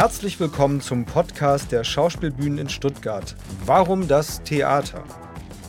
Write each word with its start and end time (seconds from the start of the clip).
Herzlich 0.00 0.40
willkommen 0.40 0.80
zum 0.80 1.04
Podcast 1.04 1.72
der 1.72 1.84
Schauspielbühnen 1.84 2.56
in 2.56 2.70
Stuttgart. 2.70 3.36
Warum 3.66 4.08
das 4.08 4.42
Theater? 4.42 5.04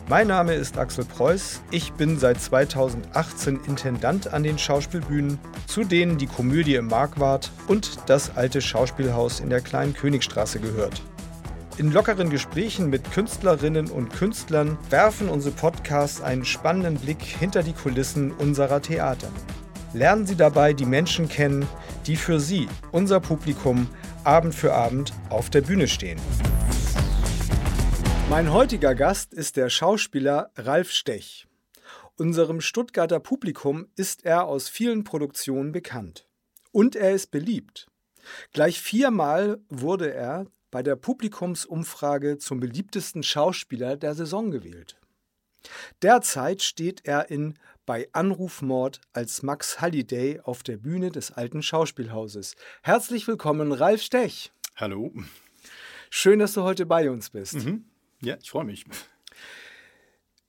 Mein 0.08 0.28
Name 0.28 0.54
ist 0.54 0.78
Axel 0.78 1.04
Preuß. 1.04 1.60
Ich 1.70 1.92
bin 1.92 2.18
seit 2.18 2.40
2018 2.40 3.60
Intendant 3.68 4.32
an 4.32 4.44
den 4.44 4.58
Schauspielbühnen, 4.58 5.38
zu 5.68 5.84
denen 5.84 6.18
die 6.18 6.28
Komödie 6.28 6.76
im 6.76 6.88
Markwart 6.88 7.52
und 7.68 7.98
das 8.08 8.38
alte 8.38 8.62
Schauspielhaus 8.62 9.42
in 9.42 9.50
der 9.50 9.60
kleinen 9.60 9.94
Königstraße 9.94 10.62
gehört. 10.62 11.02
In 11.76 11.92
lockeren 11.92 12.30
Gesprächen 12.30 12.90
mit 12.90 13.12
Künstlerinnen 13.12 13.92
und 13.92 14.14
Künstlern 14.14 14.78
werfen 14.90 15.28
unsere 15.28 15.54
Podcasts 15.56 16.22
einen 16.22 16.46
spannenden 16.46 16.96
Blick 16.96 17.22
hinter 17.22 17.64
die 17.64 17.74
Kulissen 17.74 18.32
unserer 18.32 18.82
Theater. 18.82 19.28
Lernen 19.94 20.26
Sie 20.26 20.38
dabei 20.38 20.72
die 20.72 20.86
Menschen 20.86 21.28
kennen, 21.28 21.68
die 22.08 22.16
für 22.16 22.40
Sie, 22.40 22.70
unser 22.94 23.20
Publikum, 23.20 23.90
Abend 24.24 24.54
für 24.54 24.74
Abend 24.74 25.14
auf 25.30 25.50
der 25.50 25.62
Bühne 25.62 25.88
stehen. 25.88 26.20
Mein 28.30 28.54
heutiger 28.54 28.94
Gast 28.94 29.34
ist 29.34 29.58
der 29.58 29.70
Schauspieler 29.72 30.52
Ralf 30.56 30.92
Stech. 30.92 31.48
Unserem 32.18 32.62
Stuttgarter 32.62 33.20
Publikum 33.20 33.88
ist 33.96 34.24
er 34.24 34.46
aus 34.46 34.70
vielen 34.70 35.04
Produktionen 35.04 35.72
bekannt. 35.72 36.28
Und 36.72 36.96
er 36.96 37.14
ist 37.14 37.32
beliebt. 37.32 37.88
Gleich 38.54 38.80
viermal 38.80 39.60
wurde 39.70 40.14
er 40.14 40.46
bei 40.70 40.84
der 40.84 40.98
Publikumsumfrage 40.98 42.38
zum 42.38 42.60
beliebtesten 42.60 43.24
Schauspieler 43.24 43.98
der 43.98 44.14
Saison 44.14 44.52
gewählt. 44.52 45.00
Derzeit 46.04 46.62
steht 46.62 47.06
er 47.06 47.32
in 47.32 47.56
Bei 47.92 48.08
Anrufmord 48.14 49.02
als 49.12 49.44
Max 49.44 49.82
Halliday 49.82 50.40
auf 50.40 50.64
der 50.64 50.78
Bühne 50.78 51.10
des 51.10 51.32
alten 51.32 51.62
Schauspielhauses. 51.62 52.56
Herzlich 52.84 53.28
willkommen, 53.28 53.74
Ralf 53.74 54.02
Stech. 54.02 54.54
Hallo. 54.78 55.12
Schön, 56.10 56.40
dass 56.40 56.54
du 56.54 56.62
heute 56.64 56.86
bei 56.86 57.12
uns 57.12 57.32
bist. 57.32 57.56
Mhm. 57.56 57.84
Ja, 58.22 58.38
ich 58.42 58.50
freue 58.50 58.64
mich. 58.64 58.86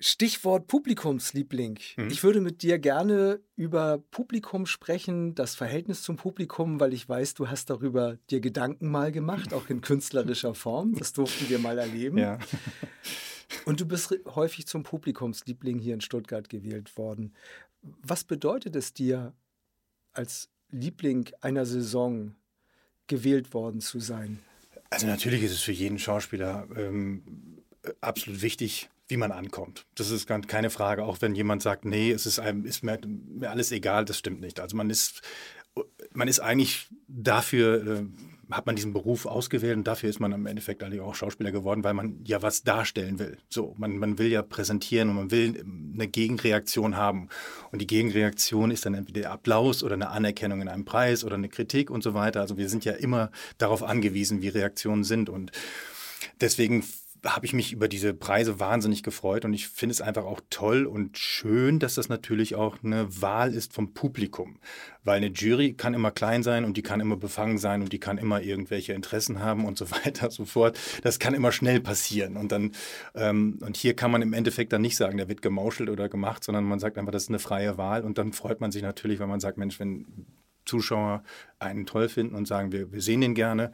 Stichwort 0.04 0.66
Publikumsliebling. 0.66 1.78
Mhm. 1.96 2.08
Ich 2.10 2.24
würde 2.24 2.40
mit 2.40 2.62
dir 2.62 2.80
gerne 2.80 3.40
über 3.54 3.98
Publikum 4.10 4.66
sprechen, 4.66 5.36
das 5.36 5.54
Verhältnis 5.54 6.02
zum 6.02 6.16
Publikum, 6.16 6.80
weil 6.80 6.92
ich 6.92 7.08
weiß, 7.08 7.34
du 7.34 7.48
hast 7.48 7.70
darüber 7.70 8.18
dir 8.28 8.40
Gedanken 8.40 8.90
mal 8.90 9.12
gemacht, 9.12 9.54
auch 9.54 9.68
in 9.68 9.80
künstlerischer 9.80 10.54
Form. 10.54 10.94
Das 10.96 11.12
durften 11.12 11.48
wir 11.48 11.60
mal 11.60 11.78
erleben. 11.78 12.18
Ja. 12.18 12.40
Und 13.64 13.80
du 13.80 13.86
bist 13.86 14.12
häufig 14.34 14.66
zum 14.66 14.82
Publikumsliebling 14.82 15.78
hier 15.78 15.94
in 15.94 16.00
Stuttgart 16.00 16.48
gewählt 16.48 16.96
worden. 16.96 17.32
Was 17.82 18.24
bedeutet 18.24 18.74
es 18.74 18.92
dir, 18.92 19.34
als 20.12 20.48
Liebling 20.70 21.30
einer 21.42 21.64
Saison 21.64 22.34
gewählt 23.06 23.54
worden 23.54 23.80
zu 23.80 24.00
sein? 24.00 24.40
Also 24.90 25.06
natürlich 25.06 25.44
ist 25.44 25.52
es 25.52 25.60
für 25.60 25.72
jeden 25.72 25.98
Schauspieler 26.00 26.66
ähm, 26.76 27.62
absolut 28.00 28.42
wichtig, 28.42 28.90
wie 29.12 29.18
man 29.18 29.30
ankommt. 29.30 29.84
Das 29.94 30.10
ist 30.10 30.26
keine 30.26 30.70
Frage, 30.70 31.04
auch 31.04 31.18
wenn 31.20 31.34
jemand 31.34 31.62
sagt, 31.62 31.84
nee, 31.84 32.10
es 32.10 32.24
ist, 32.24 32.38
einem, 32.38 32.64
ist 32.64 32.82
mir, 32.82 32.98
mir 33.06 33.50
alles 33.50 33.70
egal, 33.70 34.06
das 34.06 34.18
stimmt 34.18 34.40
nicht. 34.40 34.58
Also 34.58 34.74
man 34.74 34.88
ist, 34.88 35.20
man 36.14 36.28
ist 36.28 36.40
eigentlich 36.40 36.88
dafür, 37.08 37.86
äh, 37.86 38.04
hat 38.50 38.64
man 38.64 38.74
diesen 38.74 38.94
Beruf 38.94 39.26
ausgewählt 39.26 39.76
und 39.76 39.86
dafür 39.86 40.08
ist 40.08 40.18
man 40.18 40.32
im 40.32 40.46
Endeffekt 40.46 40.82
eigentlich 40.82 41.02
auch 41.02 41.14
Schauspieler 41.14 41.52
geworden, 41.52 41.84
weil 41.84 41.92
man 41.92 42.20
ja 42.24 42.40
was 42.40 42.62
darstellen 42.62 43.18
will. 43.18 43.36
So, 43.50 43.74
man, 43.76 43.98
man 43.98 44.18
will 44.18 44.28
ja 44.28 44.40
präsentieren 44.40 45.10
und 45.10 45.16
man 45.16 45.30
will 45.30 45.62
eine 45.94 46.08
Gegenreaktion 46.08 46.96
haben. 46.96 47.28
Und 47.70 47.82
die 47.82 47.86
Gegenreaktion 47.86 48.70
ist 48.70 48.86
dann 48.86 48.94
entweder 48.94 49.30
Applaus 49.30 49.82
oder 49.82 49.94
eine 49.94 50.08
Anerkennung 50.08 50.62
in 50.62 50.68
einem 50.68 50.86
Preis 50.86 51.22
oder 51.22 51.34
eine 51.34 51.50
Kritik 51.50 51.90
und 51.90 52.02
so 52.02 52.14
weiter. 52.14 52.40
Also 52.40 52.56
wir 52.56 52.70
sind 52.70 52.86
ja 52.86 52.92
immer 52.92 53.30
darauf 53.58 53.82
angewiesen, 53.82 54.40
wie 54.40 54.48
Reaktionen 54.48 55.04
sind 55.04 55.28
und 55.28 55.52
Deswegen 56.40 56.84
habe 57.24 57.46
ich 57.46 57.52
mich 57.52 57.72
über 57.72 57.86
diese 57.86 58.14
Preise 58.14 58.58
wahnsinnig 58.58 59.04
gefreut 59.04 59.44
und 59.44 59.52
ich 59.54 59.68
finde 59.68 59.92
es 59.92 60.00
einfach 60.00 60.24
auch 60.24 60.40
toll 60.50 60.86
und 60.86 61.16
schön, 61.18 61.78
dass 61.78 61.94
das 61.94 62.08
natürlich 62.08 62.56
auch 62.56 62.82
eine 62.82 63.22
Wahl 63.22 63.54
ist 63.54 63.72
vom 63.72 63.94
Publikum. 63.94 64.58
Weil 65.04 65.18
eine 65.18 65.28
Jury 65.28 65.74
kann 65.74 65.94
immer 65.94 66.10
klein 66.10 66.42
sein 66.42 66.64
und 66.64 66.76
die 66.76 66.82
kann 66.82 67.00
immer 67.00 67.16
befangen 67.16 67.58
sein 67.58 67.82
und 67.82 67.92
die 67.92 68.00
kann 68.00 68.18
immer 68.18 68.42
irgendwelche 68.42 68.92
Interessen 68.92 69.38
haben 69.40 69.66
und 69.66 69.78
so 69.78 69.90
weiter 70.04 70.26
und 70.26 70.32
so 70.32 70.44
fort. 70.44 70.78
Das 71.02 71.20
kann 71.20 71.34
immer 71.34 71.52
schnell 71.52 71.80
passieren. 71.80 72.36
Und 72.36 72.50
dann, 72.50 72.72
ähm, 73.14 73.58
und 73.60 73.76
hier 73.76 73.94
kann 73.94 74.10
man 74.10 74.22
im 74.22 74.32
Endeffekt 74.32 74.72
dann 74.72 74.82
nicht 74.82 74.96
sagen, 74.96 75.16
der 75.16 75.28
wird 75.28 75.42
gemauschelt 75.42 75.90
oder 75.90 76.08
gemacht, 76.08 76.42
sondern 76.42 76.64
man 76.64 76.80
sagt 76.80 76.98
einfach, 76.98 77.12
das 77.12 77.24
ist 77.24 77.28
eine 77.28 77.38
freie 77.38 77.78
Wahl 77.78 78.02
und 78.02 78.18
dann 78.18 78.32
freut 78.32 78.60
man 78.60 78.72
sich 78.72 78.82
natürlich, 78.82 79.20
wenn 79.20 79.28
man 79.28 79.40
sagt, 79.40 79.58
Mensch, 79.58 79.78
wenn 79.78 80.26
Zuschauer 80.64 81.22
einen 81.58 81.86
toll 81.86 82.08
finden 82.08 82.34
und 82.34 82.46
sagen, 82.46 82.72
wir, 82.72 82.92
wir 82.92 83.00
sehen 83.00 83.20
den 83.20 83.34
gerne, 83.34 83.72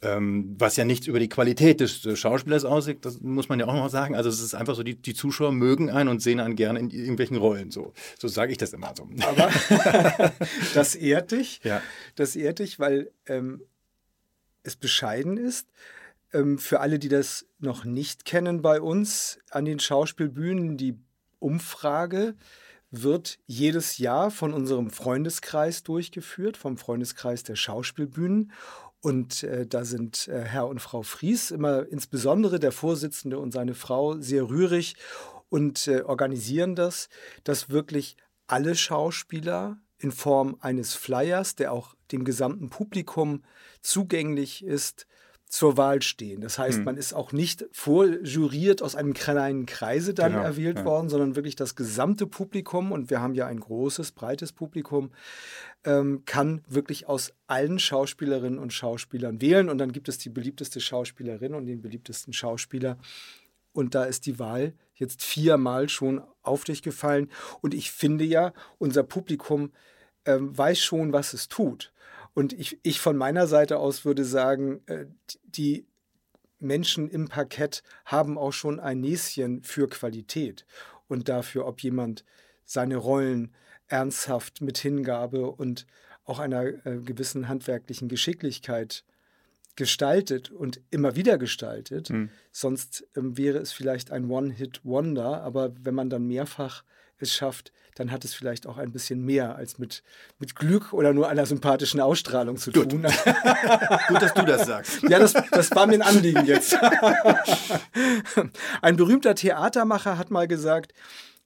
ähm, 0.00 0.54
was 0.58 0.76
ja 0.76 0.84
nichts 0.84 1.06
über 1.06 1.18
die 1.18 1.28
Qualität 1.28 1.80
des, 1.80 2.02
des 2.02 2.18
Schauspielers 2.18 2.64
aussieht, 2.64 3.04
das 3.04 3.20
muss 3.20 3.48
man 3.48 3.58
ja 3.58 3.66
auch 3.66 3.74
noch 3.74 3.90
sagen. 3.90 4.14
Also 4.14 4.28
es 4.28 4.40
ist 4.40 4.54
einfach 4.54 4.76
so, 4.76 4.82
die, 4.84 4.94
die 4.94 5.14
Zuschauer 5.14 5.52
mögen 5.52 5.90
einen 5.90 6.08
und 6.08 6.22
sehen 6.22 6.38
einen 6.38 6.54
gerne 6.54 6.78
in 6.78 6.90
irgendwelchen 6.90 7.36
Rollen. 7.36 7.70
So, 7.70 7.92
so 8.18 8.28
sage 8.28 8.52
ich 8.52 8.58
das 8.58 8.72
immer 8.72 8.94
so. 8.96 9.08
Aber 9.22 9.50
das 10.74 10.94
ehrt 10.94 11.32
dich. 11.32 11.60
Ja. 11.64 11.82
Das 12.14 12.36
ehrt 12.36 12.60
dich, 12.60 12.78
weil 12.78 13.10
ähm, 13.26 13.62
es 14.62 14.76
bescheiden 14.76 15.36
ist. 15.36 15.68
Ähm, 16.32 16.58
für 16.58 16.80
alle, 16.80 17.00
die 17.00 17.08
das 17.08 17.46
noch 17.58 17.84
nicht 17.84 18.24
kennen 18.24 18.62
bei 18.62 18.80
uns 18.80 19.40
an 19.50 19.64
den 19.64 19.80
Schauspielbühnen, 19.80 20.76
die 20.76 20.96
Umfrage 21.40 22.36
wird 22.90 23.38
jedes 23.46 23.98
Jahr 23.98 24.30
von 24.30 24.54
unserem 24.54 24.90
Freundeskreis 24.90 25.82
durchgeführt, 25.82 26.56
vom 26.56 26.78
Freundeskreis 26.78 27.42
der 27.42 27.56
Schauspielbühnen. 27.56 28.52
Und 29.00 29.44
äh, 29.44 29.66
da 29.66 29.84
sind 29.84 30.28
äh, 30.28 30.40
Herr 30.40 30.66
und 30.66 30.80
Frau 30.80 31.02
Fries, 31.02 31.50
immer 31.50 31.86
insbesondere 31.88 32.58
der 32.58 32.72
Vorsitzende 32.72 33.38
und 33.38 33.52
seine 33.52 33.74
Frau, 33.74 34.18
sehr 34.20 34.48
rührig 34.48 34.96
und 35.48 35.86
äh, 35.86 36.02
organisieren 36.02 36.74
das, 36.74 37.08
dass 37.44 37.70
wirklich 37.70 38.16
alle 38.46 38.74
Schauspieler 38.74 39.78
in 39.98 40.12
Form 40.12 40.56
eines 40.60 40.94
Flyers, 40.94 41.54
der 41.54 41.72
auch 41.72 41.94
dem 42.12 42.24
gesamten 42.24 42.70
Publikum 42.70 43.44
zugänglich 43.82 44.64
ist, 44.64 45.06
zur 45.48 45.76
Wahl 45.76 46.02
stehen. 46.02 46.40
Das 46.40 46.58
heißt, 46.58 46.78
hm. 46.78 46.84
man 46.84 46.96
ist 46.96 47.14
auch 47.14 47.32
nicht 47.32 47.66
vorjuriert 47.72 48.82
aus 48.82 48.94
einem 48.94 49.14
kleinen 49.14 49.66
Kreise 49.66 50.12
dann 50.12 50.32
genau, 50.32 50.44
erwählt 50.44 50.78
ja. 50.78 50.84
worden, 50.84 51.08
sondern 51.08 51.36
wirklich 51.36 51.56
das 51.56 51.74
gesamte 51.74 52.26
Publikum, 52.26 52.92
und 52.92 53.10
wir 53.10 53.20
haben 53.20 53.34
ja 53.34 53.46
ein 53.46 53.60
großes, 53.60 54.12
breites 54.12 54.52
Publikum, 54.52 55.10
ähm, 55.84 56.22
kann 56.26 56.62
wirklich 56.68 57.08
aus 57.08 57.32
allen 57.46 57.78
Schauspielerinnen 57.78 58.58
und 58.58 58.72
Schauspielern 58.72 59.40
wählen. 59.40 59.68
Und 59.68 59.78
dann 59.78 59.92
gibt 59.92 60.08
es 60.08 60.18
die 60.18 60.30
beliebteste 60.30 60.80
Schauspielerin 60.80 61.54
und 61.54 61.66
den 61.66 61.80
beliebtesten 61.80 62.32
Schauspieler. 62.32 62.98
Und 63.72 63.94
da 63.94 64.04
ist 64.04 64.26
die 64.26 64.38
Wahl 64.38 64.74
jetzt 64.94 65.22
viermal 65.22 65.88
schon 65.88 66.20
auf 66.42 66.64
dich 66.64 66.82
gefallen. 66.82 67.30
Und 67.60 67.74
ich 67.74 67.90
finde 67.90 68.24
ja, 68.24 68.52
unser 68.78 69.02
Publikum 69.02 69.72
ähm, 70.24 70.56
weiß 70.56 70.80
schon, 70.80 71.12
was 71.12 71.32
es 71.32 71.48
tut. 71.48 71.92
Und 72.38 72.52
ich, 72.52 72.78
ich 72.84 73.00
von 73.00 73.16
meiner 73.16 73.48
Seite 73.48 73.80
aus 73.80 74.04
würde 74.04 74.24
sagen, 74.24 74.80
äh, 74.86 75.06
die 75.42 75.84
Menschen 76.60 77.10
im 77.10 77.26
Parkett 77.26 77.82
haben 78.04 78.38
auch 78.38 78.52
schon 78.52 78.78
ein 78.78 79.00
Näschen 79.00 79.64
für 79.64 79.88
Qualität 79.88 80.64
und 81.08 81.28
dafür, 81.28 81.66
ob 81.66 81.80
jemand 81.80 82.24
seine 82.64 82.94
Rollen 82.94 83.52
ernsthaft 83.88 84.60
mit 84.60 84.78
Hingabe 84.78 85.50
und 85.50 85.84
auch 86.26 86.38
einer 86.38 86.86
äh, 86.86 87.00
gewissen 87.00 87.48
handwerklichen 87.48 88.08
Geschicklichkeit 88.08 89.04
gestaltet 89.74 90.52
und 90.52 90.80
immer 90.90 91.16
wieder 91.16 91.38
gestaltet. 91.38 92.08
Hm. 92.08 92.30
Sonst 92.52 93.04
ähm, 93.16 93.36
wäre 93.36 93.58
es 93.58 93.72
vielleicht 93.72 94.12
ein 94.12 94.30
One-Hit-Wonder, 94.30 95.42
aber 95.42 95.72
wenn 95.80 95.96
man 95.96 96.08
dann 96.08 96.28
mehrfach 96.28 96.84
es 97.18 97.32
schafft, 97.34 97.72
dann 97.94 98.12
hat 98.12 98.24
es 98.24 98.32
vielleicht 98.32 98.66
auch 98.66 98.78
ein 98.78 98.92
bisschen 98.92 99.24
mehr 99.24 99.56
als 99.56 99.78
mit, 99.78 100.02
mit 100.38 100.54
Glück 100.54 100.92
oder 100.92 101.12
nur 101.12 101.28
einer 101.28 101.46
sympathischen 101.46 102.00
Ausstrahlung 102.00 102.56
zu 102.56 102.70
Gut. 102.70 102.90
tun. 102.90 103.02
Gut, 104.08 104.22
dass 104.22 104.34
du 104.34 104.42
das 104.44 104.66
sagst. 104.66 105.02
Ja, 105.02 105.18
das, 105.18 105.32
das 105.50 105.70
war 105.72 105.86
mir 105.86 105.94
ein 105.94 106.02
Anliegen 106.02 106.46
jetzt. 106.46 106.76
ein 108.82 108.96
berühmter 108.96 109.34
Theatermacher 109.34 110.16
hat 110.16 110.30
mal 110.30 110.46
gesagt, 110.46 110.94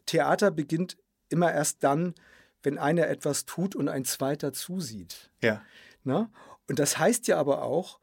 Theater 0.05 0.51
beginnt 0.51 0.99
immer 1.31 1.51
erst 1.53 1.83
dann, 1.83 2.15
wenn 2.63 2.79
einer 2.79 3.09
etwas 3.09 3.47
tut 3.47 3.75
und 3.75 3.89
ein 3.89 4.05
zweiter 4.05 4.53
zusieht. 4.53 5.31
Ja. 5.41 5.63
Na? 6.05 6.31
Und 6.69 6.79
das 6.79 6.99
heißt 6.99 7.27
ja 7.29 7.39
aber 7.39 7.63
auch, 7.63 7.99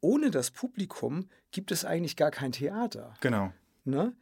ohne 0.00 0.30
das 0.30 0.50
Publikum 0.50 1.30
gibt 1.50 1.72
es 1.72 1.84
eigentlich 1.84 2.16
gar 2.16 2.30
kein 2.30 2.52
Theater. 2.52 3.14
Genau. 3.20 3.52
Ne? 3.84 4.14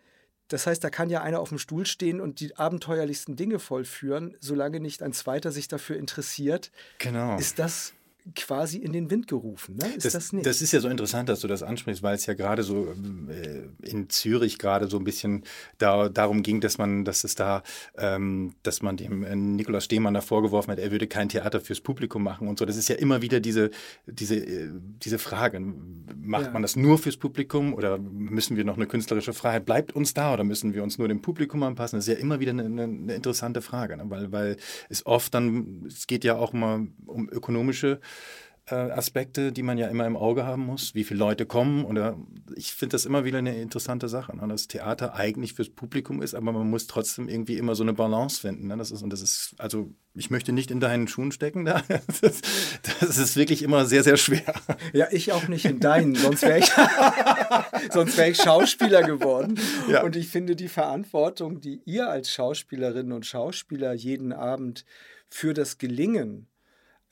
Das 0.52 0.66
heißt, 0.66 0.84
da 0.84 0.90
kann 0.90 1.08
ja 1.08 1.22
einer 1.22 1.40
auf 1.40 1.48
dem 1.48 1.58
Stuhl 1.58 1.86
stehen 1.86 2.20
und 2.20 2.40
die 2.40 2.56
abenteuerlichsten 2.56 3.36
Dinge 3.36 3.58
vollführen, 3.58 4.36
solange 4.40 4.80
nicht 4.80 5.02
ein 5.02 5.12
zweiter 5.12 5.50
sich 5.50 5.68
dafür 5.68 5.96
interessiert. 5.96 6.70
Genau. 6.98 7.38
Ist 7.38 7.58
das 7.58 7.94
quasi 8.36 8.78
in 8.78 8.92
den 8.92 9.10
Wind 9.10 9.26
gerufen. 9.26 9.76
Ne? 9.76 9.86
Ist 9.96 10.04
das, 10.04 10.12
das, 10.12 10.32
nicht? 10.32 10.46
Das 10.46 10.62
ist 10.62 10.72
ja 10.72 10.80
so 10.80 10.88
interessant, 10.88 11.28
dass 11.28 11.40
du 11.40 11.48
das 11.48 11.62
ansprichst, 11.62 12.02
weil 12.02 12.14
es 12.14 12.26
ja 12.26 12.34
gerade 12.34 12.62
so 12.62 12.86
äh, 12.86 13.62
in 13.82 14.08
Zürich 14.10 14.58
gerade 14.58 14.86
so 14.88 14.98
ein 14.98 15.04
bisschen 15.04 15.42
da, 15.78 16.08
darum 16.08 16.42
ging, 16.42 16.60
dass 16.60 16.78
man, 16.78 17.04
dass 17.04 17.24
es 17.24 17.34
da, 17.34 17.62
ähm, 17.98 18.54
dass 18.62 18.80
man 18.80 18.96
dem 18.96 19.24
äh, 19.24 19.34
Nikolaus 19.34 19.84
Stehmann 19.84 20.14
da 20.14 20.20
vorgeworfen 20.20 20.70
hat, 20.70 20.78
er 20.78 20.92
würde 20.92 21.08
kein 21.08 21.28
Theater 21.28 21.60
fürs 21.60 21.80
Publikum 21.80 22.22
machen 22.22 22.46
und 22.46 22.58
so. 22.58 22.64
Das 22.64 22.76
ist 22.76 22.88
ja 22.88 22.94
immer 22.94 23.22
wieder 23.22 23.40
diese, 23.40 23.70
diese, 24.06 24.36
äh, 24.36 24.70
diese 25.02 25.18
Frage. 25.18 25.60
Macht 25.60 26.46
ja. 26.46 26.50
man 26.52 26.62
das 26.62 26.76
nur 26.76 26.98
fürs 26.98 27.16
Publikum 27.16 27.74
oder 27.74 27.98
müssen 27.98 28.56
wir 28.56 28.64
noch 28.64 28.76
eine 28.76 28.86
künstlerische 28.86 29.32
Freiheit? 29.32 29.66
Bleibt 29.66 29.92
uns 29.96 30.14
da 30.14 30.32
oder 30.32 30.44
müssen 30.44 30.74
wir 30.74 30.84
uns 30.84 30.96
nur 30.96 31.08
dem 31.08 31.22
Publikum 31.22 31.62
anpassen? 31.64 31.98
Das 31.98 32.06
ist 32.06 32.14
ja 32.14 32.20
immer 32.20 32.38
wieder 32.38 32.52
eine, 32.52 32.64
eine 32.64 33.14
interessante 33.14 33.62
Frage, 33.62 33.96
ne? 33.96 34.04
weil, 34.06 34.30
weil 34.30 34.56
es 34.88 35.04
oft 35.06 35.34
dann, 35.34 35.84
es 35.88 36.06
geht 36.06 36.22
ja 36.22 36.36
auch 36.36 36.52
mal 36.52 36.86
um 37.06 37.28
ökonomische 37.28 38.00
äh, 38.66 38.74
Aspekte, 38.74 39.50
die 39.52 39.62
man 39.62 39.76
ja 39.76 39.88
immer 39.88 40.06
im 40.06 40.16
Auge 40.16 40.44
haben 40.44 40.64
muss. 40.66 40.94
Wie 40.94 41.04
viele 41.04 41.18
Leute 41.18 41.46
kommen 41.46 41.84
oder 41.84 42.16
ich 42.54 42.72
finde 42.72 42.94
das 42.94 43.04
immer 43.04 43.24
wieder 43.24 43.38
eine 43.38 43.60
interessante 43.60 44.08
Sache, 44.08 44.36
ne? 44.36 44.46
dass 44.46 44.68
Theater 44.68 45.14
eigentlich 45.14 45.54
fürs 45.54 45.68
Publikum 45.68 46.22
ist, 46.22 46.34
aber 46.34 46.52
man 46.52 46.70
muss 46.70 46.86
trotzdem 46.86 47.28
irgendwie 47.28 47.56
immer 47.56 47.74
so 47.74 47.82
eine 47.82 47.92
Balance 47.92 48.40
finden. 48.40 48.68
Ne? 48.68 48.76
Das 48.76 48.90
ist 48.90 49.02
und 49.02 49.12
das 49.12 49.20
ist 49.20 49.54
also 49.58 49.90
ich 50.14 50.30
möchte 50.30 50.52
nicht 50.52 50.70
in 50.70 50.78
deinen 50.78 51.08
Schuhen 51.08 51.32
stecken 51.32 51.64
da. 51.64 51.82
Das, 52.20 52.40
das 53.00 53.18
ist 53.18 53.36
wirklich 53.36 53.62
immer 53.62 53.84
sehr 53.84 54.04
sehr 54.04 54.16
schwer. 54.16 54.54
Ja, 54.92 55.08
ich 55.10 55.32
auch 55.32 55.48
nicht 55.48 55.64
in 55.64 55.80
deinen, 55.80 56.14
sonst 56.14 56.42
wäre 56.42 56.58
ich 56.58 56.70
sonst 57.92 58.16
wäre 58.16 58.30
ich 58.30 58.36
Schauspieler 58.36 59.02
geworden. 59.02 59.58
Ja. 59.90 60.04
Und 60.04 60.14
ich 60.14 60.28
finde 60.28 60.54
die 60.54 60.68
Verantwortung, 60.68 61.60
die 61.60 61.80
ihr 61.84 62.08
als 62.08 62.30
Schauspielerinnen 62.30 63.12
und 63.12 63.26
Schauspieler 63.26 63.92
jeden 63.92 64.32
Abend 64.32 64.84
für 65.28 65.52
das 65.52 65.78
Gelingen 65.78 66.46
äh, 66.46 66.51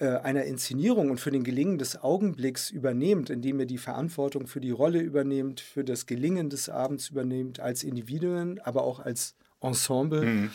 einer 0.07 0.45
Inszenierung 0.45 1.11
und 1.11 1.21
für 1.21 1.31
den 1.31 1.45
Gelingen 1.45 1.77
des 1.77 2.03
Augenblicks 2.03 2.71
übernehmt, 2.71 3.29
indem 3.29 3.61
ihr 3.61 3.67
die 3.67 3.79
Verantwortung 3.79 4.47
für 4.47 4.61
die 4.61 4.71
Rolle 4.71 5.01
übernehmt, 5.01 5.61
für 5.61 5.85
das 5.85 6.07
Gelingen 6.07 6.49
des 6.49 6.71
Abends 6.71 7.11
übernehmt, 7.11 7.61
als 7.61 7.85
Individuen, 7.85 8.61
aber 8.61 8.85
auch 8.85 9.01
als 9.01 9.35
Ensemble. 9.61 10.23
Mhm. 10.23 10.51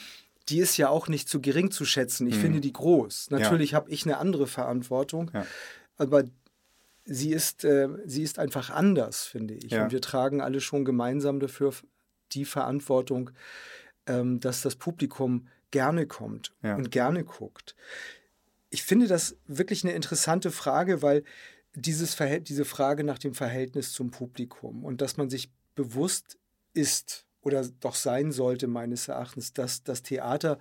Die 0.49 0.59
ist 0.59 0.77
ja 0.77 0.89
auch 0.89 1.07
nicht 1.07 1.29
zu 1.29 1.41
gering 1.41 1.69
zu 1.69 1.85
schätzen. 1.85 2.27
Ich 2.27 2.37
mhm. 2.37 2.41
finde 2.41 2.59
die 2.59 2.73
groß. 2.73 3.29
Natürlich 3.29 3.71
ja. 3.71 3.77
habe 3.77 3.91
ich 3.91 4.05
eine 4.05 4.17
andere 4.17 4.47
Verantwortung, 4.47 5.29
ja. 5.31 5.45
aber 5.97 6.23
sie 7.03 7.31
ist, 7.31 7.63
äh, 7.65 7.89
sie 8.05 8.23
ist 8.23 8.39
einfach 8.39 8.71
anders, 8.71 9.25
finde 9.25 9.53
ich. 9.53 9.71
Ja. 9.71 9.83
Und 9.83 9.91
wir 9.91 10.01
tragen 10.01 10.41
alle 10.41 10.59
schon 10.59 10.85
gemeinsam 10.85 11.39
dafür 11.39 11.73
die 12.31 12.45
Verantwortung, 12.45 13.29
ähm, 14.07 14.39
dass 14.39 14.63
das 14.63 14.75
Publikum 14.75 15.47
gerne 15.69 16.07
kommt 16.07 16.53
und 16.61 16.89
gerne 16.89 17.23
guckt 17.25 17.75
ich 18.75 18.83
finde 18.83 19.07
das 19.07 19.37
wirklich 19.47 19.85
eine 19.85 19.93
interessante 19.93 20.51
Frage, 20.51 21.01
weil 21.01 21.23
dieses 21.75 22.17
diese 22.41 22.65
Frage 22.65 23.05
nach 23.05 23.17
dem 23.17 23.33
Verhältnis 23.33 23.93
zum 23.93 24.11
Publikum 24.11 24.83
und 24.83 24.99
dass 24.99 25.15
man 25.15 25.29
sich 25.29 25.49
bewusst 25.75 26.37
ist 26.73 27.25
oder 27.41 27.65
doch 27.79 27.95
sein 27.95 28.33
sollte, 28.33 28.67
meines 28.67 29.07
Erachtens, 29.07 29.53
dass 29.53 29.83
das 29.83 30.03
Theater, 30.03 30.59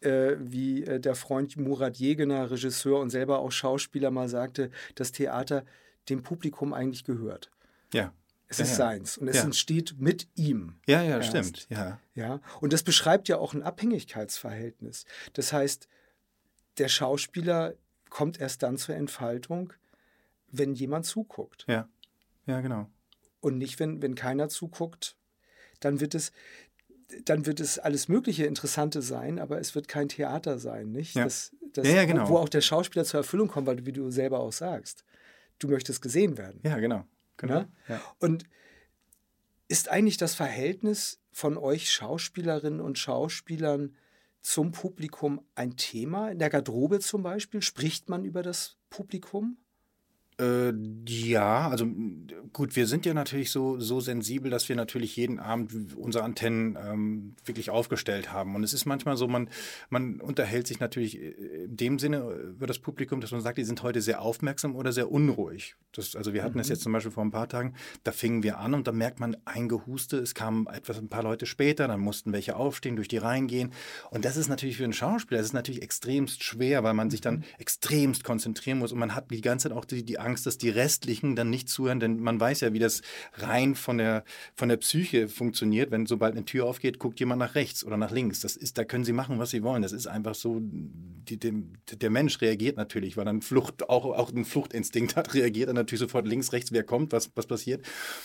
äh, 0.00 0.36
wie 0.38 0.84
äh, 0.84 1.00
der 1.00 1.14
Freund 1.14 1.56
Murat 1.56 1.96
Jegener, 1.96 2.50
Regisseur 2.50 3.00
und 3.00 3.08
selber 3.08 3.38
auch 3.38 3.50
Schauspieler 3.50 4.10
mal 4.10 4.28
sagte, 4.28 4.70
das 4.94 5.10
Theater 5.12 5.64
dem 6.10 6.22
Publikum 6.22 6.74
eigentlich 6.74 7.04
gehört. 7.04 7.50
Ja. 7.94 8.12
Es 8.46 8.58
ja, 8.58 8.64
ist 8.64 8.70
ja. 8.72 8.76
seins 8.76 9.16
und 9.16 9.28
es 9.28 9.36
ja. 9.36 9.44
entsteht 9.44 9.94
mit 9.98 10.28
ihm. 10.34 10.74
Ja, 10.86 11.02
ja, 11.02 11.16
erst. 11.16 11.28
stimmt. 11.30 11.66
Ja. 11.70 11.98
ja. 12.14 12.40
Und 12.60 12.74
das 12.74 12.82
beschreibt 12.82 13.28
ja 13.28 13.38
auch 13.38 13.54
ein 13.54 13.62
Abhängigkeitsverhältnis. 13.62 15.06
Das 15.32 15.54
heißt, 15.54 15.88
der 16.78 16.88
Schauspieler 16.88 17.74
kommt 18.10 18.40
erst 18.40 18.62
dann 18.62 18.76
zur 18.76 18.94
Entfaltung, 18.94 19.72
wenn 20.48 20.74
jemand 20.74 21.06
zuguckt. 21.06 21.64
Ja, 21.68 21.88
ja, 22.46 22.60
genau. 22.60 22.88
Und 23.40 23.58
nicht, 23.58 23.78
wenn, 23.80 24.02
wenn 24.02 24.14
keiner 24.14 24.48
zuguckt, 24.48 25.16
dann 25.80 26.00
wird 26.00 26.14
es, 26.14 26.32
dann 27.24 27.46
wird 27.46 27.60
es 27.60 27.78
alles 27.78 28.08
mögliche 28.08 28.46
Interessante 28.46 29.02
sein, 29.02 29.38
aber 29.38 29.58
es 29.58 29.74
wird 29.74 29.88
kein 29.88 30.08
Theater 30.08 30.58
sein, 30.58 30.90
nicht? 30.90 31.14
Ja, 31.14 31.24
das, 31.24 31.54
das, 31.72 31.86
ja, 31.86 31.94
ja, 31.94 32.04
genau. 32.04 32.28
Wo 32.28 32.38
auch 32.38 32.48
der 32.48 32.60
Schauspieler 32.60 33.04
zur 33.04 33.20
Erfüllung 33.20 33.48
kommt, 33.48 33.66
weil, 33.66 33.84
wie 33.84 33.92
du 33.92 34.10
selber 34.10 34.40
auch 34.40 34.52
sagst, 34.52 35.04
du 35.58 35.68
möchtest 35.68 36.00
gesehen 36.00 36.38
werden. 36.38 36.60
Ja, 36.64 36.78
genau. 36.78 37.04
genau. 37.36 37.60
Ne? 37.60 37.72
Ja? 37.88 38.00
Und 38.18 38.44
ist 39.68 39.88
eigentlich 39.90 40.16
das 40.16 40.34
Verhältnis 40.34 41.20
von 41.32 41.56
euch 41.56 41.90
Schauspielerinnen 41.90 42.80
und 42.80 42.98
Schauspielern 42.98 43.96
zum 44.44 44.72
Publikum 44.72 45.40
ein 45.54 45.76
Thema? 45.76 46.30
In 46.30 46.38
der 46.38 46.50
Garderobe 46.50 47.00
zum 47.00 47.22
Beispiel? 47.22 47.62
Spricht 47.62 48.08
man 48.08 48.24
über 48.24 48.42
das 48.42 48.78
Publikum? 48.90 49.63
Äh, 50.40 50.72
ja, 51.06 51.68
also 51.68 51.86
gut, 52.52 52.74
wir 52.74 52.88
sind 52.88 53.06
ja 53.06 53.14
natürlich 53.14 53.52
so, 53.52 53.78
so 53.78 54.00
sensibel, 54.00 54.50
dass 54.50 54.68
wir 54.68 54.74
natürlich 54.74 55.14
jeden 55.16 55.38
Abend 55.38 55.72
unsere 55.96 56.24
Antennen 56.24 56.76
ähm, 56.80 57.36
wirklich 57.44 57.70
aufgestellt 57.70 58.32
haben. 58.32 58.56
Und 58.56 58.64
es 58.64 58.72
ist 58.72 58.84
manchmal 58.84 59.16
so, 59.16 59.28
man, 59.28 59.48
man 59.90 60.20
unterhält 60.20 60.66
sich 60.66 60.80
natürlich 60.80 61.20
äh, 61.20 61.64
in 61.64 61.76
dem 61.76 61.98
Sinne 62.00 62.18
über 62.50 62.66
das 62.66 62.80
Publikum, 62.80 63.20
dass 63.20 63.30
man 63.30 63.42
sagt, 63.42 63.58
die 63.58 63.64
sind 63.64 63.82
heute 63.84 64.00
sehr 64.00 64.22
aufmerksam 64.22 64.74
oder 64.74 64.92
sehr 64.92 65.10
unruhig. 65.10 65.76
Das, 65.92 66.16
also 66.16 66.32
wir 66.32 66.42
hatten 66.42 66.54
mhm. 66.54 66.62
das 66.62 66.68
jetzt 66.68 66.82
zum 66.82 66.92
Beispiel 66.92 67.12
vor 67.12 67.24
ein 67.24 67.30
paar 67.30 67.48
Tagen, 67.48 67.74
da 68.02 68.10
fingen 68.10 68.42
wir 68.42 68.58
an 68.58 68.74
und 68.74 68.88
da 68.88 68.92
merkt 68.92 69.20
man 69.20 69.36
ein 69.44 69.68
Gehuste, 69.68 70.18
es 70.18 70.34
kamen 70.34 70.66
etwas 70.66 70.98
ein 70.98 71.08
paar 71.08 71.22
Leute 71.22 71.46
später, 71.46 71.86
dann 71.86 72.00
mussten 72.00 72.32
welche 72.32 72.56
aufstehen, 72.56 72.96
durch 72.96 73.08
die 73.08 73.18
Reihen 73.18 73.46
gehen. 73.46 73.72
Und 74.10 74.24
das 74.24 74.36
ist 74.36 74.48
natürlich 74.48 74.78
für 74.78 74.84
einen 74.84 74.92
Schauspieler, 74.92 75.38
das 75.38 75.48
ist 75.48 75.52
natürlich 75.52 75.82
extremst 75.82 76.42
schwer, 76.42 76.82
weil 76.82 76.94
man 76.94 77.10
sich 77.10 77.20
dann 77.20 77.36
mhm. 77.36 77.44
extremst 77.58 78.24
konzentrieren 78.24 78.80
muss 78.80 78.90
und 78.90 78.98
man 78.98 79.14
hat 79.14 79.30
die 79.30 79.40
ganze 79.40 79.68
Zeit 79.68 79.76
auch 79.76 79.84
die, 79.84 80.04
die 80.04 80.18
Angst, 80.24 80.46
dass 80.46 80.58
die 80.58 80.70
restlichen 80.70 81.36
dann 81.36 81.50
nicht 81.50 81.68
zuhören, 81.68 82.00
denn 82.00 82.20
man 82.20 82.40
weiß 82.40 82.60
ja, 82.60 82.72
wie 82.72 82.78
das 82.78 83.02
rein 83.34 83.74
von 83.74 83.98
der, 83.98 84.24
von 84.54 84.68
der 84.68 84.76
Psyche 84.78 85.28
funktioniert. 85.28 85.90
Wenn 85.90 86.06
sobald 86.06 86.34
eine 86.34 86.44
Tür 86.44 86.66
aufgeht, 86.66 86.98
guckt 86.98 87.20
jemand 87.20 87.38
nach 87.40 87.54
rechts 87.54 87.84
oder 87.84 87.96
nach 87.96 88.10
links. 88.10 88.40
Das 88.40 88.56
ist, 88.56 88.78
da 88.78 88.84
können 88.84 89.04
sie 89.04 89.12
machen, 89.12 89.38
was 89.38 89.50
sie 89.50 89.62
wollen. 89.62 89.82
Das 89.82 89.92
ist 89.92 90.06
einfach 90.06 90.34
so, 90.34 90.60
die, 90.60 91.38
die, 91.38 91.64
der 91.92 92.10
Mensch 92.10 92.40
reagiert 92.40 92.76
natürlich, 92.76 93.16
weil 93.16 93.24
dann 93.24 93.42
Flucht, 93.42 93.88
auch, 93.88 94.04
auch 94.04 94.32
ein 94.32 94.44
Fluchtinstinkt 94.44 95.16
hat, 95.16 95.34
reagiert 95.34 95.68
er 95.68 95.74
natürlich 95.74 96.00
sofort 96.00 96.26
links, 96.26 96.52
rechts, 96.52 96.72
wer 96.72 96.82
kommt, 96.82 97.12
was, 97.12 97.30
was 97.34 97.46
passiert. 97.46 97.84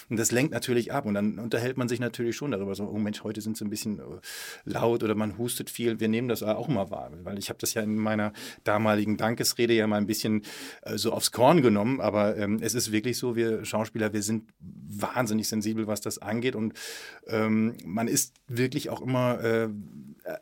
Und 0.10 0.18
das 0.18 0.32
lenkt 0.32 0.54
natürlich 0.54 0.92
ab. 0.92 1.06
Und 1.06 1.14
dann 1.14 1.40
unterhält 1.40 1.78
man 1.78 1.90
sich 1.90 2.00
natürlich 2.00 2.36
schon 2.36 2.52
darüber, 2.52 2.76
so, 2.76 2.86
oh 2.86 2.98
Mensch, 2.98 3.24
heute 3.24 3.42
sind 3.42 3.58
sie 3.58 3.66
ein 3.66 3.70
bisschen 3.70 4.00
äh, 4.00 4.04
laut 4.66 5.04
oder 5.04 5.16
man 5.16 5.38
hustet 5.38 5.70
viel. 5.70 6.00
Wir 6.00 6.08
nehmen 6.08 6.30
das 6.30 6.44
auch 6.44 6.68
mal 6.68 6.90
wahr, 6.90 7.12
weil 7.24 7.38
ich 7.38 7.50
habe 7.50 7.60
das 7.60 7.74
ja 7.74 7.82
in 7.82 7.96
meiner 7.96 8.34
damaligen 8.64 9.18
Dankesrede 9.18 9.74
ja 9.74 9.88
mal 9.88 9.98
ein 9.98 10.08
bisschen 10.08 10.44
äh, 10.84 10.98
so 10.98 11.12
aufs 11.12 11.32
Korn 11.32 11.62
genommen 11.62 11.89
aber 12.00 12.38
ähm, 12.38 12.60
es 12.62 12.74
ist 12.74 12.92
wirklich 12.92 13.18
so, 13.18 13.36
wir 13.36 13.66
Schauspieler, 13.66 14.14
wir 14.14 14.22
sind 14.22 14.44
wahnsinnig 14.60 15.48
sensibel, 15.48 15.88
was 15.88 16.02
das 16.02 16.20
angeht 16.20 16.56
und 16.56 16.74
ähm, 17.28 17.76
man 17.86 18.08
ist 18.08 18.34
wirklich 18.48 18.90
auch 18.90 19.02
immer, 19.02 19.44
äh, 19.44 19.70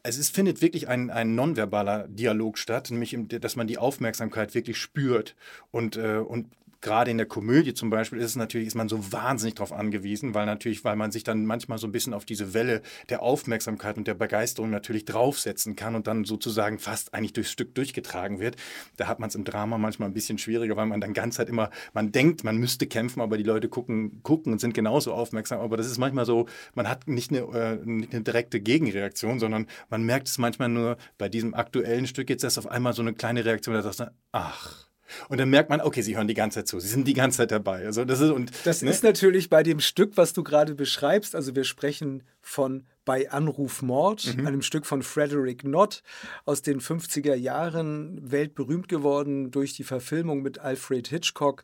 es 0.04 0.18
ist, 0.18 0.36
findet 0.36 0.62
wirklich 0.62 0.88
ein, 0.88 1.10
ein 1.10 1.36
nonverbaler 1.36 2.08
Dialog 2.08 2.58
statt, 2.58 2.92
nämlich, 2.92 3.18
dass 3.28 3.56
man 3.56 3.68
die 3.68 3.78
Aufmerksamkeit 3.78 4.54
wirklich 4.54 4.78
spürt 4.78 5.36
und, 5.72 5.96
äh, 5.98 6.18
und 6.18 6.48
gerade 6.82 7.12
in 7.12 7.18
der 7.18 7.26
Komödie 7.26 7.74
zum 7.74 7.90
Beispiel 7.90 8.20
ist 8.20 8.32
es 8.32 8.36
natürlich, 8.36 8.68
ist 8.68 8.76
man 8.76 8.90
so 8.90 9.12
wahnsinnig 9.12 9.56
darauf 9.56 9.72
angewiesen, 9.72 10.34
weil 10.34 10.46
natürlich, 10.46 10.84
weil 10.84 10.96
man 10.96 11.12
sich 11.12 11.24
dann 11.24 11.46
manchmal 11.46 11.78
so 11.78 11.88
ein 11.88 11.92
bisschen 11.92 12.14
auf 12.14 12.26
diese 12.26 12.54
Welle 12.54 12.82
der 13.10 13.22
Aufmerksamkeit 13.22 13.98
und 13.98 14.08
der 14.08 14.14
Begeisterung 14.14 14.70
natürlich 14.70 15.06
draufsetzen 15.06 15.76
kann 15.76 15.96
und 15.96 16.08
dann 16.08 16.26
sozusagen 16.26 16.80
fast 16.80 17.14
eigentlich 17.14 17.34
durchs 17.34 17.52
Stück 17.52 17.76
durchgetragen 17.76 18.40
wird. 18.40 18.56
Da 18.98 19.08
hat 19.08 19.20
man 19.20 19.30
es 19.30 19.36
im 19.36 19.44
Drama 19.44 19.78
manchmal 19.78 20.10
ein 20.10 20.14
bisschen 20.14 20.38
schwieriger, 20.38 20.76
weil 20.76 20.86
man 20.86 21.02
dann 21.02 21.14
ganz 21.14 21.40
halt 21.40 21.50
immer, 21.50 21.70
man 21.94 22.12
denkt, 22.12 22.44
man 22.44 22.58
müsste 22.58 22.88
kämpfen, 22.88 23.22
aber 23.22 23.38
die 23.38 23.44
Leute 23.44 23.70
gucken, 23.70 24.22
gucken 24.24 24.54
und 24.54 24.60
sind 24.60 24.74
genauso 24.74 25.14
aufmerksam. 25.14 25.60
Aber 25.60 25.78
das 25.78 25.88
ist 25.88 25.98
manchmal 25.98 26.26
so, 26.26 26.48
man 26.76 26.88
hat 26.88 27.08
nicht 27.08 27.32
eine, 27.32 27.40
äh, 27.40 27.86
nicht 27.86 28.14
eine 28.14 28.24
direkte 28.24 28.60
Gegenreaktion, 28.60 29.40
sondern 29.40 29.68
man 29.90 30.04
merkt 30.04 30.28
es 30.28 30.38
manchmal 30.38 30.70
nur 30.70 30.98
bei 31.18 31.30
diesem 31.30 31.54
aktuellen 31.54 32.08
Stück 32.08 32.30
jetzt, 32.30 32.44
dass 32.44 32.58
auf 32.58 32.68
einmal 32.68 32.94
so 32.94 33.02
eine 33.02 33.14
kleine 33.14 33.46
Reaktion, 33.46 33.76
da 33.76 33.82
sagst 33.82 34.00
du, 34.00 34.12
ach, 34.32 34.87
und 35.30 35.40
dann 35.40 35.50
merkt 35.50 35.70
man, 35.70 35.82
okay, 35.82 36.02
sie 36.02 36.16
hören 36.16 36.28
die 36.28 36.34
ganze 36.34 36.60
Zeit 36.60 36.68
zu, 36.68 36.80
sie 36.80 36.88
sind 36.88 37.08
die 37.08 37.14
ganze 37.14 37.38
Zeit 37.38 37.52
dabei. 37.52 37.86
Also 37.86 38.06
das 38.06 38.20
ist, 38.20 38.32
und, 38.32 38.52
das 38.66 38.82
ne? 38.82 38.90
ist 38.90 39.04
natürlich 39.04 39.50
bei 39.50 39.64
dem 39.64 39.80
Stück, 39.80 40.18
was 40.18 40.34
du 40.34 40.44
gerade 40.44 40.76
beschreibst, 40.76 41.36
also 41.36 41.56
wir 41.56 41.64
sprechen 41.64 42.24
von 42.42 42.86
bei 43.06 43.32
Anruf 43.32 43.82
Mord, 43.82 44.36
mhm. 44.36 44.46
einem 44.46 44.62
Stück 44.62 44.86
von 44.86 45.02
Frederick 45.02 45.64
Nott 45.64 46.04
aus 46.46 46.62
den 46.62 46.82
50er 46.82 47.36
Jahren, 47.36 48.20
weltberühmt 48.32 48.90
geworden 48.90 49.50
durch 49.50 49.74
die 49.74 49.86
Verfilmung 49.86 50.42
mit 50.42 50.60
Alfred 50.60 51.08
Hitchcock. 51.08 51.64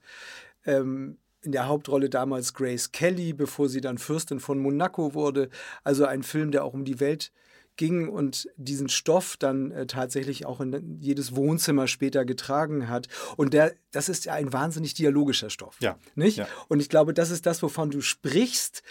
Ähm, 0.66 1.18
in 1.42 1.52
der 1.52 1.68
Hauptrolle 1.68 2.10
damals 2.10 2.54
Grace 2.54 2.92
Kelly, 2.94 3.34
bevor 3.34 3.68
sie 3.68 3.82
dann 3.82 3.98
Fürstin 3.98 4.40
von 4.40 4.60
Monaco 4.60 5.14
wurde. 5.14 5.50
Also 5.84 6.06
ein 6.06 6.24
Film, 6.24 6.52
der 6.52 6.64
auch 6.64 6.74
um 6.74 6.86
die 6.86 7.02
Welt 7.02 7.34
ging 7.76 8.08
und 8.10 8.50
diesen 8.56 8.90
Stoff 8.90 9.38
dann 9.38 9.72
äh, 9.72 9.88
tatsächlich 9.88 10.46
auch 10.46 10.62
in 10.62 11.00
jedes 11.00 11.36
Wohnzimmer 11.36 11.88
später 11.88 12.26
getragen 12.26 12.90
hat. 12.90 13.08
Und 13.36 13.54
der, 13.54 13.74
das 13.92 14.10
ist 14.10 14.26
ja 14.26 14.34
ein 14.34 14.54
wahnsinnig 14.54 14.94
dialogischer 14.94 15.50
Stoff. 15.50 15.78
Ja. 15.80 15.98
Nicht? 16.16 16.38
Ja. 16.38 16.48
Und 16.68 16.80
ich 16.80 16.90
glaube, 16.90 17.14
das 17.14 17.32
ist 17.32 17.46
das, 17.46 17.64
wovon 17.64 17.90
du 17.90 18.02
sprichst. 18.02 18.84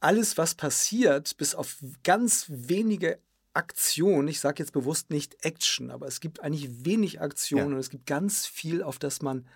Alles, 0.00 0.38
was 0.38 0.54
passiert, 0.54 1.36
bis 1.36 1.54
auf 1.54 1.76
ganz 2.04 2.46
wenige 2.48 3.18
Aktion, 3.52 4.28
ich 4.28 4.40
sage 4.40 4.62
jetzt 4.62 4.72
bewusst 4.72 5.10
nicht 5.10 5.44
Action, 5.44 5.90
aber 5.90 6.06
es 6.06 6.20
gibt 6.20 6.40
eigentlich 6.40 6.84
wenig 6.84 7.20
Aktion 7.20 7.58
ja. 7.58 7.66
und 7.66 7.76
es 7.76 7.90
gibt 7.90 8.06
ganz 8.06 8.46
viel, 8.46 8.82
auf 8.82 8.98
das 8.98 9.22
man 9.22 9.46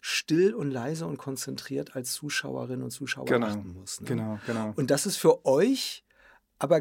still 0.00 0.54
und 0.54 0.70
leise 0.70 1.06
und 1.06 1.16
konzentriert 1.16 1.96
als 1.96 2.12
Zuschauerin 2.12 2.82
und 2.82 2.90
Zuschauer 2.90 3.24
genau. 3.24 3.46
achten 3.46 3.72
muss. 3.72 4.00
Ne? 4.00 4.06
Genau, 4.06 4.38
genau. 4.46 4.72
Und 4.76 4.90
das 4.90 5.06
ist 5.06 5.16
für 5.16 5.44
euch 5.44 6.04
aber 6.58 6.80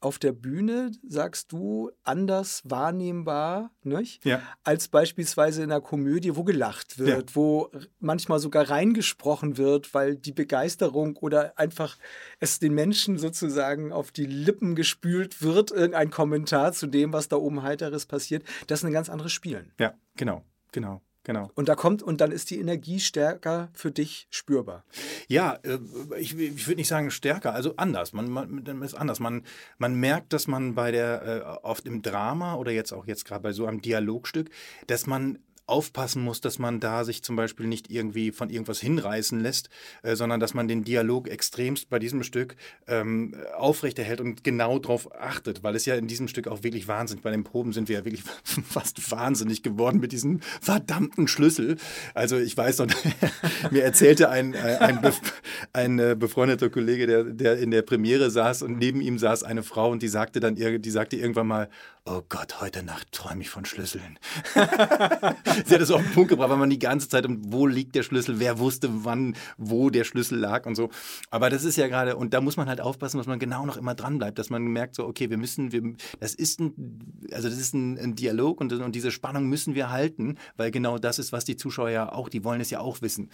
auf 0.00 0.18
der 0.18 0.32
Bühne, 0.32 0.92
sagst 1.06 1.52
du, 1.52 1.90
anders 2.04 2.62
wahrnehmbar, 2.64 3.72
nicht? 3.82 4.24
Ja. 4.24 4.42
als 4.62 4.88
beispielsweise 4.88 5.62
in 5.62 5.72
einer 5.72 5.80
Komödie, 5.80 6.36
wo 6.36 6.44
gelacht 6.44 6.98
wird, 6.98 7.30
ja. 7.30 7.36
wo 7.36 7.70
manchmal 7.98 8.38
sogar 8.38 8.70
reingesprochen 8.70 9.56
wird, 9.56 9.94
weil 9.94 10.16
die 10.16 10.32
Begeisterung 10.32 11.16
oder 11.16 11.58
einfach 11.58 11.98
es 12.38 12.58
den 12.58 12.74
Menschen 12.74 13.18
sozusagen 13.18 13.92
auf 13.92 14.12
die 14.12 14.26
Lippen 14.26 14.74
gespült 14.74 15.42
wird, 15.42 15.70
irgendein 15.70 16.10
Kommentar 16.10 16.72
zu 16.72 16.86
dem, 16.86 17.12
was 17.12 17.28
da 17.28 17.36
oben 17.36 17.62
heiteres 17.62 18.06
passiert. 18.06 18.44
Das 18.66 18.80
ist 18.80 18.84
ein 18.84 18.92
ganz 18.92 19.08
anderes 19.08 19.32
Spielen. 19.32 19.72
Ja, 19.78 19.94
genau, 20.16 20.44
genau. 20.72 21.02
Genau. 21.28 21.50
Und 21.54 21.68
da 21.68 21.74
kommt, 21.74 22.02
und 22.02 22.22
dann 22.22 22.32
ist 22.32 22.48
die 22.48 22.58
Energie 22.58 23.00
stärker 23.00 23.68
für 23.74 23.90
dich 23.90 24.28
spürbar. 24.30 24.82
Ja, 25.28 25.58
äh, 25.62 25.78
ich, 26.18 26.34
ich 26.38 26.66
würde 26.66 26.76
nicht 26.76 26.88
sagen 26.88 27.10
stärker, 27.10 27.52
also 27.52 27.74
anders. 27.76 28.14
Man, 28.14 28.30
man 28.30 28.80
ist 28.80 28.94
anders. 28.94 29.20
Man, 29.20 29.42
man 29.76 29.94
merkt, 29.94 30.32
dass 30.32 30.46
man 30.46 30.74
bei 30.74 30.90
der, 30.90 31.22
äh, 31.62 31.66
oft 31.66 31.84
im 31.84 32.00
Drama 32.00 32.54
oder 32.54 32.72
jetzt 32.72 32.92
auch 32.92 33.06
jetzt 33.06 33.26
gerade 33.26 33.42
bei 33.42 33.52
so 33.52 33.66
einem 33.66 33.82
Dialogstück, 33.82 34.48
dass 34.86 35.06
man 35.06 35.38
aufpassen 35.68 36.22
muss, 36.22 36.40
dass 36.40 36.58
man 36.58 36.80
da 36.80 37.04
sich 37.04 37.22
zum 37.22 37.36
Beispiel 37.36 37.66
nicht 37.66 37.90
irgendwie 37.90 38.32
von 38.32 38.50
irgendwas 38.50 38.80
hinreißen 38.80 39.38
lässt, 39.40 39.68
äh, 40.02 40.16
sondern 40.16 40.40
dass 40.40 40.54
man 40.54 40.66
den 40.66 40.82
Dialog 40.82 41.28
extremst 41.28 41.90
bei 41.90 41.98
diesem 41.98 42.22
Stück 42.22 42.56
ähm, 42.86 43.34
aufrechterhält 43.56 44.20
und 44.20 44.44
genau 44.44 44.78
darauf 44.78 45.14
achtet, 45.20 45.62
weil 45.62 45.76
es 45.76 45.84
ja 45.84 45.94
in 45.94 46.06
diesem 46.06 46.28
Stück 46.28 46.48
auch 46.48 46.62
wirklich 46.62 46.88
wahnsinnig, 46.88 47.22
bei 47.22 47.30
den 47.30 47.44
Proben 47.44 47.72
sind 47.72 47.88
wir 47.88 47.98
ja 47.98 48.04
wirklich 48.04 48.22
fast 48.68 49.10
wahnsinnig 49.10 49.62
geworden 49.62 50.00
mit 50.00 50.12
diesem 50.12 50.40
verdammten 50.60 51.28
Schlüssel. 51.28 51.76
Also 52.14 52.38
ich 52.38 52.56
weiß 52.56 52.78
noch, 52.78 52.88
mir 53.70 53.84
erzählte 53.84 54.30
ein, 54.30 54.54
äh, 54.54 54.78
ein, 54.80 54.98
ein, 54.98 55.12
ein 55.72 55.98
äh, 55.98 56.16
befreundeter 56.18 56.70
Kollege, 56.70 57.06
der, 57.06 57.24
der 57.24 57.58
in 57.58 57.70
der 57.70 57.82
Premiere 57.82 58.30
saß 58.30 58.62
und 58.62 58.78
neben 58.78 59.00
ihm 59.00 59.18
saß 59.18 59.42
eine 59.42 59.62
Frau 59.62 59.90
und 59.90 60.02
die 60.02 60.08
sagte 60.08 60.40
dann, 60.40 60.54
die 60.54 60.90
sagte 60.90 61.16
irgendwann 61.16 61.46
mal, 61.46 61.68
oh 62.10 62.22
Gott, 62.28 62.60
heute 62.60 62.82
Nacht 62.82 63.12
träume 63.12 63.42
ich 63.42 63.50
von 63.50 63.64
Schlüsseln. 63.64 64.18
sie 64.54 65.74
hat 65.74 65.80
es 65.80 65.90
auf 65.90 66.02
den 66.02 66.12
Punkt 66.12 66.30
gebracht, 66.30 66.50
weil 66.50 66.56
man 66.56 66.70
die 66.70 66.78
ganze 66.78 67.08
Zeit, 67.08 67.26
wo 67.28 67.66
liegt 67.66 67.94
der 67.94 68.02
Schlüssel, 68.02 68.40
wer 68.40 68.58
wusste 68.58 69.04
wann, 69.04 69.36
wo 69.58 69.90
der 69.90 70.04
Schlüssel 70.04 70.38
lag 70.38 70.66
und 70.66 70.74
so. 70.74 70.88
Aber 71.30 71.50
das 71.50 71.64
ist 71.64 71.76
ja 71.76 71.86
gerade, 71.88 72.16
und 72.16 72.32
da 72.32 72.40
muss 72.40 72.56
man 72.56 72.68
halt 72.68 72.80
aufpassen, 72.80 73.18
dass 73.18 73.26
man 73.26 73.38
genau 73.38 73.66
noch 73.66 73.76
immer 73.76 73.94
dran 73.94 74.18
bleibt, 74.18 74.38
dass 74.38 74.48
man 74.48 74.62
merkt, 74.62 74.94
so, 74.94 75.06
okay, 75.06 75.28
wir 75.28 75.36
müssen, 75.36 75.72
wir, 75.72 75.82
das 76.20 76.34
ist 76.34 76.60
ein, 76.60 77.22
also 77.32 77.48
das 77.48 77.58
ist 77.58 77.74
ein, 77.74 77.98
ein 77.98 78.14
Dialog 78.14 78.60
und, 78.60 78.72
und 78.72 78.94
diese 78.94 79.10
Spannung 79.10 79.46
müssen 79.46 79.74
wir 79.74 79.90
halten, 79.90 80.38
weil 80.56 80.70
genau 80.70 80.98
das 80.98 81.18
ist, 81.18 81.32
was 81.32 81.44
die 81.44 81.56
Zuschauer 81.56 81.90
ja 81.90 82.12
auch, 82.12 82.28
die 82.28 82.44
wollen 82.44 82.60
es 82.60 82.70
ja 82.70 82.80
auch 82.80 83.02
wissen. 83.02 83.30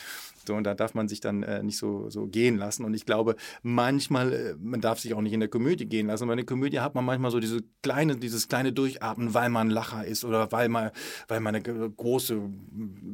So, 0.47 0.55
und 0.55 0.65
da 0.65 0.75
darf 0.75 0.95
man 0.95 1.09
sich 1.09 1.21
dann 1.21 1.43
äh, 1.43 1.63
nicht 1.63 1.79
so, 1.79 2.11
so 2.11 2.27
gehen 2.27 2.57
lassen. 2.57 2.85
Und 2.85 2.95
ich 2.95 3.07
glaube, 3.07 3.37
manchmal, 3.63 4.33
äh, 4.33 4.55
man 4.61 4.81
darf 4.81 5.01
sich 5.01 5.15
auch 5.15 5.23
nicht 5.23 5.33
in 5.33 5.41
der 5.41 5.49
Komödie 5.49 5.87
gehen 5.87 6.09
lassen. 6.09 6.27
Bei 6.27 6.33
einer 6.33 6.45
Komödie 6.45 6.81
hat 6.81 6.95
man 6.95 7.05
manchmal 7.05 7.31
so 7.31 7.41
diese 7.41 7.61
kleine, 7.83 8.17
dieses 8.17 8.49
kleine 8.49 8.64
Durchatmen, 8.73 9.35
weil 9.35 9.49
man 9.51 9.71
Lacher 9.71 10.05
ist 10.05 10.25
oder 10.25 10.51
weil 10.53 10.69
man, 10.69 10.91
weil 11.29 11.41
man 11.41 11.55
eine 11.55 11.91
große 11.91 12.41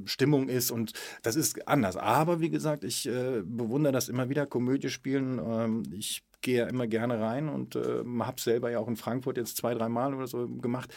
Stimmung 0.04 0.48
ist 0.48 0.70
und 0.70 0.92
das 1.22 1.36
ist 1.36 1.66
anders. 1.68 1.96
Aber 1.96 2.40
wie 2.40 2.50
gesagt, 2.50 2.84
ich 2.84 3.08
äh, 3.08 3.42
bewundere 3.44 3.92
das 3.92 4.08
immer 4.08 4.28
wieder, 4.28 4.46
Komödie 4.46 4.90
spielen. 4.90 5.38
Ähm, 5.38 5.82
ich 5.92 6.22
gehe 6.42 6.58
ja 6.58 6.66
immer 6.66 6.86
gerne 6.86 7.20
rein 7.20 7.48
und 7.48 7.76
äh, 7.76 8.02
habe 8.20 8.40
selber 8.40 8.70
ja 8.70 8.78
auch 8.78 8.88
in 8.88 8.96
Frankfurt 8.96 9.36
jetzt 9.36 9.56
zwei, 9.56 9.74
drei 9.74 9.88
Mal 9.88 10.14
oder 10.14 10.26
so 10.26 10.48
gemacht 10.48 10.92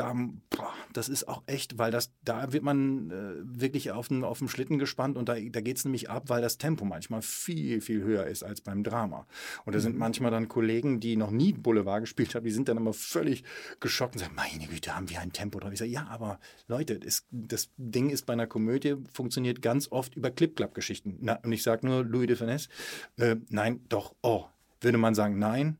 da, 0.00 0.14
boah, 0.48 0.72
das 0.94 1.10
ist 1.10 1.28
auch 1.28 1.42
echt, 1.46 1.76
weil 1.76 1.90
das, 1.90 2.10
da 2.24 2.54
wird 2.54 2.62
man 2.62 3.10
äh, 3.10 3.60
wirklich 3.60 3.90
auf 3.90 4.08
den, 4.08 4.24
auf 4.24 4.38
den 4.38 4.48
Schlitten 4.48 4.78
gespannt 4.78 5.18
und 5.18 5.28
da, 5.28 5.34
da 5.38 5.60
geht 5.60 5.76
es 5.76 5.84
nämlich 5.84 6.08
ab, 6.08 6.24
weil 6.28 6.40
das 6.40 6.56
Tempo 6.56 6.86
manchmal 6.86 7.20
viel, 7.20 7.82
viel 7.82 8.02
höher 8.02 8.24
ist 8.26 8.42
als 8.42 8.62
beim 8.62 8.82
Drama. 8.82 9.26
Und 9.66 9.74
da 9.74 9.78
mhm. 9.78 9.82
sind 9.82 9.98
manchmal 9.98 10.30
dann 10.30 10.48
Kollegen, 10.48 11.00
die 11.00 11.16
noch 11.16 11.30
nie 11.30 11.52
Boulevard 11.52 12.00
gespielt 12.00 12.34
haben, 12.34 12.44
die 12.44 12.50
sind 12.50 12.68
dann 12.68 12.78
immer 12.78 12.94
völlig 12.94 13.44
geschockt 13.78 14.14
und 14.14 14.20
sagen, 14.20 14.34
meine 14.34 14.66
Güte, 14.68 14.96
haben 14.96 15.10
wir 15.10 15.20
ein 15.20 15.32
Tempo 15.32 15.60
drauf. 15.60 15.72
Ich 15.72 15.78
sage, 15.78 15.90
ja, 15.90 16.06
aber 16.06 16.40
Leute, 16.66 16.98
das, 16.98 17.26
das 17.30 17.68
Ding 17.76 18.08
ist 18.08 18.24
bei 18.24 18.32
einer 18.32 18.46
Komödie, 18.46 18.96
funktioniert 19.12 19.60
ganz 19.60 19.92
oft 19.92 20.16
über 20.16 20.30
Clip-Clap-Geschichten. 20.30 21.28
Und 21.42 21.52
ich 21.52 21.62
sage 21.62 21.86
nur 21.86 22.04
Louis 22.04 22.26
de 22.26 22.36
Finesse, 22.36 22.70
äh, 23.18 23.36
nein, 23.50 23.80
doch, 23.90 24.14
oh. 24.22 24.46
Würde 24.80 24.96
man 24.96 25.14
sagen, 25.14 25.38
nein, 25.38 25.76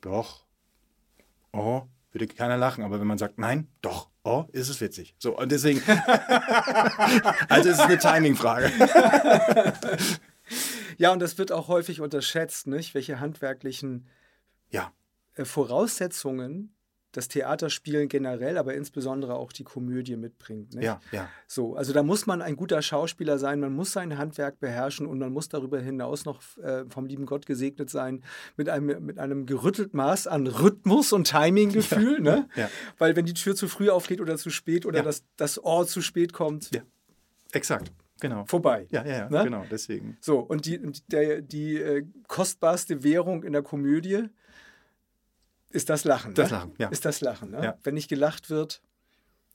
doch, 0.00 0.44
oh, 1.52 1.82
würde 2.14 2.26
keiner 2.28 2.56
lachen. 2.56 2.84
Aber 2.84 3.00
wenn 3.00 3.06
man 3.06 3.18
sagt, 3.18 3.38
nein, 3.38 3.68
doch, 3.82 4.10
oh, 4.22 4.44
ist 4.52 4.68
es 4.68 4.80
witzig. 4.80 5.14
So, 5.18 5.36
und 5.36 5.52
deswegen, 5.52 5.82
also 7.48 7.68
es 7.68 7.78
ist 7.78 7.80
eine 7.80 7.98
Timing-Frage. 7.98 8.70
ja, 10.96 11.12
und 11.12 11.20
das 11.20 11.36
wird 11.38 11.52
auch 11.52 11.68
häufig 11.68 12.00
unterschätzt, 12.00 12.66
nicht? 12.66 12.94
Welche 12.94 13.20
handwerklichen 13.20 14.06
ja. 14.70 14.92
Voraussetzungen 15.34 16.73
das 17.16 17.28
Theaterspielen 17.28 18.08
generell, 18.08 18.58
aber 18.58 18.74
insbesondere 18.74 19.36
auch 19.36 19.52
die 19.52 19.64
Komödie 19.64 20.16
mitbringt. 20.16 20.74
Nicht? 20.74 20.84
Ja, 20.84 21.00
ja. 21.12 21.28
So, 21.46 21.76
also 21.76 21.92
da 21.92 22.02
muss 22.02 22.26
man 22.26 22.42
ein 22.42 22.56
guter 22.56 22.82
Schauspieler 22.82 23.38
sein, 23.38 23.60
man 23.60 23.72
muss 23.72 23.92
sein 23.92 24.18
Handwerk 24.18 24.58
beherrschen 24.58 25.06
und 25.06 25.18
man 25.18 25.32
muss 25.32 25.48
darüber 25.48 25.80
hinaus 25.80 26.24
noch 26.24 26.42
äh, 26.58 26.84
vom 26.88 27.06
lieben 27.06 27.24
Gott 27.24 27.46
gesegnet 27.46 27.88
sein 27.88 28.24
mit 28.56 28.68
einem, 28.68 29.04
mit 29.04 29.18
einem 29.18 29.46
gerüttelt 29.46 29.94
Maß 29.94 30.26
an 30.26 30.46
Rhythmus 30.46 31.12
und 31.12 31.28
Timinggefühl. 31.28 32.16
Ja, 32.16 32.36
ne? 32.36 32.48
ja. 32.56 32.68
Weil 32.98 33.14
wenn 33.16 33.26
die 33.26 33.34
Tür 33.34 33.54
zu 33.54 33.68
früh 33.68 33.90
aufgeht 33.90 34.20
oder 34.20 34.36
zu 34.36 34.50
spät 34.50 34.84
oder 34.84 34.98
ja. 34.98 35.04
das, 35.04 35.24
das 35.36 35.62
Ohr 35.62 35.86
zu 35.86 36.02
spät 36.02 36.32
kommt. 36.32 36.70
Ja, 36.74 36.82
exakt. 37.52 37.92
Genau. 38.20 38.44
Vorbei. 38.46 38.86
Ja, 38.90 39.04
ja, 39.04 39.18
ja. 39.18 39.30
Ne? 39.30 39.44
Genau, 39.44 39.64
deswegen. 39.70 40.16
So, 40.20 40.38
und 40.38 40.66
die, 40.66 40.80
der, 41.08 41.42
die 41.42 41.76
äh, 41.76 42.04
kostbarste 42.26 43.02
Währung 43.04 43.42
in 43.42 43.52
der 43.52 43.62
Komödie 43.62 44.28
ist 45.74 45.90
das 45.90 46.04
Lachen. 46.04 46.34
Das 46.34 46.50
ne? 46.50 46.56
Lachen, 46.56 46.72
ja. 46.78 46.88
Ist 46.88 47.04
das 47.04 47.20
Lachen. 47.20 47.50
Ne? 47.50 47.64
Ja. 47.64 47.78
Wenn 47.82 47.94
nicht 47.94 48.08
gelacht 48.08 48.48
wird, 48.48 48.80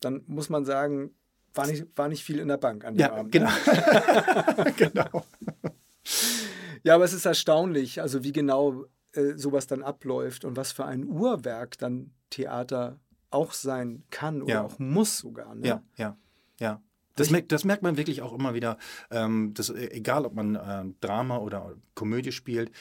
dann 0.01 0.23
muss 0.27 0.49
man 0.49 0.65
sagen, 0.65 1.11
war 1.53 1.67
nicht, 1.67 1.85
war 1.95 2.09
nicht 2.09 2.23
viel 2.23 2.39
in 2.39 2.47
der 2.47 2.57
Bank 2.57 2.85
an 2.85 2.95
dem 2.95 2.99
ja, 2.99 3.13
Abend. 3.13 3.31
Genau. 3.31 3.49
Ne? 3.49 4.73
genau. 4.77 5.25
Ja, 6.83 6.95
aber 6.95 7.05
es 7.05 7.13
ist 7.13 7.25
erstaunlich, 7.25 8.01
also 8.01 8.23
wie 8.23 8.31
genau 8.31 8.85
äh, 9.13 9.33
sowas 9.35 9.67
dann 9.67 9.81
abläuft 9.81 10.45
und 10.45 10.55
was 10.55 10.71
für 10.71 10.85
ein 10.85 11.05
Uhrwerk 11.05 11.77
dann 11.77 12.11
Theater 12.29 12.99
auch 13.31 13.53
sein 13.53 14.03
kann 14.09 14.41
oder 14.41 14.53
ja. 14.53 14.63
auch 14.63 14.79
muss 14.79 15.17
sogar. 15.17 15.55
Ne? 15.55 15.67
Ja, 15.67 15.83
ja, 15.95 16.17
ja. 16.59 16.81
Das, 17.15 17.31
merkt, 17.31 17.51
das 17.51 17.65
merkt 17.65 17.83
man 17.83 17.97
wirklich 17.97 18.21
auch 18.21 18.33
immer 18.33 18.53
wieder, 18.53 18.77
ähm, 19.11 19.53
das, 19.53 19.69
äh, 19.69 19.89
egal 19.91 20.25
ob 20.25 20.35
man 20.35 20.55
äh, 20.55 20.85
Drama 21.01 21.37
oder 21.37 21.75
Komödie 21.93 22.31
spielt, 22.31 22.71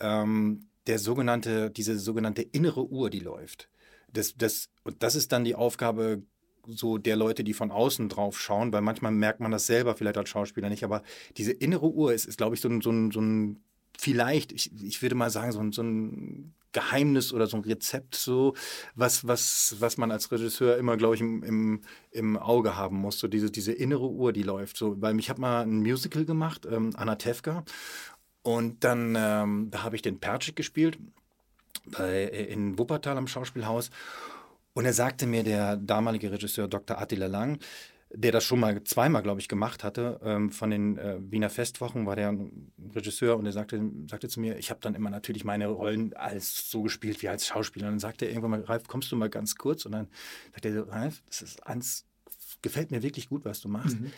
ähm, 0.00 0.67
der 0.88 0.98
sogenannte, 0.98 1.70
diese 1.70 1.98
sogenannte 1.98 2.42
innere 2.42 2.86
Uhr, 2.86 3.10
die 3.10 3.20
läuft. 3.20 3.68
Das, 4.12 4.36
das, 4.36 4.70
und 4.84 5.02
das 5.02 5.14
ist 5.14 5.32
dann 5.32 5.44
die 5.44 5.54
Aufgabe 5.54 6.22
so 6.66 6.98
der 6.98 7.16
Leute, 7.16 7.44
die 7.44 7.54
von 7.54 7.70
außen 7.70 8.08
drauf 8.08 8.38
schauen, 8.38 8.72
weil 8.72 8.82
manchmal 8.82 9.12
merkt 9.12 9.40
man 9.40 9.50
das 9.50 9.66
selber 9.66 9.94
vielleicht 9.94 10.18
als 10.18 10.28
Schauspieler 10.28 10.68
nicht, 10.68 10.84
aber 10.84 11.02
diese 11.36 11.52
innere 11.52 11.90
Uhr 11.90 12.12
ist, 12.12 12.26
ist 12.26 12.38
glaube 12.38 12.54
ich, 12.54 12.60
so 12.60 12.68
ein, 12.68 12.80
so 12.80 12.90
ein, 12.90 13.10
so 13.10 13.20
ein 13.20 13.62
vielleicht, 13.98 14.52
ich, 14.52 14.70
ich 14.82 15.02
würde 15.02 15.14
mal 15.14 15.30
sagen, 15.30 15.52
so 15.52 15.60
ein, 15.60 15.72
so 15.72 15.82
ein 15.82 16.54
Geheimnis 16.72 17.32
oder 17.32 17.46
so 17.46 17.56
ein 17.56 17.64
Rezept, 17.64 18.14
so 18.14 18.54
was, 18.94 19.26
was, 19.26 19.76
was 19.78 19.96
man 19.96 20.10
als 20.10 20.30
Regisseur 20.30 20.76
immer, 20.76 20.96
glaube 20.96 21.14
ich, 21.14 21.20
im, 21.20 21.42
im, 21.42 21.80
im 22.10 22.36
Auge 22.36 22.76
haben 22.76 22.96
muss. 22.96 23.18
So 23.18 23.26
diese, 23.26 23.50
diese 23.50 23.72
innere 23.72 24.08
Uhr, 24.08 24.32
die 24.32 24.42
läuft. 24.42 24.76
So, 24.76 25.00
weil 25.00 25.18
ich 25.18 25.30
habe 25.30 25.40
mal 25.40 25.62
ein 25.62 25.80
Musical 25.80 26.24
gemacht, 26.24 26.66
ähm, 26.70 26.92
Anna 26.94 27.16
Tefka. 27.16 27.64
Und 28.48 28.82
dann, 28.82 29.14
ähm, 29.14 29.68
da 29.70 29.82
habe 29.82 29.94
ich 29.94 30.00
den 30.00 30.20
Percik 30.20 30.56
gespielt 30.56 30.98
bei, 31.84 32.22
in 32.24 32.78
Wuppertal 32.78 33.18
am 33.18 33.26
Schauspielhaus. 33.26 33.90
Und 34.72 34.86
er 34.86 34.94
sagte 34.94 35.26
mir, 35.26 35.42
der 35.42 35.76
damalige 35.76 36.32
Regisseur 36.32 36.66
Dr. 36.66 36.98
Attila 36.98 37.26
Lang, 37.26 37.58
der 38.08 38.32
das 38.32 38.44
schon 38.44 38.60
mal 38.60 38.82
zweimal, 38.84 39.22
glaube 39.22 39.42
ich, 39.42 39.48
gemacht 39.48 39.84
hatte, 39.84 40.18
ähm, 40.24 40.50
von 40.50 40.70
den 40.70 40.96
äh, 40.96 41.18
Wiener 41.30 41.50
Festwochen 41.50 42.06
war 42.06 42.16
der 42.16 42.34
Regisseur 42.94 43.36
und 43.36 43.44
er 43.44 43.52
sagte, 43.52 43.82
sagte 44.08 44.30
zu 44.30 44.40
mir, 44.40 44.56
ich 44.56 44.70
habe 44.70 44.80
dann 44.80 44.94
immer 44.94 45.10
natürlich 45.10 45.44
meine 45.44 45.66
Rollen 45.66 46.14
als 46.14 46.70
so 46.70 46.80
gespielt 46.80 47.20
wie 47.20 47.28
als 47.28 47.46
Schauspieler. 47.46 47.88
Und 47.88 47.92
dann 47.92 47.98
sagte 47.98 48.24
er 48.24 48.30
irgendwann 48.30 48.52
mal, 48.52 48.62
Ralf, 48.62 48.88
kommst 48.88 49.12
du 49.12 49.16
mal 49.16 49.28
ganz 49.28 49.56
kurz? 49.56 49.84
Und 49.84 49.92
dann 49.92 50.08
sagte 50.52 50.70
er, 50.70 50.88
Ralf, 50.88 51.22
das 51.26 51.42
ist 51.42 51.66
eins, 51.66 52.06
gefällt 52.62 52.92
mir 52.92 53.02
wirklich 53.02 53.28
gut, 53.28 53.44
was 53.44 53.60
du 53.60 53.68
machst. 53.68 54.00
Mhm. 54.00 54.10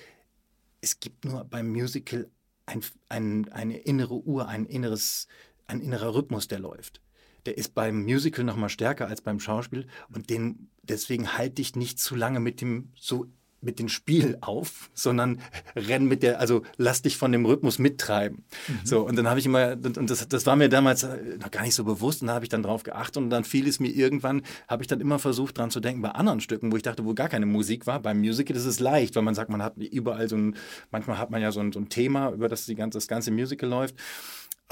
Es 0.80 1.00
gibt 1.00 1.24
nur 1.24 1.42
beim 1.42 1.68
Musical 1.68 2.30
ein, 2.70 2.82
ein, 3.08 3.48
eine 3.50 3.78
innere 3.78 4.14
Uhr, 4.14 4.48
ein, 4.48 4.64
inneres, 4.64 5.26
ein 5.66 5.80
innerer 5.80 6.14
Rhythmus, 6.14 6.48
der 6.48 6.60
läuft. 6.60 7.00
Der 7.46 7.56
ist 7.58 7.74
beim 7.74 8.02
Musical 8.02 8.44
noch 8.44 8.56
mal 8.56 8.68
stärker 8.68 9.08
als 9.08 9.22
beim 9.22 9.40
Schauspiel 9.40 9.86
und 10.12 10.30
den, 10.30 10.70
deswegen 10.82 11.36
halte 11.38 11.62
ich 11.62 11.74
nicht 11.74 11.98
zu 11.98 12.14
lange 12.14 12.40
mit 12.40 12.60
dem 12.60 12.92
so 12.94 13.26
mit 13.60 13.78
dem 13.78 13.88
Spiel 13.88 14.38
auf, 14.40 14.90
sondern 14.94 15.40
renn 15.76 16.06
mit 16.06 16.22
der, 16.22 16.40
also 16.40 16.62
lass 16.76 17.02
dich 17.02 17.16
von 17.16 17.32
dem 17.32 17.44
Rhythmus 17.44 17.78
mittreiben. 17.78 18.44
Mhm. 18.68 18.80
So, 18.84 19.06
und 19.06 19.16
dann 19.16 19.28
habe 19.28 19.38
ich 19.38 19.46
immer, 19.46 19.72
und 19.72 20.10
das, 20.10 20.26
das 20.28 20.46
war 20.46 20.56
mir 20.56 20.68
damals 20.68 21.02
äh, 21.02 21.36
noch 21.38 21.50
gar 21.50 21.62
nicht 21.62 21.74
so 21.74 21.84
bewusst, 21.84 22.22
und 22.22 22.28
da 22.28 22.34
habe 22.34 22.44
ich 22.44 22.48
dann 22.48 22.62
drauf 22.62 22.82
geachtet 22.82 23.18
und 23.18 23.30
dann 23.30 23.44
fiel 23.44 23.68
es 23.68 23.80
mir 23.80 23.90
irgendwann, 23.90 24.42
habe 24.68 24.82
ich 24.82 24.86
dann 24.86 25.00
immer 25.00 25.18
versucht 25.18 25.58
dran 25.58 25.70
zu 25.70 25.80
denken, 25.80 26.02
bei 26.02 26.10
anderen 26.10 26.40
Stücken, 26.40 26.72
wo 26.72 26.76
ich 26.76 26.82
dachte, 26.82 27.04
wo 27.04 27.14
gar 27.14 27.28
keine 27.28 27.46
Musik 27.46 27.86
war, 27.86 28.00
beim 28.00 28.20
Musical 28.20 28.56
ist 28.56 28.66
es 28.66 28.80
leicht, 28.80 29.16
weil 29.16 29.22
man 29.22 29.34
sagt, 29.34 29.50
man 29.50 29.62
hat 29.62 29.76
überall 29.76 30.28
so 30.28 30.36
ein, 30.36 30.56
manchmal 30.90 31.18
hat 31.18 31.30
man 31.30 31.42
ja 31.42 31.52
so 31.52 31.60
ein, 31.60 31.72
so 31.72 31.80
ein 31.80 31.88
Thema, 31.88 32.30
über 32.30 32.48
das 32.48 32.66
die 32.66 32.74
ganze, 32.74 32.98
das 32.98 33.08
ganze 33.08 33.30
Musical 33.30 33.68
läuft. 33.68 33.94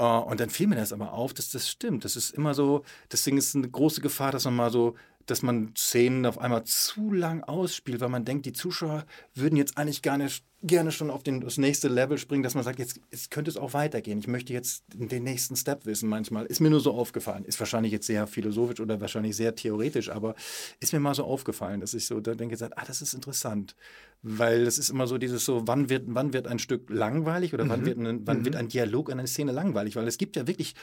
Uh, 0.01 0.19
und 0.19 0.39
dann 0.39 0.49
fiel 0.49 0.67
mir 0.67 0.77
das 0.77 0.93
aber 0.93 1.11
auf, 1.11 1.33
dass 1.33 1.51
das 1.51 1.69
stimmt. 1.69 2.05
Das 2.05 2.15
ist 2.15 2.29
immer 2.29 2.53
so, 2.53 2.85
deswegen 3.11 3.37
ist 3.37 3.49
es 3.49 3.55
eine 3.55 3.69
große 3.69 3.99
Gefahr, 3.99 4.31
dass 4.31 4.45
man 4.45 4.55
mal 4.55 4.71
so 4.71 4.95
dass 5.29 5.41
man 5.41 5.73
Szenen 5.75 6.25
auf 6.25 6.39
einmal 6.39 6.63
zu 6.63 7.11
lang 7.11 7.43
ausspielt, 7.43 8.01
weil 8.01 8.09
man 8.09 8.25
denkt, 8.25 8.45
die 8.45 8.53
Zuschauer 8.53 9.05
würden 9.35 9.55
jetzt 9.55 9.77
eigentlich 9.77 10.01
gar 10.01 10.17
nicht, 10.17 10.43
gerne 10.61 10.91
schon 10.91 11.09
auf 11.09 11.23
den, 11.23 11.39
das 11.41 11.57
nächste 11.57 11.87
Level 11.87 12.17
springen, 12.17 12.43
dass 12.43 12.53
man 12.53 12.63
sagt, 12.63 12.79
jetzt, 12.79 12.99
jetzt 13.11 13.31
könnte 13.31 13.49
es 13.49 13.55
auch 13.55 13.73
weitergehen. 13.73 14.19
Ich 14.19 14.27
möchte 14.27 14.51
jetzt 14.51 14.83
den 14.93 15.23
nächsten 15.23 15.55
Step 15.55 15.85
wissen 15.85 16.09
manchmal. 16.09 16.45
Ist 16.47 16.59
mir 16.59 16.69
nur 16.69 16.81
so 16.81 16.93
aufgefallen. 16.93 17.45
Ist 17.45 17.59
wahrscheinlich 17.59 17.93
jetzt 17.93 18.07
sehr 18.07 18.27
philosophisch 18.27 18.81
oder 18.81 18.99
wahrscheinlich 18.99 19.35
sehr 19.35 19.55
theoretisch, 19.55 20.09
aber 20.09 20.35
ist 20.79 20.91
mir 20.91 20.99
mal 20.99 21.15
so 21.15 21.23
aufgefallen, 21.23 21.79
dass 21.79 21.93
ich 21.93 22.05
so 22.05 22.19
da 22.19 22.35
denke, 22.35 22.57
ah, 22.75 22.83
das 22.85 23.01
ist 23.01 23.13
interessant. 23.13 23.75
Weil 24.21 24.67
es 24.67 24.77
ist 24.77 24.89
immer 24.89 25.07
so 25.07 25.17
dieses 25.17 25.45
so, 25.45 25.65
wann 25.65 25.89
wird, 25.89 26.03
wann 26.07 26.33
wird 26.33 26.47
ein 26.47 26.59
Stück 26.59 26.89
langweilig 26.89 27.53
oder 27.53 27.63
mhm. 27.63 27.69
wann, 27.69 27.85
wird, 27.85 27.97
ein, 27.97 28.27
wann 28.27 28.39
mhm. 28.39 28.45
wird 28.45 28.55
ein 28.57 28.67
Dialog 28.67 29.09
in 29.09 29.19
einer 29.19 29.27
Szene 29.27 29.53
langweilig? 29.53 29.95
Weil 29.95 30.07
es 30.07 30.17
gibt 30.17 30.35
ja 30.35 30.45
wirklich 30.45 30.75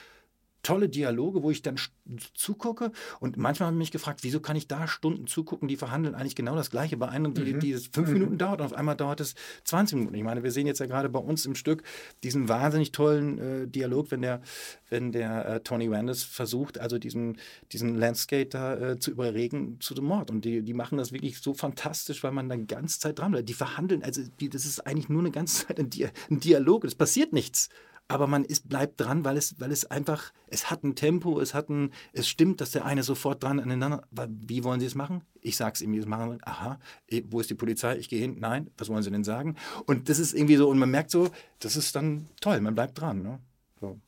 tolle 0.67 0.89
Dialoge, 0.89 1.45
wo 1.45 1.51
ich 1.53 1.63
dann 1.63 1.77
zugucke. 2.35 2.91
Und 3.21 3.37
manchmal 3.37 3.69
habe 3.69 3.77
ich 3.77 3.79
mich 3.79 3.91
gefragt, 3.93 4.25
wieso 4.25 4.41
kann 4.41 4.57
ich 4.57 4.67
da 4.67 4.89
Stunden 4.89 5.29
zugucken, 5.29 5.69
die 5.69 5.77
verhandeln 5.77 6.17
eigentlich 6.17 6.35
genau 6.35 6.57
das 6.57 6.71
Gleiche. 6.71 6.97
Bei 6.97 7.09
einem, 7.09 7.35
die, 7.35 7.55
mhm. 7.55 7.61
die 7.61 7.75
fünf 7.75 8.09
mhm. 8.09 8.15
Minuten 8.15 8.39
dauert 8.39 8.61
und 8.61 8.67
auf 8.67 8.73
einmal 8.73 8.97
dauert 8.97 9.21
es 9.21 9.37
20 9.65 9.97
Minuten. 9.97 10.17
Ich 10.17 10.25
meine, 10.25 10.43
wir 10.43 10.51
sehen 10.51 10.67
jetzt 10.67 10.81
ja 10.81 10.87
gerade 10.87 11.09
bei 11.09 11.21
uns 11.21 11.47
im 11.47 11.55
Stück 11.55 11.85
diesen 12.25 12.49
wahnsinnig 12.49 12.91
tollen 12.91 13.39
äh, 13.39 13.69
Dialog, 13.69 14.11
wenn 14.11 14.23
der, 14.23 14.43
wenn 14.91 15.13
der 15.13 15.47
äh, 15.47 15.61
Tony 15.61 15.89
Wanders 15.89 16.25
versucht, 16.25 16.79
also 16.79 16.99
diesen, 16.99 17.39
diesen 17.73 17.97
Landskater 17.97 18.91
äh, 18.91 18.99
zu 18.99 19.13
überregen 19.13 19.79
zu 19.79 19.95
dem 19.95 20.07
Mord. 20.07 20.33
Und 20.33 20.45
die, 20.45 20.63
die 20.63 20.75
machen 20.75 20.99
das 20.99 21.13
wirklich 21.13 21.39
so 21.39 21.55
fantastisch, 21.55 22.25
weil 22.25 22.33
man 22.33 22.49
dann 22.49 22.67
ganze 22.67 22.99
Zeit 22.99 23.21
dran 23.21 23.31
bleibt. 23.31 23.49
Die 23.49 23.55
verhandeln, 23.55 24.03
also 24.03 24.23
die, 24.41 24.49
das 24.49 24.65
ist 24.65 24.81
eigentlich 24.81 25.09
nur 25.09 25.21
eine 25.21 25.31
ganze 25.31 25.67
Zeit 25.67 25.79
ein, 25.79 25.91
Di 25.91 26.09
ein 26.29 26.41
Dialog. 26.41 26.85
Es 26.85 26.97
passiert 26.97 27.33
nichts 27.33 27.69
aber 28.09 28.27
man 28.27 28.45
ist, 28.45 28.69
bleibt 28.69 29.01
dran, 29.01 29.25
weil 29.25 29.37
es, 29.37 29.59
weil 29.59 29.73
es 29.73 29.85
einfach, 29.87 30.33
es 30.47 30.71
hat 30.71 30.85
ein 30.85 30.95
Tempo, 30.95 31.41
es 31.41 31.55
hat 31.55 31.69
ein, 31.69 31.93
es 32.13 32.29
stimmt, 32.29 32.61
dass 32.61 32.71
der 32.71 32.85
eine 32.85 33.03
sofort 33.03 33.43
dran 33.43 33.59
aneinander, 33.59 34.07
wie 34.29 34.63
wollen 34.63 34.81
Sie 34.81 34.87
es 34.87 34.95
machen? 34.95 35.23
Ich 35.41 35.57
sag's 35.57 35.81
ihm, 35.81 35.93
wie 35.93 35.99
es 35.99 36.07
machen, 36.07 36.39
aha, 36.43 36.79
wo 37.25 37.41
ist 37.41 37.51
die 37.51 37.55
Polizei? 37.55 37.97
Ich 37.97 38.09
gehe 38.09 38.21
hin, 38.21 38.37
nein, 38.39 38.71
was 38.79 38.89
wollen 38.89 39.03
Sie 39.03 39.11
denn 39.11 39.25
sagen? 39.25 39.57
Und 39.87 40.09
das 40.09 40.19
ist 40.19 40.35
irgendwie 40.35 40.57
so, 40.57 40.69
und 40.69 40.79
man 40.79 40.91
merkt 40.91 41.11
so, 41.11 41.31
das 41.59 41.77
ist 41.77 41.97
dann 41.97 42.29
toll, 42.41 42.61
man 42.61 42.75
bleibt 42.75 43.01
dran, 43.01 43.23
ne? 43.23 43.41
So. 43.81 43.99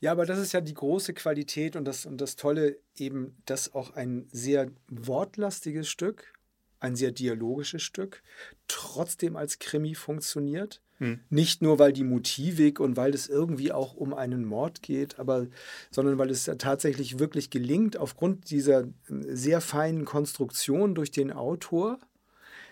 Ja, 0.00 0.12
aber 0.12 0.24
das 0.26 0.38
ist 0.38 0.52
ja 0.52 0.60
die 0.60 0.74
große 0.74 1.12
Qualität 1.12 1.76
und 1.76 1.84
das, 1.84 2.06
und 2.06 2.20
das 2.20 2.36
Tolle 2.36 2.78
eben, 2.96 3.36
dass 3.44 3.74
auch 3.74 3.94
ein 3.94 4.26
sehr 4.32 4.70
wortlastiges 4.88 5.88
Stück, 5.88 6.32
ein 6.80 6.96
sehr 6.96 7.12
dialogisches 7.12 7.82
Stück, 7.82 8.22
trotzdem 8.68 9.36
als 9.36 9.58
Krimi 9.58 9.94
funktioniert 9.94 10.80
hm. 10.98 11.20
Nicht 11.30 11.62
nur, 11.62 11.78
weil 11.78 11.92
die 11.92 12.04
Motivik 12.04 12.80
und 12.80 12.96
weil 12.96 13.14
es 13.14 13.28
irgendwie 13.28 13.70
auch 13.70 13.94
um 13.94 14.14
einen 14.14 14.44
Mord 14.44 14.82
geht, 14.82 15.18
aber 15.18 15.46
sondern 15.90 16.18
weil 16.18 16.30
es 16.30 16.50
tatsächlich 16.58 17.20
wirklich 17.20 17.50
gelingt, 17.50 17.96
aufgrund 17.96 18.50
dieser 18.50 18.80
äh, 18.80 18.86
sehr 19.08 19.60
feinen 19.60 20.04
Konstruktion 20.04 20.94
durch 20.94 21.12
den 21.12 21.32
Autor, 21.32 21.98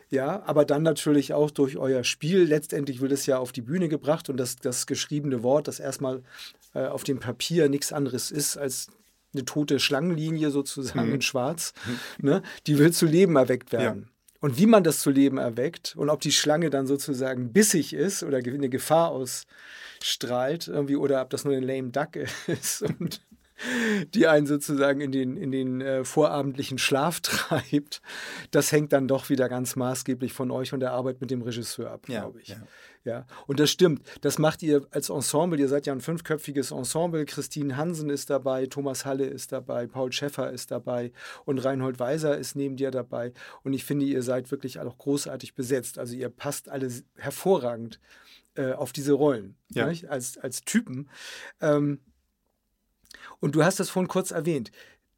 ja, 0.09 0.42
aber 0.45 0.64
dann 0.64 0.83
natürlich 0.83 1.35
auch 1.35 1.50
durch 1.50 1.76
euer 1.78 2.04
Spiel. 2.04 2.42
Letztendlich 2.45 3.00
wird 3.00 3.12
es 3.12 3.26
ja 3.26 3.38
auf 3.38 3.52
die 3.52 3.62
Bühne 3.62 3.88
gebracht 3.88 4.28
und 4.28 4.37
das, 4.37 4.56
das 4.56 4.87
geschriebene 4.87 5.42
Wort, 5.42 5.68
das 5.68 5.80
erstmal 5.80 6.23
äh, 6.75 6.87
auf 6.87 7.04
dem 7.04 7.18
Papier 7.18 7.68
nichts 7.68 7.92
anderes 7.92 8.30
ist 8.30 8.56
als 8.56 8.88
eine 9.35 9.45
tote 9.45 9.78
Schlangenlinie 9.80 10.50
sozusagen 10.50 11.09
mhm. 11.09 11.14
in 11.14 11.23
Schwarz, 11.23 11.75
mhm. 11.87 12.28
ne, 12.28 12.42
die 12.66 12.78
will 12.78 12.92
zu 12.92 13.06
Leben 13.06 13.37
erweckt 13.37 13.73
werden. 13.73 14.09
Und 14.40 14.59
wie 14.59 14.66
man 14.66 14.85
das 14.85 15.00
zu 15.00 15.11
Leben 15.11 15.38
erweckt 15.38 15.95
und 15.97 16.11
ob 16.11 16.21
die 16.21 16.33
Schlange 16.33 16.71
dann 16.71 16.87
sozusagen 16.87 17.52
bissig 17.52 17.93
ist 17.93 18.23
oder 18.23 18.38
eine 18.38 18.69
Gefahr 18.69 19.11
ausstrahlt, 19.11 20.69
irgendwie, 20.69 20.97
oder 20.97 21.23
ob 21.23 21.31
das 21.31 21.45
nur 21.45 21.55
ein 21.55 21.62
lame 21.62 21.90
Duck 21.90 22.16
ist 22.47 22.83
und 22.83 23.21
die 24.15 24.27
einen 24.27 24.47
sozusagen 24.47 25.01
in 25.01 25.13
den, 25.13 25.37
in 25.37 25.51
den 25.51 25.81
äh, 25.81 26.05
vorabendlichen 26.05 26.79
Schlaf 26.79 27.21
treibt, 27.23 28.03
das 28.51 28.73
hängt 28.73 28.93
dann 28.93 29.09
doch 29.09 29.29
wieder 29.31 29.49
ganz 29.49 29.77
maßgeblich 29.77 30.33
von 30.33 30.51
euch 30.51 30.73
und 30.73 30.81
der 30.81 30.93
Arbeit 30.93 31.21
mit 31.21 31.31
dem 31.31 31.43
Regisseur 31.43 31.91
ab, 31.91 32.09
ja, 32.09 32.21
glaube 32.21 32.41
ich. 32.41 32.49
Ja. 32.49 32.57
Ja, 33.07 33.25
und 33.47 33.61
das 33.61 33.71
stimmt. 33.71 34.03
Das 34.23 34.37
macht 34.38 34.64
ihr 34.64 34.85
als 34.90 35.11
Ensemble. 35.11 35.61
Ihr 35.61 35.69
seid 35.69 35.87
ja 35.87 35.92
ein 35.92 36.01
fünfköpfiges 36.01 36.73
Ensemble. 36.73 37.25
Christine 37.25 37.77
Hansen 37.77 38.11
ist 38.11 38.31
dabei, 38.31 38.66
Thomas 38.66 39.05
Halle 39.05 39.27
ist 39.27 39.53
dabei, 39.53 39.87
Paul 39.87 40.11
Schäffer 40.11 40.51
ist 40.51 40.73
dabei 40.73 41.12
und 41.45 41.61
Reinhold 41.61 42.01
Weiser 42.01 42.37
ist 42.37 42.57
neben 42.57 42.75
dir 42.75 42.90
dabei. 42.90 43.33
Und 43.62 43.75
ich 43.75 43.85
finde, 43.85 44.07
ihr 44.07 44.25
seid 44.25 44.51
wirklich 44.51 44.81
auch 44.81 44.99
großartig 44.99 45.55
besetzt. 45.55 46.01
Also 46.01 46.16
ihr 46.16 46.31
passt 46.31 46.69
alle 46.69 46.90
hervorragend 47.14 48.01
äh, 48.57 48.73
auf 48.73 48.92
diese 48.92 49.12
Rollen 49.12 49.55
ja. 49.71 49.87
als, 50.09 50.37
als 50.37 50.62
Typen. 50.62 51.09
Ähm, 51.61 52.01
und 53.40 53.55
du 53.55 53.64
hast 53.64 53.81
das 53.81 53.90
vorhin 53.90 54.09
kurz 54.09 54.31
erwähnt. 54.31 54.70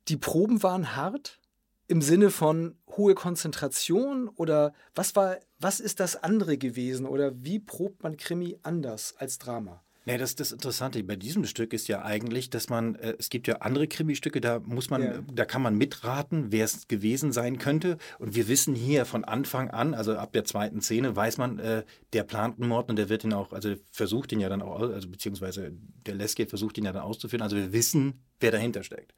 Die 0.09 0.17
Proben 0.17 0.63
waren 0.63 0.97
hart 0.97 1.41
im 1.87 2.03
Sinne 2.03 2.31
von 2.31 2.77
hohe 2.97 3.15
Konzentration 3.15 4.29
oder 4.29 4.75
was 4.95 5.17
war, 5.17 5.39
was 5.59 5.81
ist 5.81 6.01
das 6.01 6.23
andere 6.23 6.59
gewesen 6.59 7.07
oder 7.07 7.33
wie 7.43 7.59
probt 7.59 8.03
man 8.03 8.17
Krimi 8.17 8.59
anders 8.63 9.15
als 9.17 9.39
Drama? 9.39 9.83
Nee, 10.05 10.17
das, 10.17 10.35
das 10.37 10.53
Interessante 10.53 11.03
bei 11.03 11.17
diesem 11.17 11.45
Stück 11.45 11.73
ist 11.75 11.87
ja 11.87 12.03
eigentlich, 12.03 12.49
dass 12.49 12.71
man, 12.71 12.95
äh, 12.95 13.15
es 13.19 13.29
gibt 13.29 13.47
ja 13.47 13.57
andere 13.57 13.87
Krimi-Stücke, 13.87 14.41
da 14.41 14.59
muss 14.61 14.89
man, 14.89 15.03
ja. 15.03 15.19
da 15.33 15.45
kann 15.45 15.61
man 15.61 15.75
mitraten, 15.75 16.51
wer 16.51 16.65
es 16.65 16.89
gewesen 16.89 17.33
sein 17.33 17.59
könnte. 17.59 17.99
Und 18.19 18.35
wir 18.35 18.49
wissen 18.49 18.75
hier 18.75 19.05
von 19.05 19.25
Anfang 19.25 19.71
an, 19.71 19.93
also 19.95 20.17
ab 20.17 20.33
der 20.33 20.45
zweiten 20.45 20.81
Szene, 20.81 21.15
weiß 21.15 21.37
man, 21.37 21.59
äh, 21.59 21.85
der 22.15 22.23
plant 22.25 22.59
einen 22.59 22.69
Mord 22.69 22.89
und 22.89 22.97
der 22.97 23.11
wird 23.11 23.25
ihn 23.25 23.35
auch, 23.35 23.53
also 23.53 23.75
versucht 23.91 24.33
ihn 24.33 24.41
ja 24.41 24.49
dann 24.49 24.63
auch, 24.63 24.81
also 24.81 25.09
beziehungsweise 25.09 25.73
der 26.07 26.15
Lesgate 26.15 26.49
versucht 26.49 26.79
ihn 26.79 26.85
ja 26.85 26.93
dann 26.93 27.03
auszuführen. 27.03 27.43
Also 27.43 27.57
wir 27.57 27.73
wissen, 27.73 28.25
wer 28.41 28.51
dahinter 28.51 28.83
steckt. 28.83 29.13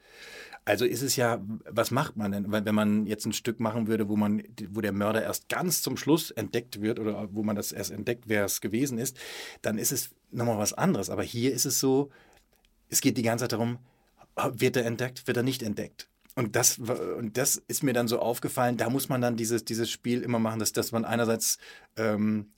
Also 0.65 0.85
ist 0.85 1.03
es 1.03 1.17
ja, 1.17 1.43
was 1.69 1.91
macht 1.91 2.17
man 2.17 2.33
denn, 2.33 2.53
wenn 2.53 2.75
man 2.75 3.07
jetzt 3.07 3.25
ein 3.27 3.33
Stück 3.33 3.61
machen 3.61 3.87
würde, 3.87 4.09
wo 4.09 4.17
man, 4.17 4.43
wo 4.69 4.81
der 4.81 4.93
Mörder 4.93 5.23
erst 5.23 5.49
ganz 5.49 5.83
zum 5.83 5.97
Schluss 5.97 6.31
entdeckt 6.31 6.81
wird 6.81 6.99
oder 6.99 7.29
wo 7.33 7.43
man 7.43 7.57
das 7.57 7.73
erst 7.73 7.91
entdeckt, 7.91 8.25
wer 8.27 8.45
es 8.45 8.61
gewesen 8.61 8.99
ist, 8.99 9.19
dann 9.63 9.79
ist 9.79 9.91
es 9.91 10.11
nochmal 10.31 10.59
was 10.59 10.73
anderes. 10.73 11.11
Aber 11.11 11.23
hier 11.23 11.53
ist 11.53 11.65
es 11.65 11.81
so, 11.81 12.11
es 12.89 13.01
geht 13.01 13.17
die 13.17 13.23
ganze 13.23 13.45
Zeit 13.45 13.53
darum, 13.53 13.79
wird 14.53 14.77
er 14.77 14.85
entdeckt, 14.85 15.27
wird 15.27 15.37
er 15.37 15.43
nicht 15.43 15.63
entdeckt. 15.63 16.09
Und 16.37 16.57
das, 16.57 16.79
und 16.79 17.37
das 17.37 17.57
ist 17.69 17.83
mir 17.83 17.93
dann 17.93 18.09
so 18.09 18.19
aufgefallen, 18.19 18.77
da 18.77 18.89
muss 18.89 19.09
man 19.09 19.21
dann 19.21 19.37
dieses, 19.37 19.65
dieses 19.65 19.91
Spiel 19.91 20.23
immer 20.23 20.39
machen, 20.39 20.61
dass, 20.61 20.73
dass 20.73 20.93
man 20.93 21.05
einerseits, 21.05 21.59
ähm, 21.97 22.53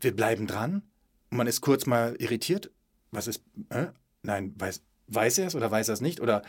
wir 0.00 0.14
bleiben 0.14 0.46
dran 0.46 0.82
und 1.30 1.36
man 1.36 1.46
ist 1.46 1.60
kurz 1.60 1.86
mal 1.86 2.14
irritiert. 2.18 2.70
Was 3.10 3.26
ist, 3.26 3.42
äh? 3.70 3.86
nein, 4.22 4.54
weiß, 4.56 4.82
weiß 5.08 5.38
er 5.38 5.48
es 5.48 5.54
oder 5.54 5.70
weiß 5.70 5.88
er 5.88 5.94
es 5.94 6.00
nicht? 6.00 6.20
Oder 6.20 6.42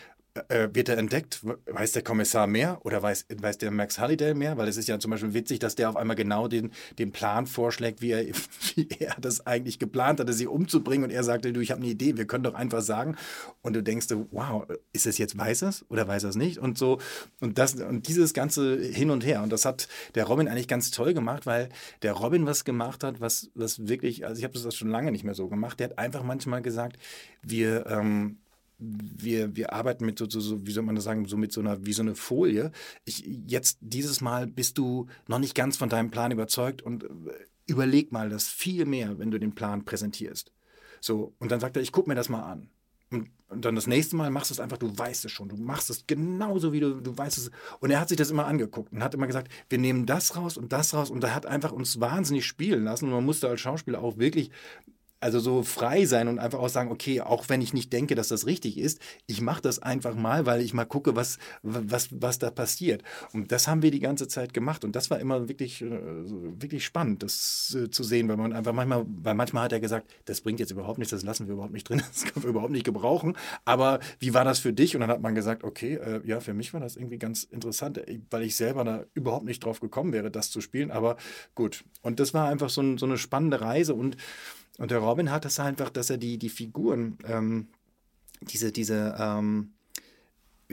äh, 0.47 0.69
wird 0.71 0.89
er 0.89 0.97
entdeckt? 0.97 1.41
Weiß 1.65 1.91
der 1.91 2.03
Kommissar 2.03 2.47
mehr 2.47 2.79
oder 2.85 3.01
weiß, 3.01 3.25
weiß 3.35 3.57
der 3.57 3.71
Max 3.71 3.99
Halliday 3.99 4.33
mehr? 4.33 4.57
Weil 4.57 4.67
es 4.67 4.77
ist 4.77 4.87
ja 4.87 4.97
zum 4.99 5.11
Beispiel 5.11 5.33
witzig, 5.33 5.59
dass 5.59 5.75
der 5.75 5.89
auf 5.89 5.97
einmal 5.97 6.15
genau 6.15 6.47
den, 6.47 6.71
den 6.99 7.11
Plan 7.11 7.47
vorschlägt, 7.47 8.01
wie 8.01 8.11
er, 8.11 8.25
wie 8.75 8.87
er 8.99 9.15
das 9.19 9.45
eigentlich 9.45 9.79
geplant 9.79 10.19
hatte, 10.19 10.33
sie 10.33 10.47
umzubringen. 10.47 11.03
Und 11.03 11.11
er 11.11 11.23
sagte, 11.23 11.51
du, 11.51 11.59
ich 11.59 11.71
habe 11.71 11.81
eine 11.81 11.89
Idee, 11.89 12.17
wir 12.17 12.25
können 12.25 12.43
doch 12.43 12.53
einfach 12.53 12.81
sagen. 12.81 13.17
Und 13.61 13.75
du 13.75 13.83
denkst, 13.83 14.07
wow, 14.31 14.65
ist 14.93 15.05
es 15.05 15.17
jetzt 15.17 15.37
weiß 15.37 15.63
es 15.63 15.85
oder 15.89 16.07
weiß 16.07 16.23
es 16.23 16.35
nicht? 16.35 16.59
Und 16.59 16.77
so, 16.77 16.99
und 17.41 17.57
das, 17.57 17.75
und 17.75 18.07
dieses 18.07 18.33
ganze 18.33 18.77
Hin 18.79 19.09
und 19.09 19.25
Her. 19.25 19.43
Und 19.43 19.51
das 19.51 19.65
hat 19.65 19.87
der 20.15 20.25
Robin 20.25 20.47
eigentlich 20.47 20.67
ganz 20.67 20.91
toll 20.91 21.13
gemacht, 21.13 21.45
weil 21.45 21.69
der 22.03 22.13
Robin 22.13 22.45
was 22.45 22.63
gemacht 22.63 23.03
hat, 23.03 23.19
was, 23.19 23.49
was 23.53 23.87
wirklich, 23.87 24.25
also 24.25 24.39
ich 24.39 24.43
habe 24.45 24.53
das 24.57 24.75
schon 24.75 24.89
lange 24.89 25.11
nicht 25.11 25.23
mehr 25.23 25.35
so 25.35 25.49
gemacht. 25.49 25.79
Der 25.79 25.89
hat 25.89 25.99
einfach 25.99 26.23
manchmal 26.23 26.61
gesagt, 26.61 26.97
wir, 27.41 27.85
ähm, 27.87 28.37
wir, 28.81 29.55
wir 29.55 29.73
arbeiten 29.73 30.05
mit 30.05 30.17
so, 30.17 30.27
so, 30.27 30.65
wie 30.65 30.71
soll 30.71 30.83
man 30.83 30.95
das 30.95 31.03
sagen, 31.03 31.25
so 31.25 31.37
mit 31.37 31.51
so 31.51 31.61
einer, 31.61 31.85
wie 31.85 31.93
so 31.93 32.01
eine 32.01 32.15
Folie. 32.15 32.71
Ich, 33.05 33.23
jetzt 33.47 33.77
dieses 33.81 34.21
Mal 34.21 34.47
bist 34.47 34.77
du 34.77 35.07
noch 35.27 35.39
nicht 35.39 35.55
ganz 35.55 35.77
von 35.77 35.89
deinem 35.89 36.09
Plan 36.09 36.31
überzeugt 36.31 36.81
und 36.81 37.03
äh, 37.03 37.07
überleg 37.67 38.11
mal 38.11 38.29
das 38.29 38.47
viel 38.47 38.85
mehr, 38.85 39.19
wenn 39.19 39.31
du 39.31 39.39
den 39.39 39.53
Plan 39.53 39.85
präsentierst. 39.85 40.51
So, 40.99 41.33
und 41.39 41.51
dann 41.51 41.59
sagt 41.59 41.75
er, 41.75 41.83
ich 41.83 41.91
gucke 41.91 42.09
mir 42.09 42.15
das 42.15 42.29
mal 42.29 42.43
an. 42.43 42.69
Und, 43.11 43.29
und, 43.49 43.65
dann 43.65 43.75
das 43.75 43.87
nächste 43.87 44.15
Mal 44.15 44.31
machst 44.31 44.49
du 44.49 44.53
es 44.53 44.59
einfach, 44.59 44.77
du 44.77 44.97
weißt 44.97 45.25
es 45.25 45.31
schon, 45.31 45.49
du 45.49 45.57
machst 45.57 45.89
es 45.89 46.07
genauso 46.07 46.71
wie 46.71 46.79
du, 46.79 47.01
du 47.01 47.17
weißt 47.17 47.37
es. 47.37 47.51
Und 47.79 47.91
er 47.91 47.99
hat 47.99 48.09
sich 48.09 48.17
das 48.17 48.31
immer 48.31 48.45
angeguckt 48.45 48.93
und 48.93 49.03
hat 49.03 49.13
immer 49.13 49.27
gesagt, 49.27 49.51
wir 49.69 49.77
nehmen 49.77 50.05
das 50.05 50.35
raus 50.37 50.57
und 50.57 50.71
das 50.71 50.93
raus. 50.93 51.11
Und 51.11 51.23
er 51.23 51.35
hat 51.35 51.45
einfach 51.45 51.71
uns 51.71 51.99
wahnsinnig 51.99 52.45
spielen 52.45 52.85
lassen. 52.85 53.05
Und 53.05 53.11
man 53.11 53.25
musste 53.25 53.49
als 53.49 53.59
Schauspieler 53.59 54.01
auch 54.01 54.17
wirklich 54.17 54.49
also 55.21 55.39
so 55.39 55.61
frei 55.61 56.05
sein 56.05 56.27
und 56.27 56.39
einfach 56.39 56.59
auch 56.59 56.69
sagen, 56.69 56.91
okay, 56.91 57.21
auch 57.21 57.47
wenn 57.47 57.61
ich 57.61 57.73
nicht 57.73 57.93
denke, 57.93 58.15
dass 58.15 58.27
das 58.27 58.47
richtig 58.47 58.77
ist, 58.77 58.99
ich 59.27 59.39
mache 59.39 59.61
das 59.61 59.79
einfach 59.79 60.15
mal, 60.15 60.47
weil 60.47 60.61
ich 60.61 60.73
mal 60.73 60.85
gucke, 60.85 61.15
was, 61.15 61.37
was, 61.61 62.09
was 62.11 62.39
da 62.39 62.49
passiert. 62.49 63.03
Und 63.31 63.51
das 63.51 63.67
haben 63.67 63.83
wir 63.83 63.91
die 63.91 63.99
ganze 63.99 64.27
Zeit 64.27 64.53
gemacht. 64.53 64.83
Und 64.83 64.95
das 64.95 65.11
war 65.11 65.19
immer 65.19 65.47
wirklich, 65.47 65.83
äh, 65.83 65.89
wirklich 65.91 66.83
spannend, 66.83 67.21
das 67.21 67.77
äh, 67.79 67.91
zu 67.91 68.03
sehen, 68.03 68.27
weil 68.29 68.37
man 68.37 68.51
einfach 68.51 68.73
manchmal, 68.73 69.05
weil 69.07 69.35
manchmal 69.35 69.65
hat 69.65 69.73
er 69.73 69.79
gesagt, 69.79 70.11
das 70.25 70.41
bringt 70.41 70.59
jetzt 70.59 70.71
überhaupt 70.71 70.97
nichts, 70.97 71.11
das 71.11 71.23
lassen 71.23 71.47
wir 71.47 71.53
überhaupt 71.53 71.73
nicht 71.73 71.87
drin, 71.87 72.01
das 72.11 72.25
können 72.25 72.43
wir 72.43 72.49
überhaupt 72.49 72.71
nicht 72.71 72.85
gebrauchen. 72.85 73.37
Aber 73.63 73.99
wie 74.19 74.33
war 74.33 74.43
das 74.43 74.57
für 74.57 74.73
dich? 74.73 74.95
Und 74.95 75.01
dann 75.01 75.11
hat 75.11 75.21
man 75.21 75.35
gesagt, 75.35 75.63
okay, 75.63 75.95
äh, 75.95 76.21
ja, 76.25 76.39
für 76.39 76.55
mich 76.55 76.73
war 76.73 76.79
das 76.79 76.95
irgendwie 76.95 77.19
ganz 77.19 77.43
interessant, 77.43 78.01
weil 78.31 78.41
ich 78.41 78.55
selber 78.55 78.83
da 78.83 79.05
überhaupt 79.13 79.45
nicht 79.45 79.63
drauf 79.63 79.79
gekommen 79.79 80.13
wäre, 80.13 80.31
das 80.31 80.49
zu 80.49 80.61
spielen. 80.61 80.89
Aber 80.89 81.17
gut. 81.53 81.83
Und 82.01 82.19
das 82.19 82.33
war 82.33 82.49
einfach 82.49 82.71
so, 82.71 82.81
ein, 82.81 82.97
so 82.97 83.05
eine 83.05 83.19
spannende 83.19 83.61
Reise 83.61 83.93
und 83.93 84.17
und 84.81 84.89
der 84.89 84.97
Robin 84.97 85.29
hat 85.29 85.45
das 85.45 85.59
einfach, 85.59 85.91
dass 85.91 86.09
er 86.09 86.17
die, 86.17 86.39
die 86.39 86.49
Figuren, 86.49 87.19
ähm, 87.25 87.67
diese, 88.41 88.71
diese, 88.71 89.15
ähm, 89.19 89.73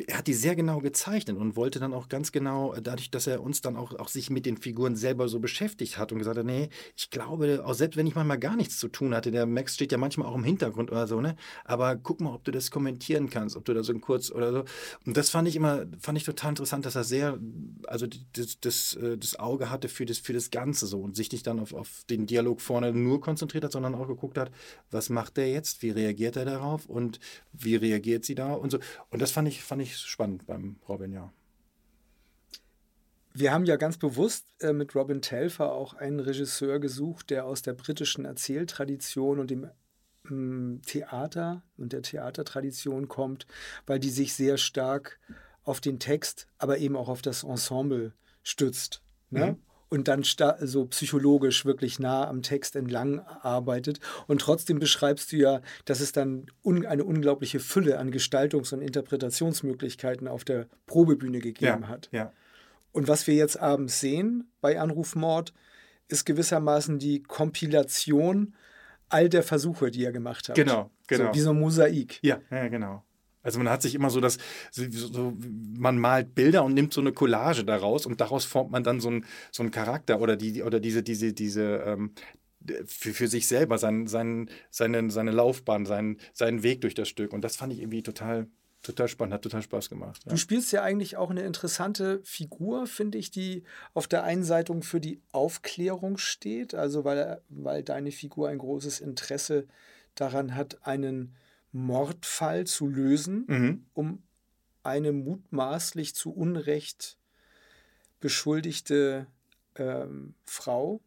er 0.06 0.18
hat 0.18 0.26
die 0.26 0.34
sehr 0.34 0.56
genau 0.56 0.80
gezeichnet 0.80 1.36
und 1.36 1.56
wollte 1.56 1.80
dann 1.80 1.92
auch 1.92 2.08
ganz 2.08 2.32
genau, 2.32 2.74
äh, 2.74 2.82
dadurch, 2.82 3.10
dass 3.10 3.26
er 3.26 3.42
uns 3.42 3.60
dann 3.60 3.76
auch, 3.76 3.94
auch 3.98 4.08
sich 4.08 4.30
mit 4.30 4.46
den 4.46 4.56
Figuren 4.56 4.96
selber 4.96 5.28
so 5.28 5.40
beschäftigt 5.40 5.98
hat 5.98 6.12
und 6.12 6.18
gesagt 6.18 6.38
hat, 6.38 6.46
nee, 6.46 6.68
ich 6.96 7.10
glaube, 7.10 7.62
auch 7.64 7.74
selbst 7.74 7.96
wenn 7.96 8.06
ich 8.06 8.14
manchmal 8.14 8.38
gar 8.38 8.56
nichts 8.56 8.78
zu 8.78 8.88
tun 8.88 9.14
hatte, 9.14 9.30
der 9.30 9.46
Max 9.46 9.74
steht 9.74 9.92
ja 9.92 9.98
manchmal 9.98 10.28
auch 10.28 10.34
im 10.34 10.44
Hintergrund 10.44 10.90
oder 10.90 11.06
so, 11.06 11.20
ne? 11.20 11.36
Aber 11.64 11.96
guck 11.96 12.20
mal, 12.20 12.34
ob 12.34 12.44
du 12.44 12.50
das 12.50 12.70
kommentieren 12.70 13.30
kannst, 13.30 13.56
ob 13.56 13.64
du 13.64 13.74
da 13.74 13.82
so 13.82 13.92
ein 13.92 14.00
kurz 14.00 14.30
oder 14.30 14.52
so. 14.52 14.64
Und 15.06 15.16
das 15.16 15.30
fand 15.30 15.48
ich 15.48 15.56
immer, 15.56 15.86
fand 16.00 16.18
ich 16.18 16.24
total 16.24 16.50
interessant, 16.50 16.86
dass 16.86 16.94
er 16.94 17.04
sehr, 17.04 17.38
also 17.86 18.06
das, 18.34 18.60
das, 18.60 18.94
äh, 18.94 19.16
das 19.18 19.38
Auge 19.38 19.70
hatte 19.70 19.88
für 19.88 20.06
das, 20.06 20.18
für 20.18 20.32
das 20.32 20.50
Ganze 20.50 20.86
so 20.86 21.00
und 21.00 21.16
sich 21.16 21.32
nicht 21.32 21.46
dann 21.46 21.60
auf, 21.60 21.74
auf 21.74 22.04
den 22.10 22.26
Dialog 22.26 22.60
vorne 22.60 22.92
nur 22.92 23.20
konzentriert 23.20 23.64
hat, 23.64 23.72
sondern 23.72 23.94
auch 23.94 24.08
geguckt 24.08 24.38
hat, 24.38 24.50
was 24.90 25.10
macht 25.10 25.36
der 25.36 25.50
jetzt, 25.50 25.82
wie 25.82 25.90
reagiert 25.90 26.36
er 26.36 26.44
darauf 26.44 26.86
und 26.86 27.20
wie 27.52 27.76
reagiert 27.76 28.24
sie 28.24 28.34
da 28.34 28.52
und 28.52 28.70
so. 28.70 28.78
Und 29.10 29.22
das 29.22 29.30
fand 29.30 29.48
ich, 29.48 29.62
fand 29.62 29.82
ich 29.82 29.87
ich 29.88 29.96
spannend 29.96 30.46
beim 30.46 30.76
Robin, 30.88 31.12
ja. 31.12 31.32
Wir 33.34 33.52
haben 33.52 33.66
ja 33.66 33.76
ganz 33.76 33.98
bewusst 33.98 34.46
äh, 34.60 34.72
mit 34.72 34.94
Robin 34.94 35.22
Telfer 35.22 35.72
auch 35.72 35.94
einen 35.94 36.20
Regisseur 36.20 36.80
gesucht, 36.80 37.30
der 37.30 37.44
aus 37.44 37.62
der 37.62 37.74
britischen 37.74 38.24
Erzähltradition 38.24 39.38
und 39.38 39.50
dem 39.50 39.70
ähm, 40.28 40.80
Theater 40.84 41.62
und 41.76 41.92
der 41.92 42.02
Theatertradition 42.02 43.06
kommt, 43.08 43.46
weil 43.86 44.00
die 44.00 44.10
sich 44.10 44.34
sehr 44.34 44.56
stark 44.56 45.20
auf 45.62 45.80
den 45.80 45.98
Text, 46.00 46.48
aber 46.58 46.78
eben 46.78 46.96
auch 46.96 47.08
auf 47.08 47.22
das 47.22 47.44
Ensemble 47.44 48.12
stützt. 48.42 49.02
Ne? 49.30 49.52
Mhm 49.52 49.67
und 49.88 50.08
dann 50.08 50.22
so 50.22 50.84
psychologisch 50.86 51.64
wirklich 51.64 51.98
nah 51.98 52.28
am 52.28 52.42
Text 52.42 52.76
entlang 52.76 53.20
arbeitet. 53.20 54.00
Und 54.26 54.40
trotzdem 54.40 54.78
beschreibst 54.78 55.32
du 55.32 55.36
ja, 55.36 55.62
dass 55.84 56.00
es 56.00 56.12
dann 56.12 56.46
un 56.62 56.84
eine 56.86 57.04
unglaubliche 57.04 57.60
Fülle 57.60 57.98
an 57.98 58.10
Gestaltungs- 58.10 58.74
und 58.74 58.82
Interpretationsmöglichkeiten 58.82 60.28
auf 60.28 60.44
der 60.44 60.66
Probebühne 60.86 61.38
gegeben 61.40 61.82
ja, 61.82 61.88
hat. 61.88 62.08
Ja. 62.12 62.32
Und 62.92 63.08
was 63.08 63.26
wir 63.26 63.34
jetzt 63.34 63.58
abends 63.58 64.00
sehen 64.00 64.50
bei 64.60 64.80
Anrufmord, 64.80 65.52
ist 66.08 66.24
gewissermaßen 66.24 66.98
die 66.98 67.22
Kompilation 67.22 68.54
all 69.08 69.28
der 69.28 69.42
Versuche, 69.42 69.90
die 69.90 70.04
er 70.04 70.12
gemacht 70.12 70.48
hat. 70.48 70.56
Genau, 70.56 70.90
genau. 71.06 71.26
So 71.26 71.34
wie 71.34 71.40
so 71.40 71.50
ein 71.50 71.58
Mosaik. 71.58 72.18
Ja, 72.22 72.40
ja, 72.50 72.68
genau. 72.68 73.04
Also 73.42 73.58
man 73.58 73.68
hat 73.68 73.82
sich 73.82 73.94
immer 73.94 74.10
so 74.10 74.20
das, 74.20 74.38
so, 74.70 75.34
man 75.76 75.98
malt 75.98 76.34
Bilder 76.34 76.64
und 76.64 76.74
nimmt 76.74 76.92
so 76.92 77.00
eine 77.00 77.12
Collage 77.12 77.64
daraus 77.64 78.04
und 78.04 78.20
daraus 78.20 78.44
formt 78.44 78.70
man 78.70 78.82
dann 78.82 79.00
so 79.00 79.08
einen 79.08 79.24
so 79.52 79.62
einen 79.62 79.70
Charakter 79.70 80.20
oder 80.20 80.36
die 80.36 80.62
oder 80.62 80.80
diese 80.80 81.02
diese 81.02 81.32
diese 81.32 81.82
ähm, 81.86 82.12
für, 82.86 83.14
für 83.14 83.28
sich 83.28 83.46
selber 83.48 83.78
sein, 83.78 84.06
sein, 84.06 84.50
seine, 84.70 85.10
seine 85.10 85.30
Laufbahn, 85.30 85.86
seinen, 85.86 86.18
seinen 86.32 86.62
Weg 86.62 86.80
durch 86.80 86.94
das 86.94 87.08
Stück. 87.08 87.32
Und 87.32 87.42
das 87.42 87.56
fand 87.56 87.72
ich 87.72 87.80
irgendwie 87.80 88.02
total, 88.02 88.46
total 88.82 89.08
spannend, 89.08 89.34
hat 89.34 89.42
total 89.42 89.62
Spaß 89.62 89.88
gemacht. 89.88 90.22
Ja. 90.24 90.30
Du 90.30 90.36
spielst 90.36 90.72
ja 90.72 90.82
eigentlich 90.82 91.16
auch 91.16 91.30
eine 91.30 91.42
interessante 91.42 92.20
Figur, 92.24 92.86
finde 92.86 93.18
ich, 93.18 93.30
die 93.30 93.62
auf 93.94 94.06
der 94.06 94.24
einen 94.24 94.44
Seite 94.44 94.78
für 94.82 95.00
die 95.00 95.20
Aufklärung 95.32 96.18
steht, 96.18 96.74
also 96.74 97.04
weil, 97.04 97.40
weil 97.48 97.82
deine 97.82 98.12
Figur 98.12 98.48
ein 98.48 98.58
großes 98.58 99.00
Interesse 99.00 99.66
daran 100.14 100.54
hat, 100.54 100.78
einen 100.82 101.36
Mordfall 101.72 102.66
zu 102.66 102.86
lösen, 102.86 103.44
mhm. 103.46 103.86
um 103.94 104.22
eine 104.82 105.12
mutmaßlich 105.12 106.14
zu 106.14 106.32
Unrecht 106.32 107.18
beschuldigte 108.20 109.26
ähm, 109.76 110.34
Frau 110.44 111.00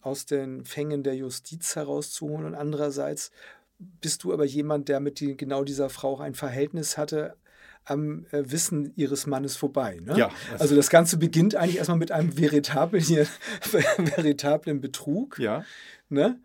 aus 0.00 0.26
den 0.26 0.64
Fängen 0.64 1.02
der 1.02 1.16
Justiz 1.16 1.74
herauszuholen. 1.74 2.46
Und 2.46 2.54
andererseits 2.54 3.30
bist 3.78 4.24
du 4.24 4.32
aber 4.32 4.44
jemand, 4.44 4.88
der 4.88 5.00
mit 5.00 5.20
die, 5.20 5.36
genau 5.36 5.64
dieser 5.64 5.90
Frau 5.90 6.14
auch 6.14 6.20
ein 6.20 6.34
Verhältnis 6.34 6.96
hatte, 6.96 7.36
am 7.84 8.26
äh, 8.30 8.42
Wissen 8.50 8.92
ihres 8.96 9.26
Mannes 9.26 9.56
vorbei. 9.56 10.00
Ne? 10.04 10.16
Ja, 10.16 10.30
also 10.58 10.76
das 10.76 10.90
Ganze 10.90 11.16
beginnt 11.16 11.54
eigentlich 11.54 11.78
erstmal 11.78 11.98
mit 11.98 12.12
einem 12.12 12.36
veritablen, 12.36 13.02
veritablen 13.62 14.80
Betrug. 14.80 15.38
Ja. 15.38 15.64
Ne? 16.08 16.38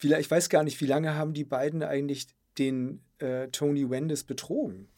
Ich 0.00 0.30
weiß 0.30 0.48
gar 0.48 0.64
nicht, 0.64 0.80
wie 0.80 0.86
lange 0.86 1.14
haben 1.14 1.32
die 1.32 1.44
beiden 1.44 1.82
eigentlich 1.82 2.26
den 2.58 3.02
äh, 3.18 3.48
Tony 3.48 3.88
Wendes 3.88 4.24
betrogen. 4.24 4.88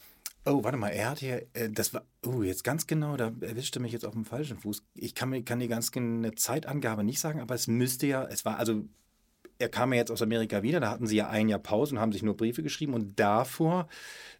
Oh, 0.47 0.63
warte 0.63 0.77
mal, 0.77 0.91
er 0.91 1.11
hat 1.11 1.21
hier, 1.21 1.47
äh, 1.55 1.71
das 1.71 1.95
war, 1.95 2.05
oh, 2.27 2.43
jetzt 2.43 2.65
ganz 2.65 2.87
genau, 2.87 3.17
da 3.17 3.33
erwischte 3.41 3.81
mich 3.81 3.93
jetzt 3.93 4.05
auf 4.05 4.13
dem 4.13 4.27
falschen 4.27 4.59
Fuß. 4.59 4.83
Ich 4.95 5.15
kann 5.15 5.31
mir 5.31 5.43
kann 5.43 5.61
die 5.61 5.69
ganz 5.69 5.91
eine 5.95 6.35
Zeitangabe 6.35 7.03
nicht 7.03 7.21
sagen, 7.21 7.41
aber 7.41 7.55
es 7.55 7.67
müsste 7.67 8.07
ja, 8.07 8.25
es 8.25 8.45
war 8.45 8.59
also 8.59 8.85
er 9.59 9.69
kam 9.69 9.93
ja 9.93 10.01
jetzt 10.01 10.11
aus 10.11 10.23
Amerika 10.23 10.63
wieder, 10.63 10.81
da 10.81 10.91
hatten 10.91 11.07
sie 11.07 11.17
ja 11.17 11.29
ein 11.29 11.49
Jahr 11.49 11.59
Pause 11.59 11.95
und 11.95 12.01
haben 12.01 12.13
sich 12.13 12.23
nur 12.23 12.37
Briefe 12.37 12.63
geschrieben 12.63 12.95
und 12.95 13.19
davor 13.19 13.89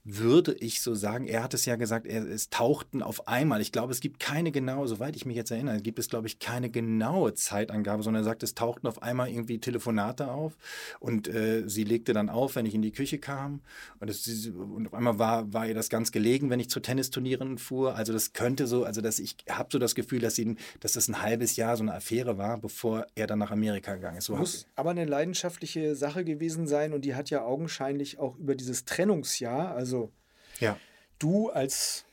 würde 0.05 0.53
ich 0.61 0.83
so 0.83 0.95
sagen, 0.95 1.27
er 1.27 1.43
hat 1.43 1.55
es 1.55 1.65
ja 1.65 1.77
gesagt, 1.77 2.07
er, 2.07 2.27
es 2.27 2.51
tauchten 2.51 3.03
auf 3.03 3.27
einmal, 3.27 3.63
ich 3.63 3.73
glaube, 3.73 3.91
es 3.91 4.01
gibt 4.01 4.21
keine 4.21 4.53
genaue, 4.53 4.87
soweit 4.87 5.17
ich 5.17 5.25
mich 5.25 5.37
jetzt 5.37 5.51
erinnere, 5.51 5.81
gibt 5.81 5.99
es, 5.99 6.09
glaube 6.09 6.27
ich, 6.27 6.39
keine 6.39 6.69
genaue 6.69 7.33
Zeitangabe, 7.33 8.03
sondern 8.03 8.23
er 8.23 8.25
sagt, 8.25 8.43
es 8.43 8.55
tauchten 8.55 8.87
auf 8.87 9.03
einmal 9.03 9.31
irgendwie 9.31 9.59
Telefonate 9.59 10.31
auf 10.31 10.59
und 11.01 11.27
äh, 11.27 11.67
sie 11.67 11.85
legte 11.85 12.13
dann 12.13 12.29
auf, 12.29 12.55
wenn 12.57 12.67
ich 12.67 12.75
in 12.75 12.83
die 12.83 12.93
Küche 12.93 13.19
kam 13.19 13.61
und, 13.99 14.11
es, 14.11 14.47
und 14.47 14.89
auf 14.89 14.95
einmal 14.95 15.19
war, 15.19 15.53
war 15.55 15.67
ihr 15.67 15.75
das 15.75 15.89
ganz 15.89 16.13
gelegen, 16.13 16.51
wenn 16.51 16.61
ich 16.61 16.69
zu 16.69 16.81
Tennisturnieren 16.81 17.57
fuhr, 17.57 17.97
also 17.97 18.13
das 18.13 18.35
könnte 18.35 18.67
so, 18.67 18.85
also 18.85 19.01
dass 19.01 19.19
ich 19.19 19.37
habe 19.49 19.71
so 19.73 19.79
das 19.79 19.95
Gefühl, 19.95 20.21
dass, 20.21 20.39
ihn, 20.39 20.59
dass 20.81 20.93
das 20.93 21.09
ein 21.09 21.23
halbes 21.23 21.57
Jahr 21.57 21.79
so 21.79 21.83
eine 21.83 21.95
Affäre 21.95 22.37
war, 22.37 22.59
bevor 22.59 23.07
er 23.15 23.27
dann 23.27 23.39
nach 23.39 23.51
Amerika 23.51 23.95
gegangen 23.95 24.19
ist. 24.19 24.27
So 24.27 24.37
Muss 24.37 24.67
aber 24.77 24.91
eine 24.91 25.04
leidenschaftliche 25.09 25.95
Sache 25.95 26.25
gewesen 26.25 26.67
sein 26.67 26.93
und 26.93 27.05
die 27.05 27.15
hat 27.15 27.31
ja 27.31 27.45
augenscheinlich 27.45 28.19
auch 28.19 28.37
über 28.37 28.55
dieses 28.55 28.85
Trennungsjahr, 28.85 29.75
also 29.75 30.13
ja. 30.61 30.79
du 31.19 31.51
als, 31.51 32.05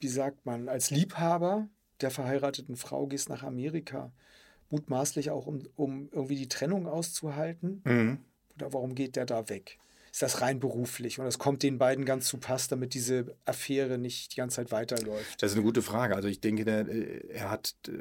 wie 0.00 0.08
sagt 0.08 0.46
man, 0.46 0.68
als 0.68 0.90
Liebhaber 0.90 1.68
der 2.00 2.10
verheirateten 2.10 2.76
Frau 2.76 3.06
gehst 3.06 3.28
nach 3.28 3.42
Amerika, 3.42 4.12
mutmaßlich 4.70 5.30
auch, 5.30 5.46
um, 5.46 5.66
um 5.76 6.08
irgendwie 6.12 6.36
die 6.36 6.48
Trennung 6.48 6.86
auszuhalten. 6.86 7.82
Mhm. 7.84 8.18
Oder 8.56 8.72
warum 8.72 8.94
geht 8.94 9.16
der 9.16 9.26
da 9.26 9.48
weg? 9.48 9.78
Ist 10.12 10.22
das 10.22 10.40
rein 10.40 10.60
beruflich 10.60 11.18
und 11.18 11.26
es 11.26 11.38
kommt 11.38 11.62
den 11.62 11.78
beiden 11.78 12.04
ganz 12.04 12.26
zu 12.26 12.38
Pass, 12.38 12.68
damit 12.68 12.94
diese 12.94 13.36
Affäre 13.44 13.98
nicht 13.98 14.32
die 14.32 14.36
ganze 14.36 14.56
Zeit 14.56 14.72
weiterläuft? 14.72 15.42
Das 15.42 15.52
ist 15.52 15.56
eine 15.56 15.64
gute 15.64 15.82
Frage. 15.82 16.14
Also 16.14 16.28
ich 16.28 16.40
denke, 16.40 16.64
der, 16.64 16.88
äh, 16.88 17.26
er 17.28 17.50
hat 17.50 17.74
äh, 17.88 17.92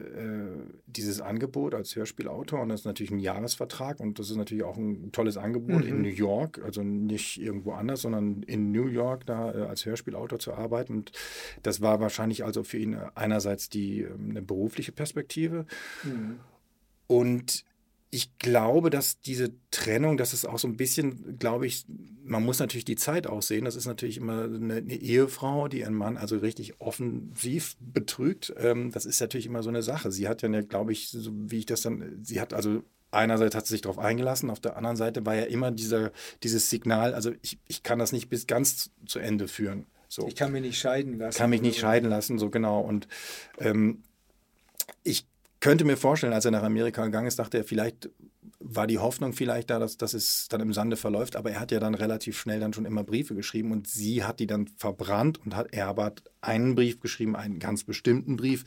dieses 0.85 1.21
Angebot 1.21 1.73
als 1.73 1.95
Hörspielautor 1.95 2.61
und 2.61 2.69
das 2.69 2.81
ist 2.81 2.85
natürlich 2.85 3.11
ein 3.11 3.19
Jahresvertrag 3.19 3.99
und 3.99 4.19
das 4.19 4.29
ist 4.29 4.37
natürlich 4.37 4.63
auch 4.63 4.77
ein 4.77 5.11
tolles 5.11 5.37
Angebot 5.37 5.83
mhm. 5.83 5.89
in 5.89 6.01
New 6.01 6.09
York, 6.09 6.61
also 6.63 6.83
nicht 6.83 7.41
irgendwo 7.41 7.73
anders, 7.73 8.01
sondern 8.01 8.43
in 8.43 8.71
New 8.71 8.87
York 8.87 9.25
da 9.25 9.53
äh, 9.53 9.61
als 9.63 9.85
Hörspielautor 9.85 10.39
zu 10.39 10.53
arbeiten 10.53 10.93
und 10.93 11.11
das 11.63 11.81
war 11.81 11.99
wahrscheinlich 11.99 12.43
also 12.43 12.63
für 12.63 12.77
ihn 12.77 12.95
einerseits 13.15 13.69
die 13.69 14.01
ähm, 14.01 14.31
eine 14.31 14.41
berufliche 14.41 14.91
Perspektive 14.91 15.65
mhm. 16.03 16.39
und 17.07 17.65
ich 18.09 18.37
glaube, 18.37 18.89
dass 18.89 19.19
diese 19.19 19.51
Trennung, 19.69 20.17
das 20.17 20.33
ist 20.33 20.45
auch 20.45 20.59
so 20.59 20.67
ein 20.67 20.77
bisschen, 20.77 21.37
glaube 21.39 21.67
ich, 21.67 21.85
man 22.23 22.43
muss 22.43 22.59
natürlich 22.59 22.85
die 22.85 22.95
Zeit 22.95 23.27
aussehen. 23.27 23.65
Das 23.65 23.75
ist 23.75 23.85
natürlich 23.85 24.17
immer 24.17 24.43
eine, 24.43 24.75
eine 24.75 24.95
Ehefrau, 24.95 25.67
die 25.67 25.79
ihren 25.79 25.93
Mann 25.93 26.17
also 26.17 26.37
richtig 26.37 26.79
offensiv 26.79 27.75
betrügt. 27.79 28.53
Ähm, 28.57 28.91
das 28.91 29.05
ist 29.05 29.19
natürlich 29.19 29.45
immer 29.45 29.63
so 29.63 29.69
eine 29.69 29.83
Sache. 29.83 30.11
Sie 30.11 30.27
hat 30.27 30.41
ja, 30.41 30.61
glaube 30.61 30.93
ich, 30.93 31.09
so 31.09 31.31
wie 31.33 31.59
ich 31.59 31.65
das 31.65 31.81
dann, 31.81 32.19
sie 32.23 32.39
hat 32.39 32.53
also 32.53 32.83
einerseits 33.11 33.55
hat 33.55 33.65
sie 33.65 33.73
sich 33.73 33.81
darauf 33.81 33.99
eingelassen, 33.99 34.49
auf 34.49 34.59
der 34.59 34.77
anderen 34.77 34.97
Seite 34.97 35.25
war 35.25 35.35
ja 35.35 35.43
immer 35.43 35.71
dieser, 35.71 36.11
dieses 36.43 36.69
Signal, 36.69 37.13
also 37.13 37.31
ich, 37.41 37.57
ich 37.67 37.83
kann 37.83 37.99
das 37.99 38.11
nicht 38.11 38.29
bis 38.29 38.47
ganz 38.47 38.91
zu 39.05 39.19
Ende 39.19 39.47
führen. 39.47 39.85
So. 40.09 40.27
Ich 40.27 40.35
kann 40.35 40.51
mich 40.51 40.61
nicht 40.61 40.79
scheiden 40.79 41.17
lassen. 41.17 41.37
Kann 41.37 41.49
mich 41.49 41.61
nicht 41.61 41.79
scheiden 41.79 42.09
lassen, 42.09 42.39
so 42.39 42.49
genau. 42.49 42.79
Und 42.79 43.07
ähm, 43.59 44.03
ich 44.03 44.06
könnte 45.67 45.83
mir 45.83 45.97
vorstellen, 45.97 46.31
als 46.31 46.45
er 46.45 46.51
nach 46.51 46.63
Amerika 46.63 47.03
gegangen 47.03 47.27
ist, 47.27 47.39
dachte 47.39 47.57
er, 47.57 47.65
vielleicht 47.65 48.09
war 48.69 48.87
die 48.87 48.99
Hoffnung 48.99 49.33
vielleicht 49.33 49.69
da, 49.69 49.79
dass, 49.79 49.97
dass 49.97 50.13
es 50.13 50.47
dann 50.49 50.61
im 50.61 50.73
Sande 50.73 50.97
verläuft, 50.97 51.35
aber 51.35 51.51
er 51.51 51.59
hat 51.59 51.71
ja 51.71 51.79
dann 51.79 51.95
relativ 51.95 52.37
schnell 52.37 52.59
dann 52.59 52.73
schon 52.73 52.85
immer 52.85 53.03
Briefe 53.03 53.35
geschrieben 53.35 53.71
und 53.71 53.87
sie 53.87 54.23
hat 54.23 54.39
die 54.39 54.47
dann 54.47 54.67
verbrannt 54.77 55.39
und 55.43 55.55
hat, 55.55 55.67
er 55.71 55.87
aber 55.87 56.13
einen 56.41 56.75
Brief 56.75 56.99
geschrieben, 56.99 57.35
einen 57.35 57.59
ganz 57.59 57.83
bestimmten 57.83 58.37
Brief, 58.37 58.63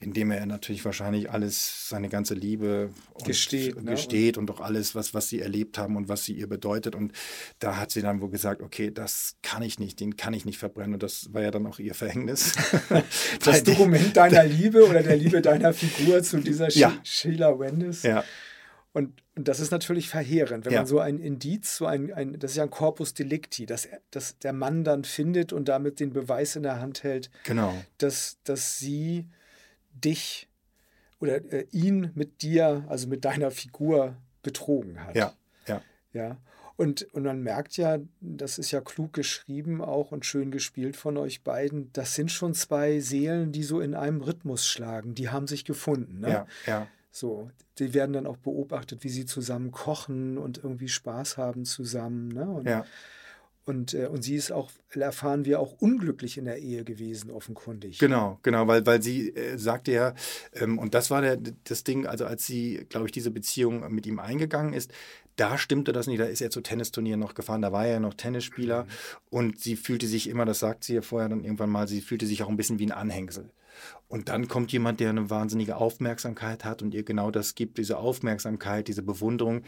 in 0.00 0.12
dem 0.12 0.30
er 0.30 0.44
natürlich 0.46 0.84
wahrscheinlich 0.84 1.30
alles, 1.30 1.88
seine 1.88 2.08
ganze 2.08 2.34
Liebe 2.34 2.90
und 3.14 3.24
gesteht, 3.24 3.82
ne? 3.82 3.92
gesteht 3.92 4.38
und 4.38 4.50
auch 4.50 4.60
alles, 4.60 4.94
was, 4.94 5.14
was 5.14 5.28
sie 5.28 5.40
erlebt 5.40 5.78
haben 5.78 5.96
und 5.96 6.08
was 6.08 6.24
sie 6.24 6.34
ihr 6.34 6.48
bedeutet. 6.48 6.94
Und 6.94 7.12
da 7.58 7.76
hat 7.76 7.90
sie 7.90 8.02
dann 8.02 8.20
wohl 8.20 8.30
gesagt, 8.30 8.60
okay, 8.60 8.90
das 8.90 9.36
kann 9.42 9.62
ich 9.62 9.78
nicht, 9.78 10.00
den 10.00 10.16
kann 10.16 10.34
ich 10.34 10.44
nicht 10.44 10.58
verbrennen. 10.58 10.94
Und 10.94 11.02
das 11.02 11.32
war 11.32 11.42
ja 11.42 11.50
dann 11.50 11.66
auch 11.66 11.78
ihr 11.78 11.94
Verhängnis. 11.94 12.54
das 13.44 13.62
Dokument 13.64 14.16
deiner 14.16 14.44
Liebe 14.44 14.86
oder 14.86 15.02
der 15.02 15.16
Liebe 15.16 15.40
deiner 15.40 15.72
Figur 15.72 16.22
zu 16.22 16.38
dieser 16.38 16.70
ja. 16.70 16.92
Sheila 17.02 17.58
Wendes. 17.58 18.02
Ja. 18.02 18.24
Und, 18.92 19.22
und, 19.36 19.48
das 19.48 19.60
ist 19.60 19.70
natürlich 19.70 20.10
verheerend, 20.10 20.66
wenn 20.66 20.72
ja. 20.72 20.80
man 20.80 20.86
so 20.86 20.98
ein 20.98 21.18
Indiz, 21.18 21.76
so 21.76 21.86
ein, 21.86 22.12
ein, 22.12 22.38
das 22.38 22.52
ist 22.52 22.56
ja 22.58 22.64
ein 22.64 22.70
Corpus 22.70 23.14
Delicti, 23.14 23.64
dass, 23.64 23.88
dass 24.10 24.38
der 24.38 24.52
Mann 24.52 24.84
dann 24.84 25.04
findet 25.04 25.52
und 25.52 25.68
damit 25.68 25.98
den 25.98 26.12
Beweis 26.12 26.56
in 26.56 26.62
der 26.62 26.80
Hand 26.80 27.02
hält, 27.02 27.30
genau. 27.44 27.74
dass, 27.98 28.38
dass 28.44 28.78
sie 28.78 29.28
dich 29.94 30.48
oder 31.20 31.36
äh, 31.52 31.66
ihn 31.70 32.10
mit 32.14 32.42
dir, 32.42 32.84
also 32.88 33.08
mit 33.08 33.24
deiner 33.24 33.50
Figur 33.50 34.16
betrogen 34.42 35.02
hat. 35.02 35.16
Ja, 35.16 35.32
ja. 35.66 35.82
Ja. 36.12 36.36
Und, 36.76 37.02
und 37.14 37.22
man 37.22 37.42
merkt 37.42 37.76
ja, 37.76 37.98
das 38.20 38.58
ist 38.58 38.70
ja 38.72 38.80
klug 38.80 39.12
geschrieben 39.12 39.80
auch 39.82 40.10
und 40.10 40.26
schön 40.26 40.50
gespielt 40.50 40.96
von 40.96 41.16
euch 41.16 41.44
beiden. 41.44 41.92
Das 41.92 42.14
sind 42.14 42.32
schon 42.32 42.54
zwei 42.54 42.98
Seelen, 42.98 43.52
die 43.52 43.62
so 43.62 43.80
in 43.80 43.94
einem 43.94 44.20
Rhythmus 44.20 44.66
schlagen. 44.66 45.14
Die 45.14 45.28
haben 45.28 45.46
sich 45.46 45.64
gefunden. 45.64 46.20
Ne? 46.20 46.28
Ja, 46.28 46.46
ja. 46.66 46.88
So, 47.14 47.50
die 47.78 47.92
werden 47.92 48.14
dann 48.14 48.26
auch 48.26 48.38
beobachtet, 48.38 49.04
wie 49.04 49.10
sie 49.10 49.26
zusammen 49.26 49.70
kochen 49.70 50.38
und 50.38 50.64
irgendwie 50.64 50.88
Spaß 50.88 51.36
haben 51.36 51.66
zusammen. 51.66 52.28
Ne? 52.28 52.48
Und, 52.48 52.66
ja. 52.66 52.86
Und, 53.64 53.94
äh, 53.94 54.06
und 54.06 54.22
sie 54.22 54.34
ist 54.34 54.50
auch, 54.50 54.72
erfahren 54.90 55.44
wir, 55.44 55.60
auch 55.60 55.74
unglücklich 55.78 56.36
in 56.36 56.46
der 56.46 56.58
Ehe 56.58 56.84
gewesen, 56.84 57.30
offenkundig. 57.30 57.98
Genau, 57.98 58.40
genau, 58.42 58.66
weil, 58.66 58.84
weil 58.86 59.00
sie 59.02 59.28
äh, 59.28 59.56
sagte 59.56 59.92
ja, 59.92 60.14
ähm, 60.54 60.78
und 60.78 60.94
das 60.94 61.10
war 61.10 61.20
der, 61.20 61.38
das 61.64 61.84
Ding, 61.84 62.06
also 62.06 62.24
als 62.24 62.44
sie, 62.44 62.86
glaube 62.88 63.06
ich, 63.06 63.12
diese 63.12 63.30
Beziehung 63.30 63.92
mit 63.92 64.06
ihm 64.06 64.18
eingegangen 64.18 64.72
ist, 64.72 64.90
da 65.36 65.58
stimmte 65.58 65.92
das 65.92 66.06
nicht, 66.06 66.20
da 66.20 66.24
ist 66.24 66.40
er 66.40 66.50
zu 66.50 66.60
Tennisturnieren 66.60 67.20
noch 67.20 67.34
gefahren, 67.34 67.62
da 67.62 67.72
war 67.72 67.86
er 67.86 67.94
ja 67.94 68.00
noch 68.00 68.14
Tennisspieler 68.14 68.84
mhm. 68.84 68.88
und 69.30 69.60
sie 69.60 69.76
fühlte 69.76 70.06
sich 70.06 70.28
immer, 70.28 70.44
das 70.44 70.58
sagt 70.58 70.84
sie 70.84 70.94
ja 70.94 71.02
vorher 71.02 71.28
dann 71.28 71.44
irgendwann 71.44 71.70
mal, 71.70 71.88
sie 71.88 72.00
fühlte 72.00 72.26
sich 72.26 72.42
auch 72.42 72.48
ein 72.48 72.56
bisschen 72.56 72.78
wie 72.78 72.86
ein 72.86 72.92
Anhängsel. 72.92 73.50
Und 74.08 74.28
dann 74.28 74.48
kommt 74.48 74.72
jemand, 74.72 75.00
der 75.00 75.10
eine 75.10 75.30
wahnsinnige 75.30 75.76
Aufmerksamkeit 75.76 76.64
hat 76.64 76.82
und 76.82 76.92
ihr 76.92 77.02
genau 77.02 77.30
das 77.30 77.54
gibt, 77.54 77.78
diese 77.78 77.96
Aufmerksamkeit, 77.96 78.88
diese 78.88 79.02
Bewunderung, 79.02 79.62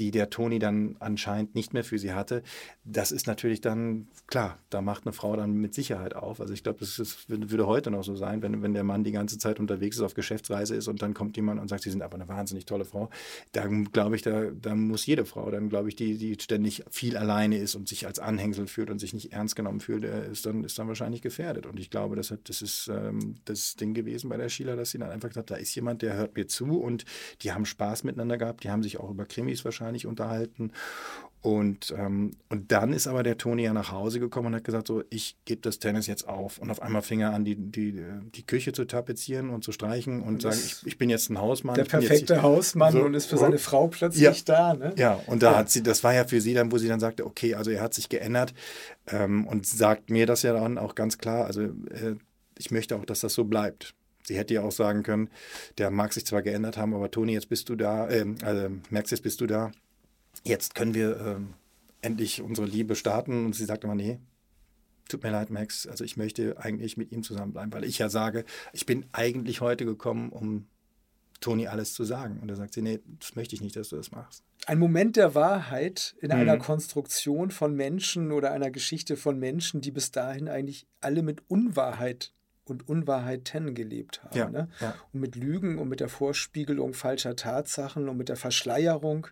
die 0.00 0.10
der 0.10 0.30
Toni 0.30 0.58
dann 0.58 0.96
anscheinend 0.98 1.54
nicht 1.54 1.74
mehr 1.74 1.84
für 1.84 1.98
sie 1.98 2.12
hatte. 2.12 2.42
Das 2.84 3.12
ist 3.12 3.26
natürlich 3.26 3.60
dann, 3.60 4.08
klar, 4.26 4.58
da 4.70 4.80
macht 4.80 5.06
eine 5.06 5.12
Frau 5.12 5.36
dann 5.36 5.52
mit 5.52 5.74
Sicherheit 5.74 6.16
auf. 6.16 6.40
Also 6.40 6.54
ich 6.54 6.62
glaube, 6.62 6.80
das 6.80 6.98
ist, 6.98 7.28
würde 7.28 7.66
heute 7.66 7.90
noch 7.90 8.02
so 8.02 8.16
sein, 8.16 8.42
wenn, 8.42 8.62
wenn 8.62 8.72
der 8.72 8.82
Mann 8.82 9.04
die 9.04 9.12
ganze 9.12 9.38
Zeit 9.38 9.60
unterwegs 9.60 9.96
ist, 9.96 10.02
auf 10.02 10.14
Geschäftsreise 10.14 10.74
ist 10.74 10.88
und 10.88 11.02
dann 11.02 11.12
kommt 11.12 11.36
jemand 11.36 11.60
und 11.60 11.68
sagt, 11.68 11.82
sie 11.82 11.90
sind 11.90 12.02
aber 12.02 12.14
eine 12.14 12.28
wahnsinnig 12.28 12.64
tolle 12.64 12.86
Frau. 12.86 13.10
Dann 13.52 13.92
glaube 13.92 14.16
ich, 14.16 14.22
da, 14.22 14.46
da 14.50 14.74
muss 14.74 15.04
jede 15.04 15.26
Frau, 15.26 15.50
dann 15.50 15.68
glaube 15.68 15.90
ich, 15.90 15.96
die, 15.96 16.16
die 16.16 16.36
ständig 16.40 16.82
viel 16.90 17.18
alleine 17.18 17.58
ist 17.58 17.74
und 17.74 17.86
sich 17.86 18.06
als 18.06 18.18
Anhängsel 18.18 18.66
fühlt 18.66 18.90
und 18.90 18.98
sich 18.98 19.12
nicht 19.12 19.32
ernst 19.32 19.54
genommen 19.54 19.80
fühlt, 19.80 20.04
ist 20.04 20.46
dann, 20.46 20.64
ist 20.64 20.78
dann 20.78 20.88
wahrscheinlich 20.88 21.20
gefährdet. 21.20 21.66
Und 21.66 21.78
ich 21.78 21.90
glaube, 21.90 22.16
das, 22.16 22.34
das 22.44 22.62
ist 22.62 22.88
ähm, 22.88 23.36
das 23.44 23.76
Ding 23.76 23.92
gewesen 23.92 24.30
bei 24.30 24.38
der 24.38 24.48
Sheila, 24.48 24.76
dass 24.76 24.92
sie 24.92 24.98
dann 24.98 25.10
einfach 25.10 25.28
gesagt 25.28 25.50
hat, 25.50 25.58
da 25.58 25.60
ist 25.60 25.74
jemand, 25.74 26.00
der 26.00 26.14
hört 26.14 26.36
mir 26.36 26.46
zu 26.46 26.80
und 26.80 27.04
die 27.42 27.52
haben 27.52 27.66
Spaß 27.66 28.04
miteinander 28.04 28.38
gehabt, 28.38 28.64
die 28.64 28.70
haben 28.70 28.82
sich 28.82 28.98
auch 28.98 29.10
über 29.10 29.26
Krimis 29.26 29.64
wahrscheinlich 29.64 29.89
wahrscheinlich 29.90 30.06
unterhalten. 30.06 30.72
Und, 31.42 31.94
ähm, 31.96 32.32
und 32.50 32.70
dann 32.70 32.92
ist 32.92 33.06
aber 33.06 33.22
der 33.22 33.38
Toni 33.38 33.62
ja 33.62 33.72
nach 33.72 33.90
Hause 33.90 34.20
gekommen 34.20 34.48
und 34.48 34.56
hat 34.56 34.64
gesagt, 34.64 34.86
so, 34.86 35.02
ich 35.08 35.38
gebe 35.46 35.62
das 35.62 35.78
Tennis 35.78 36.06
jetzt 36.06 36.28
auf. 36.28 36.58
Und 36.58 36.70
auf 36.70 36.82
einmal 36.82 37.00
fing 37.00 37.20
er 37.20 37.32
an, 37.32 37.46
die, 37.46 37.56
die, 37.56 37.98
die 38.34 38.42
Küche 38.42 38.74
zu 38.74 38.84
tapezieren 38.84 39.48
und 39.48 39.64
zu 39.64 39.72
streichen 39.72 40.20
und 40.20 40.42
sagen, 40.42 40.58
ich, 40.62 40.86
ich 40.86 40.98
bin 40.98 41.08
jetzt 41.08 41.30
ein 41.30 41.38
Hausmann. 41.38 41.76
Der 41.76 41.84
perfekte 41.84 42.34
jetzt, 42.34 42.42
Hausmann 42.42 42.92
so, 42.92 43.00
und 43.00 43.14
ist 43.14 43.24
für 43.24 43.38
seine 43.38 43.56
Frau 43.56 43.88
plötzlich 43.88 44.22
ja, 44.22 44.34
da. 44.44 44.74
Ne? 44.74 44.92
Ja, 44.98 45.18
und 45.26 45.42
da 45.42 45.52
ja. 45.52 45.58
hat 45.58 45.70
sie, 45.70 45.82
das 45.82 46.04
war 46.04 46.12
ja 46.12 46.26
für 46.26 46.42
sie 46.42 46.52
dann, 46.52 46.72
wo 46.72 46.76
sie 46.76 46.88
dann 46.88 47.00
sagte, 47.00 47.24
okay, 47.24 47.54
also 47.54 47.70
er 47.70 47.80
hat 47.80 47.94
sich 47.94 48.10
geändert 48.10 48.52
ähm, 49.06 49.46
und 49.46 49.66
sagt 49.66 50.10
mir 50.10 50.26
das 50.26 50.42
ja 50.42 50.52
dann 50.52 50.76
auch 50.76 50.94
ganz 50.94 51.16
klar, 51.16 51.46
also 51.46 51.62
äh, 51.62 52.16
ich 52.58 52.70
möchte 52.70 52.96
auch, 52.96 53.06
dass 53.06 53.20
das 53.20 53.32
so 53.32 53.44
bleibt. 53.44 53.94
Sie 54.30 54.38
hätte 54.38 54.54
ja 54.54 54.62
auch 54.62 54.72
sagen 54.72 55.02
können, 55.02 55.28
der 55.78 55.90
mag 55.90 56.12
sich 56.12 56.24
zwar 56.24 56.42
geändert 56.42 56.76
haben, 56.76 56.94
aber 56.94 57.10
Toni, 57.10 57.32
jetzt 57.32 57.48
bist 57.48 57.68
du 57.68 57.76
da, 57.76 58.08
äh, 58.08 58.24
also 58.42 58.70
merkst 58.90 59.10
jetzt 59.10 59.22
bist 59.22 59.40
du 59.40 59.46
da 59.46 59.72
jetzt 60.44 60.74
können 60.74 60.94
wir 60.94 61.20
ähm, 61.20 61.54
endlich 62.02 62.42
unsere 62.42 62.66
Liebe 62.66 62.94
starten. 62.94 63.46
Und 63.46 63.54
sie 63.54 63.64
sagt 63.64 63.84
immer, 63.84 63.94
nee, 63.94 64.18
tut 65.08 65.22
mir 65.22 65.30
leid, 65.30 65.50
Max, 65.50 65.86
also 65.86 66.04
ich 66.04 66.16
möchte 66.16 66.58
eigentlich 66.58 66.96
mit 66.96 67.12
ihm 67.12 67.22
zusammenbleiben, 67.22 67.72
weil 67.72 67.84
ich 67.84 67.98
ja 67.98 68.08
sage, 68.08 68.44
ich 68.72 68.86
bin 68.86 69.06
eigentlich 69.12 69.60
heute 69.60 69.84
gekommen, 69.84 70.30
um 70.30 70.66
Toni 71.40 71.68
alles 71.68 71.94
zu 71.94 72.04
sagen. 72.04 72.38
Und 72.40 72.48
da 72.48 72.56
sagt 72.56 72.74
sie, 72.74 72.82
nee, 72.82 73.00
das 73.18 73.34
möchte 73.34 73.54
ich 73.54 73.62
nicht, 73.62 73.76
dass 73.76 73.88
du 73.88 73.96
das 73.96 74.12
machst. 74.12 74.44
Ein 74.66 74.78
Moment 74.78 75.16
der 75.16 75.34
Wahrheit 75.34 76.14
in 76.20 76.28
mhm. 76.28 76.36
einer 76.36 76.58
Konstruktion 76.58 77.50
von 77.50 77.74
Menschen 77.74 78.30
oder 78.30 78.52
einer 78.52 78.70
Geschichte 78.70 79.16
von 79.16 79.38
Menschen, 79.38 79.80
die 79.80 79.90
bis 79.90 80.10
dahin 80.10 80.48
eigentlich 80.48 80.86
alle 81.00 81.22
mit 81.22 81.42
Unwahrheit 81.48 82.34
und 82.70 82.88
Unwahrheiten 82.88 83.74
gelebt 83.74 84.22
haben. 84.24 84.38
Ja, 84.38 84.48
ne? 84.48 84.68
ja. 84.80 84.94
Und 85.12 85.20
mit 85.20 85.36
Lügen 85.36 85.78
und 85.78 85.88
mit 85.88 86.00
der 86.00 86.08
Vorspiegelung 86.08 86.94
falscher 86.94 87.36
Tatsachen 87.36 88.08
und 88.08 88.16
mit 88.16 88.28
der 88.28 88.36
Verschleierung 88.36 89.26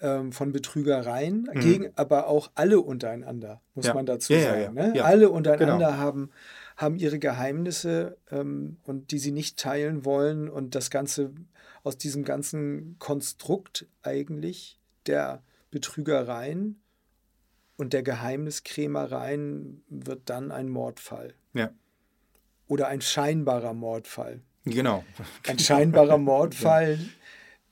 ähm, 0.00 0.32
von 0.32 0.52
Betrügereien, 0.52 1.48
mhm. 1.52 1.60
gegen 1.60 1.90
aber 1.96 2.26
auch 2.26 2.50
alle 2.54 2.80
untereinander, 2.80 3.60
muss 3.74 3.86
ja. 3.86 3.94
man 3.94 4.04
dazu 4.04 4.34
sagen. 4.34 4.74
Ne? 4.74 5.02
Alle 5.02 5.30
untereinander 5.30 5.86
genau. 5.86 5.98
haben, 5.98 6.30
haben 6.76 6.96
ihre 6.96 7.18
Geheimnisse 7.18 8.16
ähm, 8.30 8.76
und 8.84 9.10
die 9.12 9.18
sie 9.18 9.32
nicht 9.32 9.58
teilen 9.58 10.04
wollen 10.04 10.48
und 10.48 10.74
das 10.74 10.90
Ganze 10.90 11.32
aus 11.84 11.96
diesem 11.96 12.24
ganzen 12.24 12.96
Konstrukt 12.98 13.86
eigentlich 14.02 14.78
der 15.06 15.42
Betrügereien 15.70 16.80
und 17.76 17.92
der 17.92 18.02
Geheimniskrämereien 18.02 19.82
wird 19.88 20.22
dann 20.26 20.52
ein 20.52 20.68
Mordfall. 20.68 21.34
Ja. 21.54 21.70
Oder 22.68 22.88
ein 22.88 23.00
scheinbarer 23.00 23.74
Mordfall. 23.74 24.40
Genau. 24.64 25.04
Ein 25.46 25.58
scheinbarer 25.58 26.18
Mordfall, 26.18 26.98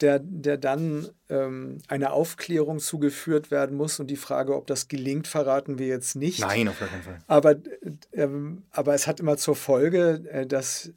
der, 0.01 0.19
der 0.19 0.57
dann 0.57 1.09
ähm, 1.29 1.79
einer 1.89 2.13
Aufklärung 2.13 2.81
zugeführt 2.81 3.51
werden 3.51 3.77
muss. 3.77 4.01
Und 4.01 4.09
die 4.09 4.17
Frage, 4.17 4.57
ob 4.57 4.67
das 4.67 4.89
gelingt, 4.89 5.27
verraten 5.27 5.79
wir 5.79 5.87
jetzt 5.87 6.17
nicht. 6.17 6.41
Nein, 6.41 6.69
auf 6.69 6.79
keinen 6.79 7.03
Fall. 7.03 7.19
Aber, 7.27 7.57
ähm, 8.13 8.65
aber 8.71 8.95
es 8.95 9.07
hat 9.07 9.21
immer 9.21 9.37
zur 9.37 9.57
Folge, 9.57 10.25
äh, 10.31 10.47
dass 10.47 10.93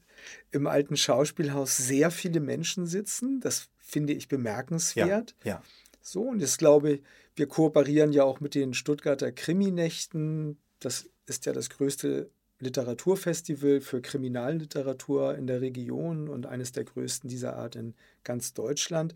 im 0.52 0.68
alten 0.68 0.96
Schauspielhaus 0.96 1.78
sehr 1.78 2.12
viele 2.12 2.40
Menschen 2.40 2.86
sitzen. 2.86 3.40
Das 3.42 3.70
finde 3.80 4.14
ich 4.14 4.28
bemerkenswert. 4.28 5.36
Ja, 5.44 5.52
ja. 5.52 5.64
So, 6.02 6.24
und 6.24 6.40
jetzt 6.40 6.58
glaube 6.58 6.94
ich, 6.94 7.02
wir 7.36 7.48
kooperieren 7.48 8.14
ja 8.14 8.24
auch 8.24 8.40
mit 8.40 8.56
den 8.56 8.74
Stuttgarter 8.74 9.32
Kriminächten. 9.32 10.58
Das 10.80 11.10
ist 11.26 11.46
ja 11.46 11.54
das 11.54 11.70
größte 11.70 12.30
Literaturfestival 12.64 13.82
für 13.82 14.02
Kriminalliteratur 14.02 15.36
in 15.36 15.48
der 15.48 15.62
Region 15.62 16.28
und 16.28 16.46
eines 16.46 16.72
der 16.72 16.84
größten 16.84 17.30
dieser 17.30 17.56
Art 17.56 17.76
in 17.76 17.94
ganz 18.24 18.54
Deutschland. 18.54 19.14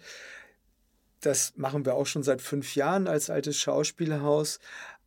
Das 1.21 1.53
machen 1.57 1.85
wir 1.85 1.95
auch 1.95 2.05
schon 2.05 2.23
seit 2.23 2.41
fünf 2.41 2.75
Jahren 2.75 3.07
als 3.07 3.29
altes 3.29 3.57
Schauspielhaus. 3.57 4.59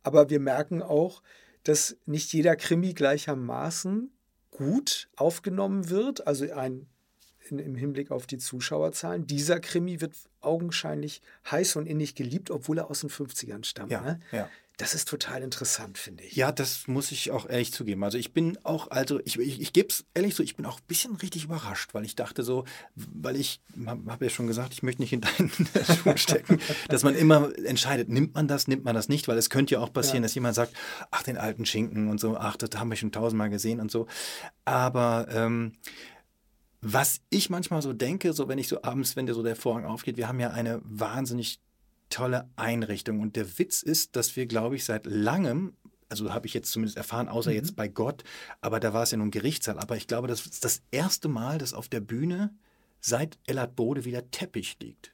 Aber 0.03 0.29
wir 0.29 0.39
merken 0.39 0.81
auch, 0.81 1.21
dass 1.63 1.95
nicht 2.05 2.33
jeder 2.33 2.55
Krimi 2.55 2.93
gleichermaßen 2.93 4.11
gut 4.49 5.09
aufgenommen 5.15 5.89
wird. 5.89 6.27
Also 6.27 6.51
ein, 6.51 6.87
in, 7.49 7.59
im 7.59 7.75
Hinblick 7.75 8.11
auf 8.11 8.27
die 8.27 8.37
Zuschauerzahlen. 8.37 9.27
Dieser 9.27 9.59
Krimi 9.59 10.01
wird 10.01 10.13
augenscheinlich 10.41 11.21
heiß 11.49 11.75
und 11.75 11.85
innig 11.85 12.15
geliebt, 12.15 12.51
obwohl 12.51 12.79
er 12.79 12.89
aus 12.89 13.01
den 13.01 13.09
50ern 13.09 13.63
stammt. 13.63 13.91
Ja, 13.91 14.01
ne? 14.01 14.19
ja. 14.31 14.49
Das 14.81 14.95
ist 14.95 15.07
total 15.07 15.43
interessant, 15.43 15.99
finde 15.99 16.23
ich. 16.23 16.35
Ja, 16.35 16.51
das 16.51 16.87
muss 16.87 17.11
ich 17.11 17.29
auch 17.29 17.47
ehrlich 17.47 17.71
zugeben. 17.71 18.03
Also 18.03 18.17
ich 18.17 18.33
bin 18.33 18.57
auch, 18.63 18.89
also 18.89 19.19
ich, 19.25 19.37
ich, 19.37 19.61
ich 19.61 19.73
gebe 19.73 19.89
es 19.89 20.05
ehrlich 20.15 20.33
so, 20.33 20.41
ich 20.41 20.55
bin 20.55 20.65
auch 20.65 20.79
ein 20.79 20.85
bisschen 20.87 21.15
richtig 21.17 21.43
überrascht, 21.43 21.93
weil 21.93 22.03
ich 22.03 22.15
dachte 22.15 22.41
so, 22.41 22.65
weil 22.95 23.35
ich 23.35 23.61
habe 23.85 24.11
hab 24.11 24.23
ja 24.23 24.29
schon 24.29 24.47
gesagt, 24.47 24.73
ich 24.73 24.81
möchte 24.81 25.03
nicht 25.03 25.13
in 25.13 25.21
deinen 25.21 25.51
Schuh 25.85 26.17
stecken, 26.17 26.59
dass 26.89 27.03
man 27.03 27.13
immer 27.13 27.55
entscheidet, 27.63 28.09
nimmt 28.09 28.33
man 28.33 28.47
das, 28.47 28.67
nimmt 28.67 28.83
man 28.83 28.95
das 28.95 29.07
nicht, 29.07 29.27
weil 29.27 29.37
es 29.37 29.51
könnte 29.51 29.75
ja 29.75 29.81
auch 29.81 29.93
passieren, 29.93 30.23
ja. 30.23 30.23
dass 30.23 30.33
jemand 30.33 30.55
sagt, 30.55 30.73
ach, 31.11 31.21
den 31.21 31.37
alten 31.37 31.67
Schinken 31.67 32.07
und 32.07 32.19
so, 32.19 32.35
ach, 32.35 32.57
das 32.57 32.71
haben 32.75 32.89
wir 32.89 32.97
schon 32.97 33.11
tausendmal 33.11 33.51
gesehen 33.51 33.79
und 33.81 33.91
so. 33.91 34.07
Aber 34.65 35.27
ähm, 35.29 35.73
was 36.81 37.21
ich 37.29 37.51
manchmal 37.51 37.83
so 37.83 37.93
denke, 37.93 38.33
so 38.33 38.47
wenn 38.47 38.57
ich 38.57 38.67
so 38.67 38.81
abends, 38.81 39.15
wenn 39.15 39.27
dir 39.27 39.35
so 39.35 39.43
der 39.43 39.55
Vorhang 39.55 39.85
aufgeht, 39.85 40.17
wir 40.17 40.27
haben 40.27 40.39
ja 40.39 40.49
eine 40.49 40.81
wahnsinnig 40.83 41.59
tolle 42.11 42.47
Einrichtung. 42.55 43.19
Und 43.19 43.35
der 43.35 43.57
Witz 43.57 43.81
ist, 43.81 44.15
dass 44.15 44.35
wir, 44.35 44.45
glaube 44.45 44.75
ich, 44.75 44.85
seit 44.85 45.07
langem 45.07 45.73
also 46.11 46.33
habe 46.33 46.45
ich 46.45 46.53
jetzt 46.53 46.71
zumindest 46.71 46.97
erfahren, 46.97 47.29
außer 47.29 47.51
mhm. 47.51 47.55
jetzt 47.55 47.75
bei 47.77 47.87
Gott, 47.87 48.23
aber 48.59 48.81
da 48.81 48.93
war 48.93 49.03
es 49.03 49.11
ja 49.11 49.17
nun 49.17 49.31
Gerichtssaal. 49.31 49.79
Aber 49.79 49.95
ich 49.95 50.07
glaube, 50.07 50.27
das 50.27 50.45
ist 50.45 50.65
das 50.65 50.81
erste 50.91 51.29
Mal, 51.29 51.57
dass 51.57 51.73
auf 51.73 51.87
der 51.87 52.01
Bühne 52.01 52.53
seit 52.99 53.39
Ellard 53.47 53.75
Bode 53.75 54.03
wieder 54.03 54.29
Teppich 54.29 54.77
liegt. 54.81 55.13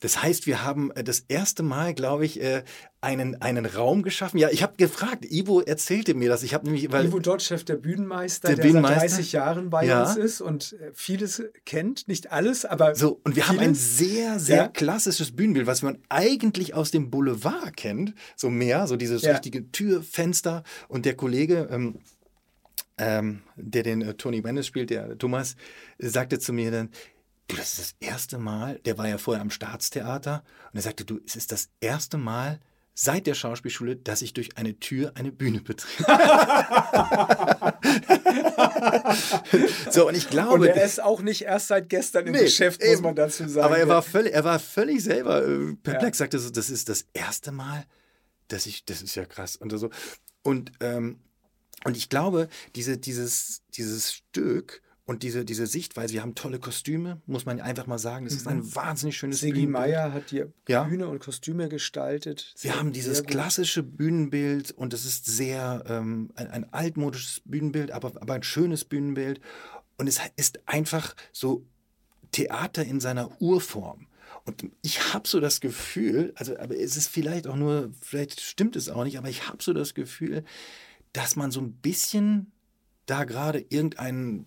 Das 0.00 0.22
heißt, 0.22 0.46
wir 0.46 0.64
haben 0.64 0.90
äh, 0.92 1.04
das 1.04 1.24
erste 1.28 1.62
Mal, 1.62 1.94
glaube 1.94 2.24
ich, 2.24 2.40
äh, 2.42 2.64
einen, 3.02 3.40
einen 3.40 3.66
Raum 3.66 4.02
geschaffen. 4.02 4.38
Ja, 4.38 4.50
ich 4.50 4.62
habe 4.62 4.76
gefragt, 4.76 5.24
Ivo 5.30 5.60
erzählte 5.60 6.14
mir 6.14 6.28
das. 6.28 6.42
Ich 6.42 6.52
habe 6.54 6.66
nämlich, 6.66 6.90
weil 6.90 7.06
Ivo 7.06 7.18
Dotschew, 7.18 7.56
der 7.56 7.76
Bühnenmeister, 7.76 8.48
der, 8.48 8.56
der 8.56 8.62
Bühnenmeister? 8.62 9.00
seit 9.00 9.18
30 9.18 9.32
Jahren 9.32 9.70
bei 9.70 9.86
ja. 9.86 10.02
uns 10.02 10.16
ist 10.16 10.40
und 10.40 10.74
äh, 10.74 10.90
vieles 10.94 11.42
kennt, 11.64 12.08
nicht 12.08 12.32
alles, 12.32 12.64
aber 12.64 12.94
so 12.94 13.20
und 13.24 13.36
wir 13.36 13.44
vieles. 13.44 13.48
haben 13.48 13.58
ein 13.58 13.74
sehr 13.74 14.38
sehr 14.38 14.56
ja. 14.56 14.68
klassisches 14.68 15.32
Bühnenbild, 15.32 15.66
was 15.66 15.82
man 15.82 15.98
eigentlich 16.08 16.74
aus 16.74 16.90
dem 16.90 17.10
Boulevard 17.10 17.76
kennt, 17.76 18.14
so 18.36 18.50
mehr, 18.50 18.86
so 18.86 18.96
dieses 18.96 19.22
ja. 19.22 19.32
richtige 19.32 19.70
Türfenster 19.70 20.62
und 20.88 21.06
der 21.06 21.14
Kollege 21.14 21.68
ähm, 21.70 22.00
ähm, 22.98 23.40
der 23.56 23.82
den 23.82 24.02
äh, 24.02 24.14
Tony 24.14 24.42
Bennis 24.42 24.66
spielt, 24.66 24.90
der 24.90 25.16
Thomas, 25.16 25.56
sagte 25.98 26.38
zu 26.38 26.52
mir 26.52 26.70
dann, 26.70 26.90
du, 27.50 27.56
das 27.56 27.78
ist 27.78 27.78
das 27.78 27.94
erste 28.00 28.38
Mal, 28.38 28.80
der 28.84 28.98
war 28.98 29.08
ja 29.08 29.18
vorher 29.18 29.42
am 29.42 29.50
Staatstheater 29.50 30.44
und 30.72 30.78
er 30.78 30.82
sagte, 30.82 31.04
du, 31.04 31.20
es 31.26 31.36
ist 31.36 31.52
das 31.52 31.68
erste 31.80 32.18
Mal 32.18 32.60
seit 32.94 33.26
der 33.26 33.34
Schauspielschule, 33.34 33.96
dass 33.96 34.20
ich 34.20 34.34
durch 34.34 34.58
eine 34.58 34.78
Tür 34.78 35.12
eine 35.14 35.32
Bühne 35.32 35.60
betrete. 35.60 36.04
so, 39.90 40.08
und 40.08 40.14
ich 40.14 40.28
glaube. 40.28 40.54
Und 40.54 40.66
er 40.66 40.84
ist 40.84 41.02
auch 41.02 41.22
nicht 41.22 41.42
erst 41.42 41.68
seit 41.68 41.88
gestern 41.88 42.26
im 42.26 42.32
nee, 42.32 42.42
Geschäft, 42.42 42.80
muss 42.80 42.90
eben. 42.90 43.02
man 43.02 43.16
dazu 43.16 43.48
sagen. 43.48 43.64
Aber 43.64 43.78
er 43.78 43.88
war 43.88 44.02
völlig, 44.02 44.34
er 44.34 44.44
war 44.44 44.58
völlig 44.58 45.02
selber 45.02 45.46
äh, 45.46 45.74
perplex, 45.76 46.18
ja. 46.18 46.24
sagte 46.24 46.38
so, 46.38 46.50
das 46.50 46.68
ist 46.68 46.90
das 46.90 47.06
erste 47.14 47.52
Mal, 47.52 47.84
dass 48.48 48.66
ich, 48.66 48.84
das 48.84 49.00
ist 49.00 49.14
ja 49.14 49.24
krass. 49.24 49.56
Und 49.56 49.70
so. 49.76 49.88
Und, 50.42 50.72
ähm, 50.80 51.20
und 51.84 51.96
ich 51.96 52.10
glaube, 52.10 52.48
diese, 52.74 52.98
dieses, 52.98 53.62
dieses 53.74 54.12
Stück 54.12 54.82
und 55.10 55.24
diese, 55.24 55.44
diese 55.44 55.66
Sichtweise, 55.66 56.14
wir 56.14 56.22
haben 56.22 56.36
tolle 56.36 56.60
Kostüme, 56.60 57.20
muss 57.26 57.44
man 57.44 57.60
einfach 57.60 57.88
mal 57.88 57.98
sagen. 57.98 58.26
Das 58.26 58.34
ist 58.34 58.46
ein 58.46 58.58
mhm. 58.58 58.76
wahnsinnig 58.76 59.16
schönes 59.16 59.40
Sigi 59.40 59.66
Meier 59.66 60.12
hat 60.12 60.30
die 60.30 60.44
ja. 60.68 60.84
Bühne 60.84 61.08
und 61.08 61.18
Kostüme 61.18 61.68
gestaltet. 61.68 62.54
wir 62.60 62.78
haben 62.78 62.92
dieses 62.92 63.24
klassische 63.24 63.82
Bühnenbild 63.82 64.70
und 64.70 64.94
es 64.94 65.04
ist 65.04 65.26
sehr 65.26 65.82
ähm, 65.88 66.30
ein, 66.36 66.46
ein, 66.46 66.72
altmodisches 66.72 67.42
Bühnenbild, 67.44 67.90
aber, 67.90 68.12
aber 68.20 68.34
ein 68.34 68.44
schönes 68.44 68.84
Bühnenbild. 68.84 69.40
Und 69.98 70.06
es 70.06 70.20
ist 70.36 70.60
einfach 70.66 71.16
so 71.32 71.66
Theater 72.30 72.84
in 72.84 73.00
seiner 73.00 73.42
Urform. 73.42 74.06
Und 74.44 74.70
ich 74.80 75.12
habe 75.12 75.26
so 75.26 75.40
das 75.40 75.60
Gefühl, 75.60 76.32
also 76.36 76.56
aber 76.56 76.78
es 76.78 76.96
ist 76.96 77.08
vielleicht 77.08 77.48
auch 77.48 77.56
nur, 77.56 77.90
vielleicht 78.00 78.40
stimmt 78.40 78.76
es 78.76 78.88
auch 78.88 79.02
nicht, 79.02 79.18
aber 79.18 79.28
ich 79.28 79.48
habe 79.48 79.60
so 79.60 79.72
das 79.72 79.94
Gefühl, 79.94 80.44
dass 81.12 81.34
man 81.34 81.50
so 81.50 81.60
ein 81.60 81.72
bisschen 81.72 82.52
da 83.06 83.24
gerade 83.24 83.58
irgendeinen 83.70 84.46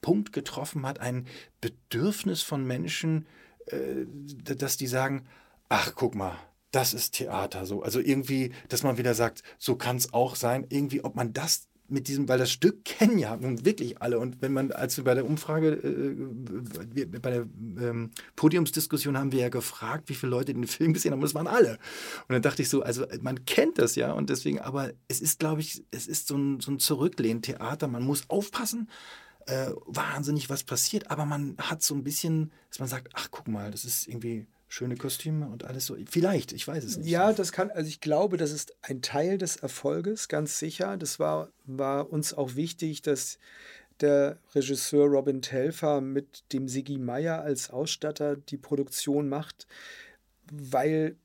Punkt 0.00 0.32
getroffen 0.32 0.86
hat, 0.86 1.00
ein 1.00 1.26
Bedürfnis 1.60 2.42
von 2.42 2.64
Menschen, 2.66 3.26
äh, 3.66 4.06
dass 4.42 4.76
die 4.76 4.86
sagen, 4.86 5.26
ach 5.68 5.94
guck 5.94 6.14
mal, 6.14 6.36
das 6.70 6.94
ist 6.94 7.12
Theater 7.12 7.66
so. 7.66 7.82
Also 7.82 8.00
irgendwie, 8.00 8.52
dass 8.68 8.82
man 8.82 8.98
wieder 8.98 9.14
sagt, 9.14 9.42
so 9.58 9.76
kann 9.76 9.96
es 9.96 10.12
auch 10.12 10.36
sein. 10.36 10.66
Irgendwie, 10.68 11.02
ob 11.02 11.16
man 11.16 11.32
das 11.32 11.68
mit 11.88 12.08
diesem, 12.08 12.28
weil 12.28 12.38
das 12.38 12.50
Stück 12.50 12.84
kennen 12.84 13.18
ja 13.18 13.36
nun 13.36 13.64
wirklich 13.64 14.02
alle. 14.02 14.18
Und 14.18 14.42
wenn 14.42 14.52
man, 14.52 14.72
als 14.72 14.96
wir 14.96 15.04
bei 15.04 15.14
der 15.14 15.24
Umfrage, 15.24 15.68
äh, 15.68 17.06
bei 17.18 17.30
der 17.30 17.46
ähm, 17.80 18.10
Podiumsdiskussion 18.34 19.16
haben 19.16 19.32
wir 19.32 19.40
ja 19.40 19.48
gefragt, 19.48 20.08
wie 20.08 20.14
viele 20.14 20.30
Leute 20.30 20.52
den 20.52 20.66
Film 20.66 20.92
gesehen 20.92 21.12
haben, 21.12 21.20
das 21.20 21.34
waren 21.34 21.46
alle. 21.46 21.78
Und 22.28 22.32
dann 22.32 22.42
dachte 22.42 22.62
ich 22.62 22.68
so, 22.68 22.82
also 22.82 23.06
man 23.20 23.44
kennt 23.44 23.78
das 23.78 23.94
ja 23.94 24.12
und 24.12 24.30
deswegen, 24.30 24.60
aber 24.60 24.90
es 25.08 25.20
ist, 25.20 25.38
glaube 25.38 25.60
ich, 25.60 25.84
es 25.90 26.06
ist 26.06 26.26
so 26.28 26.36
ein, 26.36 26.60
so 26.60 26.72
ein 26.72 26.78
Zurücklehn-Theater. 26.78 27.88
Man 27.88 28.02
muss 28.02 28.28
aufpassen, 28.28 28.88
äh, 29.46 29.70
wahnsinnig 29.86 30.50
was 30.50 30.64
passiert, 30.64 31.10
aber 31.10 31.24
man 31.24 31.56
hat 31.58 31.82
so 31.82 31.94
ein 31.94 32.04
bisschen, 32.04 32.52
dass 32.68 32.78
man 32.78 32.88
sagt, 32.88 33.08
ach 33.14 33.28
guck 33.30 33.48
mal, 33.48 33.70
das 33.70 33.84
ist 33.84 34.08
irgendwie 34.08 34.46
schöne 34.68 34.96
Kostüme 34.96 35.48
und 35.48 35.64
alles 35.64 35.86
so. 35.86 35.96
Vielleicht, 36.10 36.52
ich 36.52 36.66
weiß 36.66 36.84
es 36.84 36.96
nicht. 36.96 37.08
Ja, 37.08 37.32
das 37.32 37.52
kann, 37.52 37.70
also 37.70 37.88
ich 37.88 38.00
glaube, 38.00 38.36
das 38.36 38.50
ist 38.50 38.74
ein 38.82 39.02
Teil 39.02 39.38
des 39.38 39.56
Erfolges, 39.56 40.28
ganz 40.28 40.58
sicher. 40.58 40.96
Das 40.96 41.18
war, 41.18 41.50
war 41.64 42.10
uns 42.10 42.34
auch 42.34 42.56
wichtig, 42.56 43.02
dass 43.02 43.38
der 44.00 44.38
Regisseur 44.54 45.06
Robin 45.06 45.40
Telfer 45.40 46.00
mit 46.00 46.44
dem 46.52 46.68
Sigi 46.68 46.98
Meier 46.98 47.40
als 47.40 47.70
Ausstatter 47.70 48.36
die 48.36 48.58
Produktion 48.58 49.28
macht, 49.28 49.66
weil 50.50 51.16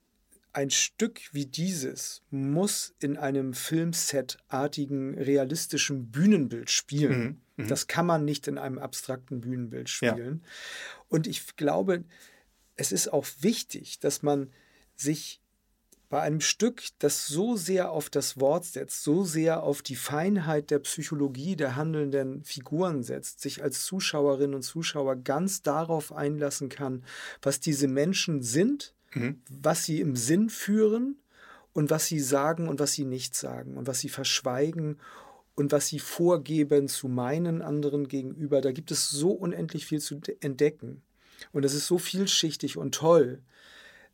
ein 0.54 0.70
Stück 0.70 1.22
wie 1.32 1.46
dieses 1.46 2.22
muss 2.30 2.94
in 3.00 3.18
einem 3.18 3.54
Filmset-artigen, 3.54 5.18
realistischen 5.18 6.12
Bühnenbild 6.12 6.70
spielen. 6.70 7.20
Mhm. 7.20 7.38
Mhm. 7.64 7.68
Das 7.68 7.88
kann 7.88 8.06
man 8.06 8.26
nicht 8.26 8.48
in 8.48 8.58
einem 8.58 8.78
abstrakten 8.78 9.42
Bühnenbild 9.42 9.90
spielen. 9.90 10.42
Ja. 10.44 10.50
Und 11.10 11.28
ich 11.28 11.56
glaube, 11.56 12.04
es 12.76 12.92
ist 12.92 13.12
auch 13.12 13.26
wichtig, 13.42 14.00
dass 14.00 14.24
man 14.24 14.50
sich 14.96 15.42
bei 16.12 16.22
einem 16.22 16.42
Stück, 16.42 16.84
das 17.00 17.26
so 17.26 17.56
sehr 17.56 17.90
auf 17.90 18.10
das 18.10 18.38
Wort 18.40 18.66
setzt, 18.66 19.02
so 19.02 19.24
sehr 19.24 19.64
auf 19.64 19.82
die 19.82 19.96
Feinheit 19.96 20.70
der 20.70 20.80
Psychologie 20.80 21.56
der 21.56 21.78
handelnden 21.78 22.44
Figuren 22.44 23.02
setzt, 23.02 23.40
sich 23.40 23.64
als 23.64 23.86
Zuschauerinnen 23.86 24.54
und 24.54 24.62
Zuschauer 24.62 25.16
ganz 25.16 25.62
darauf 25.62 26.12
einlassen 26.12 26.68
kann, 26.68 27.06
was 27.42 27.62
diese 27.62 27.88
Menschen 27.88 28.44
sind, 28.44 28.94
mhm. 29.14 29.42
was 29.50 29.86
sie 29.86 30.02
im 30.02 30.18
Sinn 30.18 30.50
führen 30.50 31.16
und 31.72 31.90
was 31.90 32.08
sie 32.08 32.20
sagen 32.20 32.68
und 32.68 32.82
was 32.82 32.92
sie 32.92 33.06
nicht 33.06 33.34
sagen 33.34 33.78
und 33.78 33.88
was 33.88 34.02
sie 34.02 34.10
verschweigen 34.10 35.00
und 35.62 35.72
was 35.72 35.88
sie 35.88 36.00
vorgeben 36.00 36.88
zu 36.88 37.08
meinen 37.08 37.62
anderen 37.62 38.08
gegenüber, 38.08 38.62
da 38.62 38.72
gibt 38.72 38.90
es 38.90 39.10
so 39.10 39.30
unendlich 39.32 39.86
viel 39.86 40.02
zu 40.02 40.20
entdecken. 40.40 41.04
Und 41.52 41.64
das 41.64 41.76
ist 41.76 41.86
so 41.88 42.00
vielschichtig 42.00 42.78
und 42.78 42.96
toll 42.96 43.42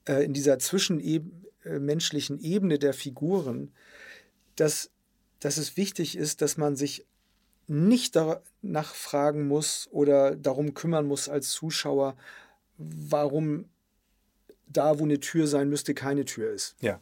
äh, 0.08 0.26
in 0.26 0.34
dieser 0.34 0.60
zwischenmenschlichen 0.60 2.40
äh, 2.40 2.48
Ebene 2.48 2.80
der 2.80 2.94
Figuren, 2.94 3.72
dass, 4.58 4.92
dass 5.40 5.58
es 5.58 5.78
wichtig 5.78 6.18
ist, 6.18 6.42
dass 6.42 6.58
man 6.58 6.76
sich 6.76 7.06
nicht 7.68 8.16
danach 8.16 8.94
fragen 8.94 9.48
muss 9.48 9.88
oder 9.92 10.36
darum 10.36 10.74
kümmern 10.74 11.06
muss 11.06 11.30
als 11.30 11.52
Zuschauer, 11.52 12.18
warum 12.78 13.70
da, 14.68 15.00
wo 15.00 15.04
eine 15.04 15.22
Tür 15.22 15.48
sein 15.48 15.70
müsste, 15.70 15.94
keine 15.94 16.26
Tür 16.26 16.52
ist. 16.52 16.76
Ja. 16.82 17.00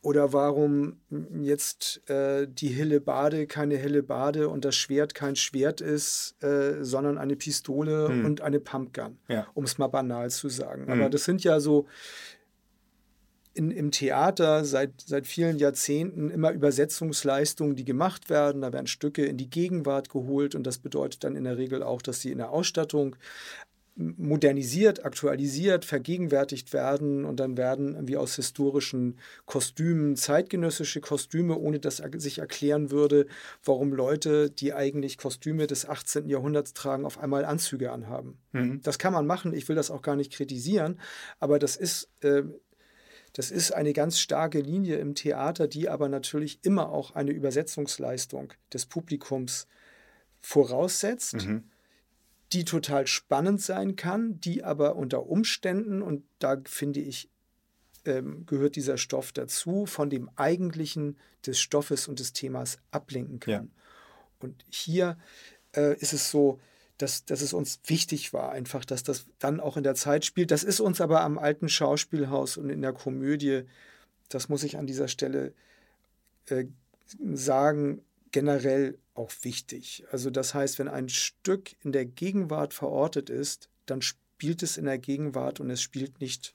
Oder 0.00 0.32
warum 0.32 1.00
jetzt 1.42 2.08
äh, 2.08 2.46
die 2.48 2.68
helle 2.68 3.00
Bade 3.00 3.46
keine 3.48 3.76
helle 3.76 4.04
Bade 4.04 4.48
und 4.48 4.64
das 4.64 4.76
Schwert 4.76 5.14
kein 5.14 5.34
Schwert 5.34 5.80
ist, 5.80 6.36
äh, 6.42 6.84
sondern 6.84 7.18
eine 7.18 7.34
Pistole 7.34 8.08
hm. 8.08 8.24
und 8.24 8.40
eine 8.40 8.60
Pumpgun, 8.60 9.18
ja. 9.28 9.48
um 9.54 9.64
es 9.64 9.76
mal 9.76 9.88
banal 9.88 10.30
zu 10.30 10.48
sagen. 10.48 10.86
Hm. 10.86 10.92
Aber 10.92 11.10
das 11.10 11.24
sind 11.24 11.42
ja 11.42 11.58
so 11.58 11.86
in, 13.58 13.72
im 13.72 13.90
Theater 13.90 14.64
seit, 14.64 14.92
seit 15.04 15.26
vielen 15.26 15.58
Jahrzehnten 15.58 16.30
immer 16.30 16.52
Übersetzungsleistungen, 16.52 17.74
die 17.74 17.84
gemacht 17.84 18.30
werden. 18.30 18.62
Da 18.62 18.72
werden 18.72 18.86
Stücke 18.86 19.26
in 19.26 19.36
die 19.36 19.50
Gegenwart 19.50 20.10
geholt 20.10 20.54
und 20.54 20.64
das 20.64 20.78
bedeutet 20.78 21.24
dann 21.24 21.34
in 21.34 21.42
der 21.42 21.58
Regel 21.58 21.82
auch, 21.82 22.00
dass 22.00 22.20
sie 22.20 22.30
in 22.30 22.38
der 22.38 22.50
Ausstattung 22.50 23.16
modernisiert, 23.98 25.04
aktualisiert, 25.04 25.84
vergegenwärtigt 25.84 26.72
werden 26.72 27.24
und 27.24 27.40
dann 27.40 27.56
werden 27.56 28.06
wie 28.06 28.16
aus 28.16 28.36
historischen 28.36 29.18
Kostümen 29.44 30.14
zeitgenössische 30.14 31.00
Kostüme, 31.00 31.58
ohne 31.58 31.80
dass 31.80 31.96
sich 31.96 32.38
erklären 32.38 32.92
würde, 32.92 33.26
warum 33.64 33.92
Leute, 33.92 34.50
die 34.50 34.72
eigentlich 34.72 35.18
Kostüme 35.18 35.66
des 35.66 35.88
18. 35.88 36.28
Jahrhunderts 36.28 36.74
tragen, 36.74 37.04
auf 37.04 37.18
einmal 37.18 37.44
Anzüge 37.44 37.90
anhaben. 37.90 38.38
Mhm. 38.52 38.80
Das 38.82 39.00
kann 39.00 39.12
man 39.12 39.26
machen, 39.26 39.52
ich 39.52 39.68
will 39.68 39.76
das 39.76 39.90
auch 39.90 40.02
gar 40.02 40.14
nicht 40.14 40.32
kritisieren, 40.32 41.00
aber 41.40 41.58
das 41.58 41.74
ist, 41.74 42.08
äh, 42.20 42.44
das 43.32 43.50
ist 43.50 43.72
eine 43.72 43.92
ganz 43.92 44.20
starke 44.20 44.60
Linie 44.60 44.98
im 44.98 45.16
Theater, 45.16 45.66
die 45.66 45.88
aber 45.88 46.08
natürlich 46.08 46.60
immer 46.62 46.92
auch 46.92 47.16
eine 47.16 47.32
Übersetzungsleistung 47.32 48.52
des 48.72 48.86
Publikums 48.86 49.66
voraussetzt. 50.40 51.34
Mhm 51.34 51.64
die 52.52 52.64
total 52.64 53.06
spannend 53.06 53.60
sein 53.60 53.96
kann, 53.96 54.40
die 54.40 54.64
aber 54.64 54.96
unter 54.96 55.26
Umständen, 55.26 56.02
und 56.02 56.24
da 56.38 56.56
finde 56.64 57.00
ich, 57.00 57.30
ähm, 58.04 58.46
gehört 58.46 58.76
dieser 58.76 58.96
Stoff 58.96 59.32
dazu, 59.32 59.86
von 59.86 60.08
dem 60.08 60.30
eigentlichen 60.36 61.18
des 61.44 61.60
Stoffes 61.60 62.08
und 62.08 62.20
des 62.20 62.32
Themas 62.32 62.78
ablenken 62.90 63.40
kann. 63.40 63.52
Ja. 63.52 63.66
Und 64.40 64.64
hier 64.70 65.18
äh, 65.76 65.96
ist 65.98 66.12
es 66.12 66.30
so, 66.30 66.60
dass, 66.96 67.24
dass 67.24 67.42
es 67.42 67.52
uns 67.52 67.80
wichtig 67.86 68.32
war, 68.32 68.50
einfach, 68.50 68.84
dass 68.84 69.02
das 69.02 69.26
dann 69.38 69.60
auch 69.60 69.76
in 69.76 69.84
der 69.84 69.94
Zeit 69.94 70.24
spielt. 70.24 70.50
Das 70.50 70.64
ist 70.64 70.80
uns 70.80 71.00
aber 71.00 71.20
am 71.20 71.38
alten 71.38 71.68
Schauspielhaus 71.68 72.56
und 72.56 72.70
in 72.70 72.82
der 72.82 72.92
Komödie, 72.92 73.62
das 74.28 74.48
muss 74.48 74.64
ich 74.64 74.76
an 74.78 74.86
dieser 74.86 75.08
Stelle 75.08 75.54
äh, 76.46 76.66
sagen, 77.32 78.02
generell 78.30 78.98
auch 79.14 79.32
wichtig. 79.42 80.04
Also 80.10 80.30
das 80.30 80.54
heißt, 80.54 80.78
wenn 80.78 80.88
ein 80.88 81.08
Stück 81.08 81.76
in 81.82 81.92
der 81.92 82.04
Gegenwart 82.04 82.74
verortet 82.74 83.30
ist, 83.30 83.68
dann 83.86 84.02
spielt 84.02 84.62
es 84.62 84.76
in 84.76 84.84
der 84.84 84.98
Gegenwart 84.98 85.60
und 85.60 85.70
es 85.70 85.80
spielt 85.80 86.20
nicht, 86.20 86.54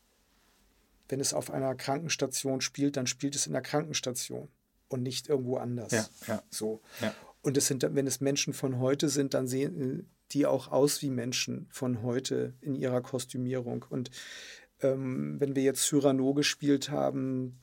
wenn 1.10 1.20
es 1.20 1.34
auf 1.34 1.52
einer 1.52 1.76
Krankenstation 1.76 2.62
spielt, 2.62 2.98
dann 2.98 3.08
spielt 3.08 3.36
es 3.36 3.48
in 3.48 3.54
der 3.54 3.62
Krankenstation 3.62 4.48
und 4.88 5.04
nicht 5.04 5.28
irgendwo 5.28 5.58
anders. 5.58 5.92
Ja, 5.92 6.08
ja. 6.28 6.44
So. 6.50 6.82
Ja. 7.02 7.14
Und 7.42 7.58
es 7.58 7.68
sind, 7.68 7.86
wenn 7.94 8.08
es 8.08 8.22
Menschen 8.22 8.54
von 8.54 8.80
heute 8.80 9.10
sind, 9.10 9.34
dann 9.34 9.48
sehen, 9.48 10.10
die 10.32 10.46
auch 10.46 10.72
aus 10.72 11.02
wie 11.02 11.10
Menschen 11.10 11.68
von 11.72 12.02
heute 12.02 12.54
in 12.62 12.76
ihrer 12.76 13.02
Kostümierung. 13.02 13.86
Und 13.90 14.12
ähm, 14.82 15.40
wenn 15.40 15.56
wir 15.56 15.64
jetzt 15.64 15.84
Cyrano 15.84 16.34
gespielt 16.34 16.90
haben, 16.90 17.60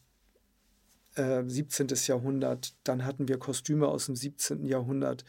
äh, 1.17 1.43
17. 1.47 1.89
Jahrhundert, 2.07 2.75
dann 2.85 3.05
hatten 3.05 3.29
wir 3.29 3.39
Kostüme 3.39 3.89
aus 3.89 4.07
dem 4.07 4.17
17. 4.17 4.65
Jahrhundert. 4.65 5.25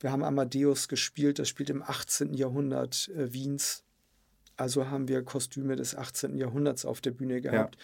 Wir 0.00 0.12
haben 0.12 0.22
Amadeus 0.22 0.88
gespielt, 0.88 1.38
das 1.38 1.48
spielt 1.48 1.70
im 1.70 1.82
18. 1.82 2.34
Jahrhundert 2.34 3.08
äh, 3.16 3.32
Wiens. 3.32 3.82
Also 4.56 4.88
haben 4.88 5.08
wir 5.08 5.22
Kostüme 5.22 5.76
des 5.76 5.94
18. 5.94 6.36
Jahrhunderts 6.36 6.84
auf 6.84 7.00
der 7.00 7.10
Bühne 7.10 7.40
gehabt. 7.40 7.76
Ja. 7.76 7.80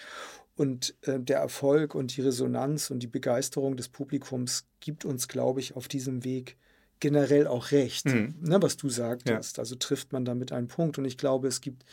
Und 0.54 0.94
äh, 1.02 1.18
der 1.18 1.38
Erfolg 1.38 1.94
und 1.94 2.16
die 2.16 2.22
Resonanz 2.22 2.90
und 2.90 3.00
die 3.00 3.06
Begeisterung 3.06 3.76
des 3.76 3.88
Publikums 3.88 4.66
gibt 4.80 5.04
uns, 5.04 5.28
glaube 5.28 5.60
ich, 5.60 5.76
auf 5.76 5.88
diesem 5.88 6.24
Weg 6.24 6.56
generell 7.00 7.46
auch 7.46 7.72
recht, 7.72 8.06
mhm. 8.06 8.34
ne, 8.40 8.62
was 8.62 8.76
du 8.76 8.88
sagtest. 8.88 9.56
Ja. 9.56 9.62
Also 9.62 9.74
trifft 9.76 10.12
man 10.12 10.24
damit 10.24 10.52
einen 10.52 10.68
Punkt. 10.68 10.98
Und 10.98 11.04
ich 11.04 11.18
glaube, 11.18 11.48
es 11.48 11.60
gibt 11.60 11.84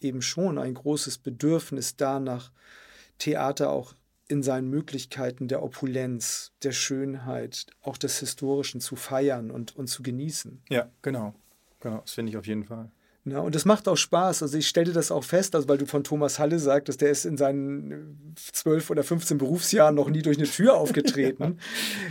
eben 0.00 0.22
schon 0.22 0.58
ein 0.58 0.74
großes 0.74 1.18
Bedürfnis 1.18 1.96
danach, 1.96 2.50
Theater 3.18 3.70
auch 3.70 3.94
in 4.30 4.42
seinen 4.42 4.68
Möglichkeiten 4.70 5.48
der 5.48 5.62
Opulenz, 5.62 6.52
der 6.62 6.72
Schönheit, 6.72 7.66
auch 7.82 7.96
des 7.96 8.20
Historischen 8.20 8.80
zu 8.80 8.96
feiern 8.96 9.50
und, 9.50 9.74
und 9.76 9.88
zu 9.88 10.02
genießen. 10.02 10.62
Ja, 10.68 10.88
genau. 11.02 11.34
Genau, 11.80 11.98
das 12.02 12.12
finde 12.12 12.30
ich 12.30 12.36
auf 12.36 12.46
jeden 12.46 12.64
Fall. 12.64 12.90
Ja, 13.24 13.40
und 13.40 13.54
das 13.54 13.64
macht 13.64 13.86
auch 13.86 13.96
Spaß. 13.96 14.42
Also 14.42 14.56
ich 14.56 14.66
stelle 14.66 14.92
das 14.92 15.10
auch 15.10 15.24
fest, 15.24 15.54
also 15.54 15.68
weil 15.68 15.78
du 15.78 15.86
von 15.86 16.04
Thomas 16.04 16.38
Halle 16.38 16.58
sagtest, 16.58 17.00
der 17.00 17.10
ist 17.10 17.26
in 17.26 17.36
seinen 17.36 18.34
zwölf 18.36 18.88
oder 18.88 19.02
15 19.02 19.36
Berufsjahren 19.36 19.94
noch 19.94 20.08
nie 20.08 20.22
durch 20.22 20.38
eine 20.38 20.46
Tür 20.46 20.76
aufgetreten. 20.76 21.58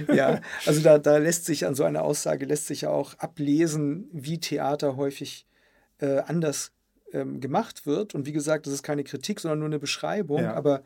ja, 0.14 0.42
also 0.66 0.82
da, 0.82 1.00
da 1.00 1.18
lässt 1.18 1.46
sich 1.46 1.66
an 1.66 1.74
so 1.74 1.84
einer 1.84 2.04
Aussage 2.04 2.46
lässt 2.46 2.68
sich 2.68 2.82
ja 2.82 2.90
auch 2.90 3.16
ablesen, 3.16 4.08
wie 4.12 4.40
Theater 4.40 4.98
häufig 4.98 5.48
äh, 6.00 6.20
anders 6.20 6.74
ähm, 7.12 7.40
gemacht 7.40 7.88
wird. 7.88 8.14
Und 8.14 8.28
wie 8.28 8.34
gesagt, 8.34 8.68
das 8.68 8.74
ist 8.74 8.84
keine 8.84 9.04
Kritik, 9.04 9.40
sondern 9.40 9.60
nur 9.60 9.70
eine 9.70 9.80
Beschreibung. 9.80 10.44
Ja. 10.44 10.54
Aber, 10.54 10.84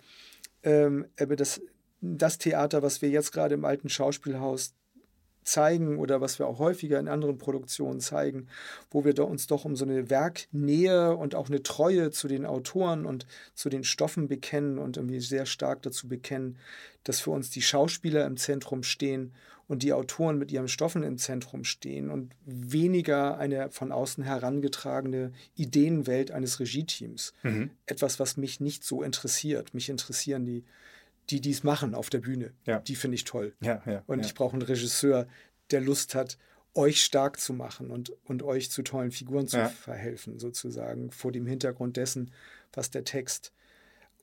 ähm, 0.64 1.06
das, 1.18 1.62
das 2.02 2.38
Theater, 2.38 2.82
was 2.82 3.02
wir 3.02 3.10
jetzt 3.10 3.32
gerade 3.32 3.56
im 3.56 3.66
alten 3.66 3.90
Schauspielhaus 3.90 4.74
zeigen 5.44 5.98
oder 6.00 6.22
was 6.22 6.40
wir 6.40 6.48
auch 6.48 6.60
häufiger 6.60 7.00
in 7.00 7.08
anderen 7.08 7.38
Produktionen 7.38 8.00
zeigen, 8.00 8.48
wo 8.90 9.06
wir 9.06 9.18
uns 9.28 9.48
doch 9.48 9.66
um 9.66 9.76
so 9.76 9.86
eine 9.86 10.10
Werknähe 10.10 11.16
und 11.16 11.36
auch 11.36 11.50
eine 11.50 11.64
Treue 11.64 12.12
zu 12.12 12.28
den 12.28 12.46
Autoren 12.46 13.06
und 13.06 13.26
zu 13.54 13.70
den 13.70 13.84
Stoffen 13.84 14.28
bekennen 14.28 14.78
und 14.78 14.98
irgendwie 14.98 15.20
sehr 15.20 15.46
stark 15.46 15.82
dazu 15.82 16.08
bekennen, 16.08 16.58
dass 17.04 17.20
für 17.20 17.32
uns 17.32 17.50
die 17.50 17.62
Schauspieler 17.62 18.26
im 18.26 18.38
Zentrum 18.38 18.84
stehen 18.84 19.34
und 19.74 19.84
die 19.84 19.92
Autoren 19.92 20.38
mit 20.38 20.52
ihren 20.52 20.68
Stoffen 20.68 21.04
im 21.04 21.18
Zentrum 21.18 21.64
stehen 21.64 22.10
und 22.10 22.32
weniger 22.46 23.38
eine 23.38 23.72
von 23.72 23.92
außen 23.92 24.24
herangetragene 24.24 25.34
Ideenwelt 25.56 26.32
eines 26.32 26.60
Regieteams. 26.60 27.34
Mhm. 27.44 27.72
Etwas, 27.88 28.20
was 28.20 28.38
mich 28.38 28.60
nicht 28.60 28.84
so 28.84 29.04
interessiert. 29.04 29.74
Mich 29.74 29.90
interessieren 29.90 30.46
die 30.46 30.64
die 31.30 31.40
dies 31.40 31.64
machen 31.64 31.96
auf 31.96 32.10
der 32.10 32.20
Bühne. 32.20 32.52
Ja. 32.66 32.80
Die 32.80 32.96
finde 32.96 33.16
ich 33.16 33.24
toll. 33.24 33.54
Ja, 33.62 33.82
ja, 33.86 34.04
und 34.08 34.26
ich 34.26 34.34
brauche 34.34 34.54
einen 34.54 34.62
Regisseur, 34.62 35.26
der 35.72 35.80
Lust 35.80 36.16
hat, 36.16 36.38
euch 36.76 37.02
stark 37.02 37.40
zu 37.40 37.54
machen 37.54 37.92
und, 37.92 38.12
und 38.26 38.44
euch 38.44 38.70
zu 38.70 38.82
tollen 38.82 39.12
Figuren 39.12 39.48
zu 39.48 39.66
verhelfen, 39.70 40.40
sozusagen, 40.40 41.12
vor 41.12 41.32
dem 41.32 41.46
Hintergrund 41.46 41.96
dessen, 41.98 42.32
was 42.74 42.90
der 42.90 43.06
Text 43.06 43.54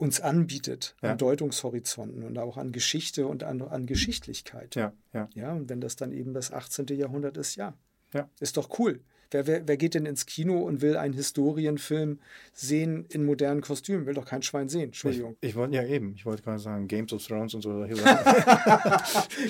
uns 0.00 0.20
anbietet, 0.20 0.96
an 1.02 1.18
Deutungshorizonten 1.18 2.22
und 2.24 2.38
auch 2.38 2.56
an 2.56 2.72
Geschichte 2.72 3.26
und 3.26 3.44
an, 3.44 3.60
an 3.60 3.84
Geschichtlichkeit. 3.84 4.74
Ja, 4.74 4.94
ja. 5.12 5.28
ja, 5.34 5.52
und 5.52 5.68
wenn 5.68 5.82
das 5.82 5.94
dann 5.94 6.10
eben 6.12 6.32
das 6.32 6.52
18. 6.52 6.86
Jahrhundert 6.96 7.36
ist, 7.36 7.56
ja, 7.56 7.74
ja. 8.14 8.28
ist 8.40 8.56
doch 8.56 8.78
cool. 8.78 9.00
Wer, 9.30 9.46
wer, 9.46 9.68
wer, 9.68 9.76
geht 9.76 9.94
denn 9.94 10.06
ins 10.06 10.24
Kino 10.26 10.58
und 10.58 10.80
will 10.80 10.96
einen 10.96 11.12
Historienfilm 11.12 12.18
sehen 12.52 13.04
in 13.10 13.24
modernen 13.24 13.60
Kostümen? 13.60 14.06
Will 14.06 14.14
doch 14.14 14.24
kein 14.24 14.42
Schwein 14.42 14.68
sehen. 14.68 14.84
Entschuldigung. 14.84 15.36
Ich, 15.40 15.50
ich 15.50 15.54
wollte 15.54 15.76
ja 15.76 15.84
eben, 15.84 16.14
ich 16.14 16.24
wollte 16.24 16.42
gerade 16.42 16.58
sagen, 16.58 16.88
Games 16.88 17.12
of 17.12 17.24
Thrones 17.24 17.54
und 17.54 17.60
so. 17.60 17.70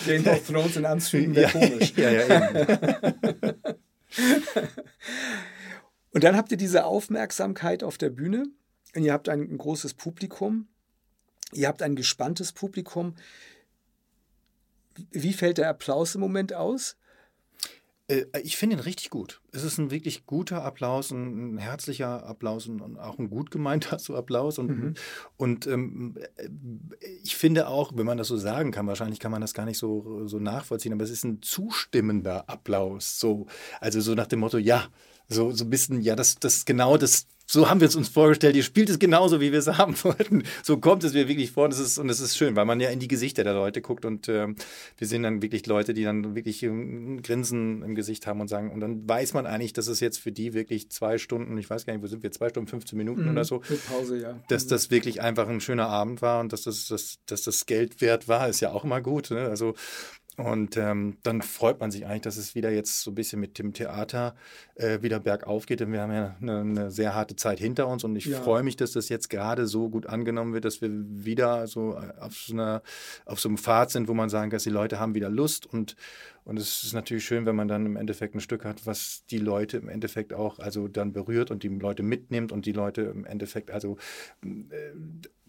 Games 0.07 0.27
of 0.27 0.47
Thrones 0.47 0.77
in 0.77 0.85
Anzügen 0.85 1.35
wäre 1.35 1.59
ja, 1.59 1.69
komisch. 1.69 1.93
ja, 1.97 2.11
ja, 2.11 2.51
eben. 2.51 3.55
und 6.11 6.25
dann 6.25 6.37
habt 6.37 6.51
ihr 6.51 6.59
diese 6.59 6.85
Aufmerksamkeit 6.85 7.83
auf 7.83 7.97
der 7.97 8.11
Bühne 8.11 8.49
und 8.95 9.05
ihr 9.05 9.13
habt 9.13 9.29
ein, 9.29 9.57
großes 9.57 9.95
Publikum. 9.95 10.69
Ihr 11.53 11.69
habt 11.69 11.83
ein 11.83 11.97
gespanntes 11.97 12.53
Publikum. 12.53 13.15
Wie 15.11 15.33
fällt 15.33 15.59
der 15.59 15.69
Applaus 15.69 16.15
im 16.15 16.21
Moment 16.21 16.53
aus? 16.53 16.97
Äh, 18.11 18.27
ich 18.43 18.57
finde 18.57 18.77
ihn 18.77 18.81
richtig 18.81 19.11
gut. 19.11 19.41
Es 19.53 19.63
ist 19.63 19.79
ein 19.79 19.91
wirklich 19.91 20.27
guter 20.27 20.65
Applaus, 20.65 21.11
ein, 21.11 21.59
herzlicher 21.59 22.27
Applaus 22.27 22.67
und 22.67 22.99
auch 22.99 23.19
ein 23.19 23.31
gut 23.31 23.51
gemeinter 23.51 23.99
so 24.01 24.17
Applaus. 24.17 24.59
Und, 24.59 24.71
mhm. 24.71 24.95
und 25.37 25.67
ähm, 25.67 26.17
äh, 26.37 26.49
ich 27.23 27.37
finde 27.37 27.69
auch, 27.69 27.93
wenn 27.95 28.07
man 28.07 28.19
das 28.19 28.29
so 28.29 28.37
sagen 28.37 28.73
kann, 28.73 28.87
wahrscheinlich 28.87 29.21
kann 29.21 29.33
man 29.33 29.41
das 29.41 29.55
gar 29.55 29.65
nicht 29.65 29.79
so, 29.79 30.27
so 30.27 30.39
nachvollziehen, 30.39 30.93
aber 30.93 31.05
es 31.05 31.11
ist 31.11 31.25
ein 31.25 31.41
zustimmender 31.43 32.49
Applaus. 32.49 33.21
So, 33.21 33.47
also 33.81 34.01
so 34.01 34.15
nach 34.15 34.27
dem 34.27 34.41
Motto, 34.41 34.59
ja, 34.59 34.89
so, 35.29 35.53
so 35.53 35.65
ein 35.65 35.71
bisschen, 35.71 36.03
ja, 36.03 36.17
das, 36.17 36.37
das 36.37 36.65
genau 36.65 36.97
das 36.97 37.27
so 37.51 37.69
haben 37.69 37.81
wir 37.81 37.89
es 37.89 37.97
uns 37.97 38.09
vorgestellt, 38.09 38.55
ihr 38.55 38.63
spielt 38.63 38.91
es 38.91 39.01
genauso, 39.01 39.41
wie 39.41 39.51
wir 39.51 39.59
es 39.59 39.67
haben 39.67 39.97
wollten. 40.05 40.45
So 40.63 40.77
kommt 40.77 41.03
es 41.03 41.15
mir 41.15 41.27
wirklich 41.27 41.51
vor 41.51 41.65
und 41.65 41.73
es 41.73 41.81
ist, 41.81 41.99
und 41.99 42.09
es 42.09 42.21
ist 42.21 42.37
schön, 42.37 42.55
weil 42.55 42.65
man 42.65 42.79
ja 42.79 42.91
in 42.91 43.01
die 43.01 43.09
Gesichter 43.09 43.43
der 43.43 43.55
Leute 43.55 43.81
guckt 43.83 44.05
und 44.05 44.29
äh, 44.29 44.47
wir 44.97 45.07
sehen 45.07 45.25
dann 45.25 45.43
wirklich 45.43 45.67
Leute, 45.67 45.93
die 45.93 46.05
dann 46.05 46.37
wirklich 46.37 46.63
ein 46.63 47.23
Grinsen 47.23 47.83
im 47.83 47.97
Gesicht 47.97 48.29
haben 48.29 48.41
und 48.41 48.47
sagen, 48.47 48.71
und 48.71 48.79
dann 48.79 49.09
weiß 49.09 49.35
man 49.35 49.47
eigentlich, 49.47 49.73
dass 49.73 49.89
es 49.89 49.99
jetzt 49.99 50.19
für 50.19 50.31
die 50.31 50.55
wirklich 50.55 50.91
zwei 50.91 51.19
Stunden, 51.19 51.59
ich 51.59 51.69
weiß 51.69 51.87
gar 51.87 51.93
nicht, 51.93 52.03
wo 52.05 52.07
sind 52.07 52.23
wir, 52.23 52.31
zwei 52.31 52.51
Stunden, 52.51 52.69
15 52.69 52.97
Minuten 52.97 53.25
mhm, 53.25 53.31
oder 53.31 53.45
so. 53.45 53.63
Pause, 53.89 54.21
ja. 54.21 54.39
Dass 54.49 54.69
das 54.69 54.93
wirklich 54.93 55.21
einfach 55.21 55.49
ein 55.49 55.61
schöner 55.61 55.89
Abend 55.89 56.23
war 56.23 56.39
und 56.39 56.53
dass 56.53 56.63
das, 56.63 56.87
dass, 56.87 57.19
dass 57.27 57.43
das 57.43 57.67
Geld 57.67 58.01
wert 58.01 58.29
war, 58.29 58.49
ist 58.49 58.61
ja 58.61 58.71
auch 58.71 58.85
immer 58.85 59.01
gut. 59.01 59.33
Ne? 59.33 59.41
Also 59.49 59.75
und 60.41 60.77
ähm, 60.77 61.19
dann 61.23 61.43
freut 61.43 61.81
man 61.81 61.91
sich 61.91 62.07
eigentlich, 62.07 62.23
dass 62.23 62.37
es 62.37 62.55
wieder 62.55 62.71
jetzt 62.71 63.03
so 63.03 63.11
ein 63.11 63.15
bisschen 63.15 63.41
mit 63.41 63.59
dem 63.59 63.73
Theater 63.73 64.35
äh, 64.75 65.03
wieder 65.03 65.21
bergauf 65.21 65.67
geht. 65.67 65.81
Denn 65.81 65.93
wir 65.93 66.01
haben 66.01 66.13
ja 66.13 66.37
eine, 66.41 66.61
eine, 66.61 66.91
sehr 66.91 67.15
harte 67.15 67.37
Zeit 67.37 67.59
hinter 67.59 67.87
uns 67.89 68.05
und 68.05 68.17
ich 68.17 68.27
ja. 68.27 68.41
freue 68.41 68.63
mich, 68.63 68.77
dass 68.77 68.93
das 68.93 69.09
jetzt 69.09 69.31
gerade 69.31 69.67
so 69.67 69.89
gut 69.89 70.07
angenommen 70.07 70.53
wird, 70.53 70.65
dass 70.65 70.81
wir 70.81 70.91
wieder 70.91 71.67
so 71.67 71.95
äh, 71.95 72.19
auf 72.21 72.35
so, 72.35 72.55
einer, 72.55 72.83
auf 73.27 73.41
so 73.41 73.49
einem 73.49 73.59
Pfad 73.59 73.91
sind, 73.91 74.09
wo 74.09 74.15
man 74.15 74.29
sagen 74.29 74.51
kann, 74.51 74.57
dass 74.57 74.65
die 74.65 74.71
Leute 74.71 74.99
haben 74.99 75.15
wieder 75.15 75.31
Lust 75.31 75.67
und 75.67 75.97
und 76.43 76.59
es 76.59 76.83
ist 76.83 76.95
natürlich 76.95 77.25
schön, 77.25 77.45
wenn 77.47 77.55
man 77.55 77.69
dann 77.69 77.85
im 77.87 77.97
Endeffekt 77.97 78.35
ein 78.35 78.41
Stück 78.41 78.65
hat, 78.65 78.87
was 78.87 79.25
die 79.31 79.39
Leute 79.39 79.77
im 79.77 79.89
Endeffekt 79.89 80.33
auch 80.33 80.59
also 80.59 80.89
dann 80.89 81.13
berührt 81.13 81.51
und 81.51 81.63
die 81.63 81.69
Leute 81.69 82.03
mitnimmt 82.03 82.51
und 82.51 82.67
die 82.67 82.73
Leute 82.73 83.03
im 83.03 83.25
Endeffekt 83.25 83.71
also 83.71 83.99
äh, 84.43 84.49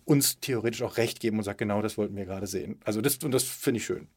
uns 0.06 0.40
theoretisch 0.40 0.84
auch 0.84 0.98
recht 0.98 1.20
geben 1.20 1.38
und 1.38 1.44
sagt, 1.44 1.60
genau 1.60 1.82
das 1.82 1.98
wollten 1.98 2.16
wir 2.16 2.26
gerade 2.26 2.46
sehen. 2.46 2.78
Also 2.84 3.02
das, 3.02 3.18
und 3.24 3.32
das 3.32 3.44
finde 3.44 3.80
ich 3.80 3.86
schön. 3.86 4.10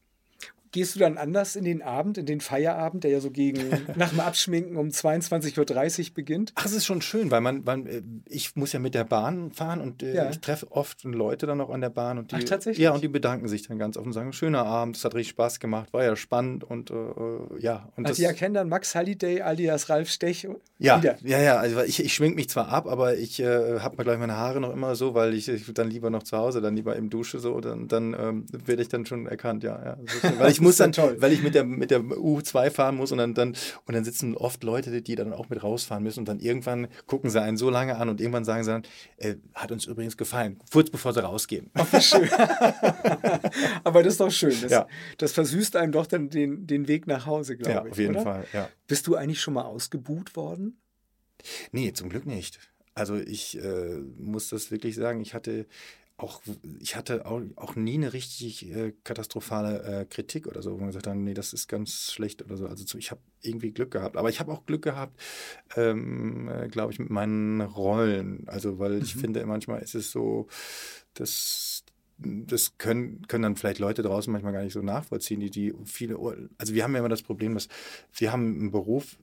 Gehst 0.75 0.93
du 0.93 0.99
dann 0.99 1.17
anders 1.17 1.55
in 1.55 1.63
den 1.63 1.81
Abend, 1.81 2.17
in 2.17 2.25
den 2.25 2.41
Feierabend, 2.41 3.05
der 3.05 3.11
ja 3.11 3.21
so 3.21 3.31
gegen 3.31 3.61
nach 3.95 4.09
dem 4.09 4.19
Abschminken 4.19 4.75
um 4.75 4.89
22.30 4.89 6.09
Uhr 6.09 6.13
beginnt? 6.13 6.51
Ach, 6.55 6.65
es 6.65 6.73
ist 6.73 6.85
schon 6.85 7.01
schön, 7.01 7.31
weil 7.31 7.39
man, 7.39 7.63
man, 7.63 7.87
äh, 7.87 8.01
ich 8.27 8.57
muss 8.57 8.73
ja 8.73 8.79
mit 8.79 8.93
der 8.93 9.05
Bahn 9.05 9.53
fahren 9.53 9.79
und 9.79 10.03
äh, 10.03 10.13
ja. 10.13 10.29
ich 10.29 10.41
treffe 10.41 10.69
oft 10.71 11.05
Leute 11.05 11.47
dann 11.47 11.61
auch 11.61 11.69
an 11.69 11.79
der 11.79 11.91
Bahn 11.91 12.17
und 12.17 12.31
die, 12.31 12.35
Ach, 12.35 12.43
tatsächlich? 12.43 12.83
Ja, 12.83 12.91
und 12.91 13.05
die 13.05 13.07
bedanken 13.07 13.47
sich 13.47 13.65
dann 13.65 13.79
ganz 13.79 13.95
oft 13.95 14.05
und 14.05 14.11
sagen, 14.11 14.33
schöner 14.33 14.65
Abend, 14.65 14.97
es 14.97 15.05
hat 15.05 15.15
richtig 15.15 15.29
Spaß 15.29 15.61
gemacht, 15.61 15.93
war 15.93 16.03
ja 16.03 16.17
spannend 16.17 16.65
und 16.65 16.91
äh, 16.91 16.93
äh 16.93 17.39
ja. 17.59 17.87
Und 17.95 18.05
also 18.07 18.21
die 18.21 18.25
erkennen 18.25 18.55
dann 18.55 18.67
Max 18.67 18.95
Halliday 18.95 19.43
alias 19.43 19.87
Ralf 19.87 20.09
Stech 20.09 20.45
ja, 20.77 21.01
wieder. 21.01 21.15
Ja, 21.23 21.39
ja, 21.39 21.55
also 21.55 21.81
ich, 21.83 22.03
ich 22.03 22.13
schwing 22.13 22.35
mich 22.35 22.49
zwar 22.49 22.67
ab, 22.67 22.85
aber 22.85 23.15
ich 23.15 23.39
äh, 23.39 23.79
habe 23.79 23.95
mir 23.95 24.03
gleich 24.03 24.19
meine 24.19 24.35
Haare 24.35 24.59
noch 24.59 24.73
immer 24.73 24.95
so, 24.95 25.13
weil 25.13 25.33
ich, 25.33 25.47
ich 25.47 25.73
dann 25.73 25.89
lieber 25.89 26.09
noch 26.09 26.23
zu 26.23 26.37
Hause, 26.37 26.59
dann 26.59 26.75
lieber 26.75 26.97
im 26.97 27.09
Dusche 27.09 27.39
so, 27.39 27.61
dann, 27.61 27.87
dann 27.87 28.13
ähm, 28.13 28.45
werde 28.51 28.81
ich 28.81 28.89
dann 28.89 29.05
schon 29.05 29.25
erkannt, 29.25 29.63
ja. 29.63 29.97
ja 30.21 30.37
weil 30.37 30.51
ich 30.51 30.59
muss 30.65 30.77
dann, 30.77 30.91
toll. 30.91 31.17
weil 31.19 31.31
ich 31.31 31.41
mit 31.41 31.55
der, 31.55 31.63
mit 31.63 31.91
der 31.91 32.01
U2 32.01 32.69
fahren 32.71 32.95
muss 32.95 33.11
und 33.11 33.17
dann, 33.17 33.33
dann, 33.33 33.55
und 33.85 33.93
dann 33.93 34.03
sitzen 34.03 34.35
oft 34.35 34.63
Leute, 34.63 35.01
die 35.01 35.15
dann 35.15 35.33
auch 35.33 35.49
mit 35.49 35.63
rausfahren 35.63 36.03
müssen 36.03 36.19
und 36.19 36.27
dann 36.27 36.39
irgendwann 36.39 36.87
gucken 37.05 37.29
sie 37.29 37.41
einen 37.41 37.57
so 37.57 37.69
lange 37.69 37.95
an 37.95 38.09
und 38.09 38.19
irgendwann 38.19 38.45
sagen 38.45 38.63
sie 38.63 38.71
dann, 38.71 38.83
äh, 39.17 39.35
hat 39.53 39.71
uns 39.71 39.85
übrigens 39.85 40.17
gefallen, 40.17 40.59
kurz 40.71 40.89
bevor 40.89 41.13
sie 41.13 41.23
rausgehen. 41.23 41.69
Ach, 41.73 41.91
wie 41.93 42.01
schön. 42.01 42.29
Aber 43.83 44.03
das 44.03 44.13
ist 44.13 44.19
doch 44.19 44.31
schön. 44.31 44.55
Das, 44.61 44.71
ja. 44.71 44.87
das 45.17 45.31
versüßt 45.31 45.75
einem 45.75 45.91
doch 45.91 46.07
dann 46.07 46.29
den, 46.29 46.67
den 46.67 46.87
Weg 46.87 47.07
nach 47.07 47.25
Hause, 47.25 47.57
glaube 47.57 47.71
ja, 47.71 47.85
ich. 47.85 47.91
Auf 47.91 47.97
jeden 47.97 48.15
oder? 48.15 48.23
Fall, 48.23 48.45
ja. 48.53 48.69
Bist 48.87 49.07
du 49.07 49.15
eigentlich 49.15 49.41
schon 49.41 49.53
mal 49.53 49.63
ausgebuht 49.63 50.35
worden? 50.35 50.77
Nee, 51.71 51.93
zum 51.93 52.09
Glück 52.09 52.25
nicht. 52.25 52.59
Also 52.93 53.15
ich 53.17 53.61
äh, 53.61 53.97
muss 54.17 54.49
das 54.49 54.71
wirklich 54.71 54.95
sagen, 54.95 55.19
ich 55.19 55.33
hatte 55.33 55.65
auch, 56.17 56.41
ich 56.79 56.95
hatte 56.95 57.25
auch, 57.25 57.41
auch 57.57 57.75
nie 57.75 57.95
eine 57.95 58.13
richtig 58.13 58.71
äh, 58.73 58.93
katastrophale 59.03 59.83
äh, 59.83 60.05
Kritik 60.05 60.47
oder 60.47 60.61
so, 60.61 60.71
wo 60.71 60.77
man 60.77 60.87
gesagt 60.87 61.07
hat, 61.07 61.15
nee, 61.15 61.33
das 61.33 61.51
ist 61.51 61.67
ganz 61.67 62.11
schlecht 62.11 62.41
oder 62.41 62.55
so. 62.55 62.67
Also 62.67 62.97
ich 62.97 63.11
habe 63.11 63.21
irgendwie 63.41 63.71
Glück 63.71 63.91
gehabt. 63.91 64.15
Aber 64.15 64.29
ich 64.29 64.39
habe 64.39 64.51
auch 64.51 64.65
Glück 64.65 64.81
gehabt, 64.81 65.19
ähm, 65.75 66.47
äh, 66.47 66.67
glaube 66.69 66.93
ich, 66.93 66.99
mit 66.99 67.09
meinen 67.09 67.59
Rollen. 67.61 68.47
Also, 68.47 68.79
weil 68.79 68.93
mhm. 68.93 69.01
ich 69.01 69.15
finde, 69.15 69.45
manchmal 69.45 69.81
ist 69.81 69.95
es 69.95 70.11
so, 70.11 70.47
dass 71.15 71.83
das 72.17 72.77
können, 72.77 73.27
können 73.27 73.43
dann 73.43 73.55
vielleicht 73.57 73.79
Leute 73.79 74.01
draußen 74.01 74.31
manchmal 74.31 74.53
gar 74.53 74.63
nicht 74.63 74.71
so 74.71 74.81
nachvollziehen, 74.81 75.41
die, 75.41 75.49
die 75.49 75.73
viele, 75.83 76.17
also 76.57 76.73
wir 76.73 76.83
haben 76.83 76.93
ja 76.93 76.99
immer 76.99 77.09
das 77.09 77.23
Problem, 77.23 77.55
dass 77.55 77.67
wir 78.13 78.31
haben 78.31 78.57
einen 78.57 78.71
Beruf, 78.71 79.17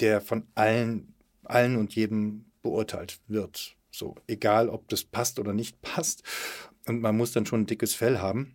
der 0.00 0.22
von 0.22 0.46
allen, 0.54 1.14
allen 1.44 1.76
und 1.76 1.94
jedem 1.94 2.46
beurteilt 2.62 3.20
wird. 3.26 3.76
So, 3.98 4.14
egal 4.28 4.68
ob 4.68 4.88
das 4.88 5.02
passt 5.02 5.38
oder 5.38 5.52
nicht 5.52 5.82
passt. 5.82 6.22
Und 6.86 7.00
man 7.00 7.16
muss 7.16 7.32
dann 7.32 7.46
schon 7.46 7.62
ein 7.62 7.66
dickes 7.66 7.94
Fell 7.94 8.18
haben. 8.18 8.54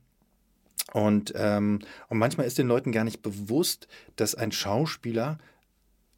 Und, 0.94 1.34
ähm, 1.36 1.80
und 2.08 2.18
manchmal 2.18 2.48
ist 2.48 2.58
den 2.58 2.68
Leuten 2.68 2.92
gar 2.92 3.04
nicht 3.04 3.22
bewusst, 3.22 3.88
dass 4.16 4.36
ein 4.36 4.52
Schauspieler, 4.52 5.38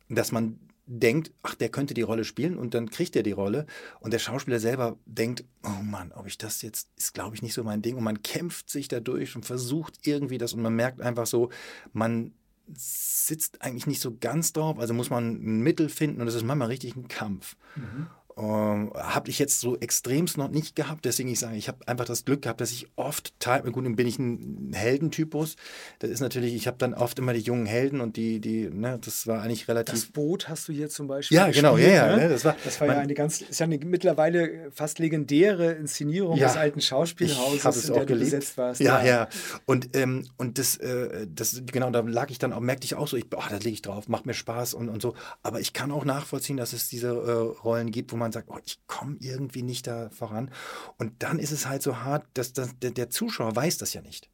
dass 0.10 0.32
man 0.32 0.60
denkt, 0.86 1.32
ach, 1.42 1.56
der 1.56 1.70
könnte 1.70 1.96
die 1.96 2.04
Rolle 2.04 2.24
spielen 2.24 2.58
und 2.58 2.76
dann 2.76 2.90
kriegt 2.92 3.16
er 3.16 3.24
die 3.24 3.32
Rolle 3.32 3.66
und 4.00 4.14
der 4.14 4.20
Schauspieler 4.20 4.60
selber 4.60 4.98
denkt, 5.06 5.44
oh 5.64 5.82
Mann, 5.82 6.12
ob 6.12 6.28
ich 6.28 6.38
das 6.38 6.62
jetzt, 6.62 6.90
ist 6.96 7.16
glaube 7.16 7.36
ich 7.36 7.42
nicht 7.42 7.56
so 7.56 7.64
mein 7.64 7.82
Ding 7.82 7.98
und 7.98 8.04
man 8.04 8.22
kämpft 8.22 8.70
sich 8.70 8.88
dadurch 8.88 9.36
und 9.36 9.46
versucht 9.46 10.06
irgendwie 10.06 10.38
das 10.38 10.54
und 10.54 10.62
man 10.62 10.76
merkt 10.76 11.02
einfach 11.02 11.26
so, 11.26 11.50
man 11.94 12.34
sitzt 12.76 13.64
eigentlich 13.64 13.88
nicht 13.88 14.02
so 14.02 14.16
ganz 14.16 14.54
drauf, 14.54 14.78
also 14.78 14.94
muss 14.94 15.10
man 15.10 15.34
ein 15.34 15.62
Mittel 15.62 15.90
finden 15.90 16.20
und 16.20 16.28
das 16.28 16.36
ist 16.36 16.44
manchmal 16.44 16.68
richtig 16.68 16.96
ein 16.96 17.08
Kampf. 17.08 17.56
Mhm. 17.76 18.08
Ähm, 18.38 18.92
habe 18.96 19.30
ich 19.30 19.40
jetzt 19.40 19.62
so 19.62 19.78
extremst 19.78 20.38
noch 20.38 20.50
nicht 20.50 20.76
gehabt. 20.76 21.06
Deswegen 21.06 21.30
ich 21.30 21.40
sage, 21.40 21.56
ich 21.56 21.70
habe 21.70 21.88
einfach 21.88 22.04
das 22.04 22.26
Glück 22.26 22.42
gehabt, 22.42 22.60
dass 22.60 22.72
ich 22.72 22.88
oft 22.98 23.34
teil, 23.40 23.62
gut, 23.72 23.86
dann 23.86 23.96
bin 23.96 24.08
ich 24.08 24.20
ein 24.20 24.74
Heldentypus. 24.74 25.56
Das 26.00 26.10
ist 26.10 26.20
natürlich, 26.20 26.54
ich 26.54 26.68
habe 26.68 26.78
dann 26.78 26.94
oft 26.94 27.18
immer 27.18 27.32
die 27.32 27.40
jungen 27.40 27.66
Helden 27.66 28.02
und 28.02 28.18
die, 28.18 28.42
die, 28.42 28.70
ne, 28.70 29.00
das 29.00 29.26
war 29.26 29.42
eigentlich 29.42 29.70
relativ. 29.70 29.96
Das 29.96 30.06
Boot 30.12 30.50
hast 30.50 30.68
du 30.68 30.74
hier 30.74 30.90
zum 30.90 31.08
Beispiel. 31.08 31.38
Ja, 31.38 31.50
genau, 31.50 31.78
ja, 31.78 31.88
ja. 31.88 32.16
Ne? 32.18 32.28
Das 32.28 32.44
war, 32.44 32.58
das 32.62 32.82
war 32.82 32.88
ja 32.88 32.98
eine 33.00 33.14
ganz, 33.14 33.40
ist 33.40 33.60
ja 33.60 33.66
eine 33.66 33.78
mittlerweile 33.78 34.70
fast 34.74 35.00
legendäre 35.00 35.72
Inszenierung 35.72 36.38
ja, 36.38 36.48
des 36.48 36.58
alten 36.58 36.82
Schauspielhauses, 36.82 37.88
in 37.88 37.94
der 37.94 38.06
du 38.06 38.20
besetzt 38.20 38.58
warst. 38.58 38.82
Ja, 38.82 39.02
ja. 39.02 39.08
ja. 39.08 39.30
Und, 39.66 39.96
ähm, 39.96 40.28
und 40.36 40.60
das, 40.60 40.76
äh, 40.76 41.26
das, 41.34 41.64
genau, 41.66 41.90
da 41.90 42.02
lag 42.02 42.30
ich 42.32 42.38
dann 42.38 42.52
auch, 42.52 42.60
merkte 42.60 42.84
ich 42.84 42.96
auch 42.96 43.08
so, 43.08 43.16
ich, 43.16 43.28
oh, 43.34 43.42
da 43.50 43.56
lege 43.56 43.70
ich 43.70 43.82
drauf, 43.82 44.10
macht 44.10 44.26
mir 44.26 44.34
Spaß 44.34 44.74
und, 44.74 44.90
und 44.90 45.02
so. 45.02 45.16
Aber 45.42 45.62
ich 45.62 45.72
kann 45.72 45.92
auch 45.92 46.04
nachvollziehen, 46.04 46.58
dass 46.58 46.74
es 46.74 46.90
diese 46.90 47.08
äh, 47.08 47.62
Rollen 47.64 47.92
gibt, 47.92 48.12
wo 48.12 48.18
man 48.18 48.25
man 48.26 48.32
sagt, 48.32 48.50
oh, 48.50 48.58
ich 48.66 48.80
komme 48.88 49.18
irgendwie 49.20 49.62
nicht 49.62 49.86
da 49.86 50.10
voran. 50.10 50.50
Und 50.98 51.22
dann 51.22 51.38
ist 51.38 51.52
es 51.52 51.68
halt 51.68 51.84
so 51.84 51.98
hart, 51.98 52.26
dass, 52.34 52.54
dass 52.54 52.78
der, 52.80 52.92
der 52.92 53.10
Zuschauer 53.10 53.56
weiß 53.56 53.78
das 53.78 53.94
ja 53.94 54.02
nicht. 54.02 54.30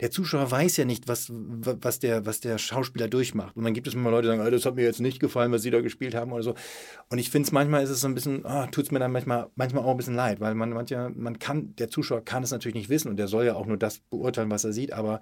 Der 0.00 0.10
Zuschauer 0.10 0.50
weiß 0.50 0.78
ja 0.78 0.84
nicht, 0.84 1.06
was, 1.06 1.30
was, 1.30 2.00
der, 2.00 2.26
was 2.26 2.40
der 2.40 2.58
Schauspieler 2.58 3.06
durchmacht. 3.06 3.56
Und 3.56 3.62
dann 3.62 3.74
gibt 3.74 3.86
es 3.86 3.94
immer 3.94 4.10
Leute, 4.10 4.22
die 4.22 4.36
sagen, 4.36 4.44
oh, 4.44 4.50
das 4.50 4.66
hat 4.66 4.74
mir 4.74 4.82
jetzt 4.82 5.00
nicht 5.00 5.20
gefallen, 5.20 5.52
was 5.52 5.62
sie 5.62 5.70
da 5.70 5.80
gespielt 5.80 6.14
haben 6.14 6.32
oder 6.32 6.42
so. 6.42 6.54
Und 7.08 7.18
ich 7.18 7.30
finde 7.30 7.46
es 7.46 7.52
manchmal 7.52 7.84
ist 7.84 7.90
es 7.90 8.00
so 8.00 8.08
ein 8.08 8.14
bisschen, 8.14 8.44
oh, 8.44 8.66
tut 8.66 8.86
es 8.86 8.90
mir 8.90 8.98
dann 8.98 9.12
manchmal, 9.12 9.48
manchmal 9.54 9.84
auch 9.84 9.92
ein 9.92 9.96
bisschen 9.96 10.16
leid, 10.16 10.40
weil 10.40 10.54
man 10.54 10.70
manchmal, 10.70 11.10
man 11.10 11.38
kann, 11.38 11.76
der 11.76 11.88
Zuschauer 11.88 12.24
kann 12.24 12.42
es 12.42 12.50
natürlich 12.50 12.74
nicht 12.74 12.88
wissen 12.88 13.08
und 13.10 13.16
der 13.16 13.28
soll 13.28 13.44
ja 13.44 13.54
auch 13.54 13.66
nur 13.66 13.76
das 13.76 14.00
beurteilen, 14.10 14.50
was 14.50 14.64
er 14.64 14.72
sieht, 14.72 14.92
aber 14.92 15.20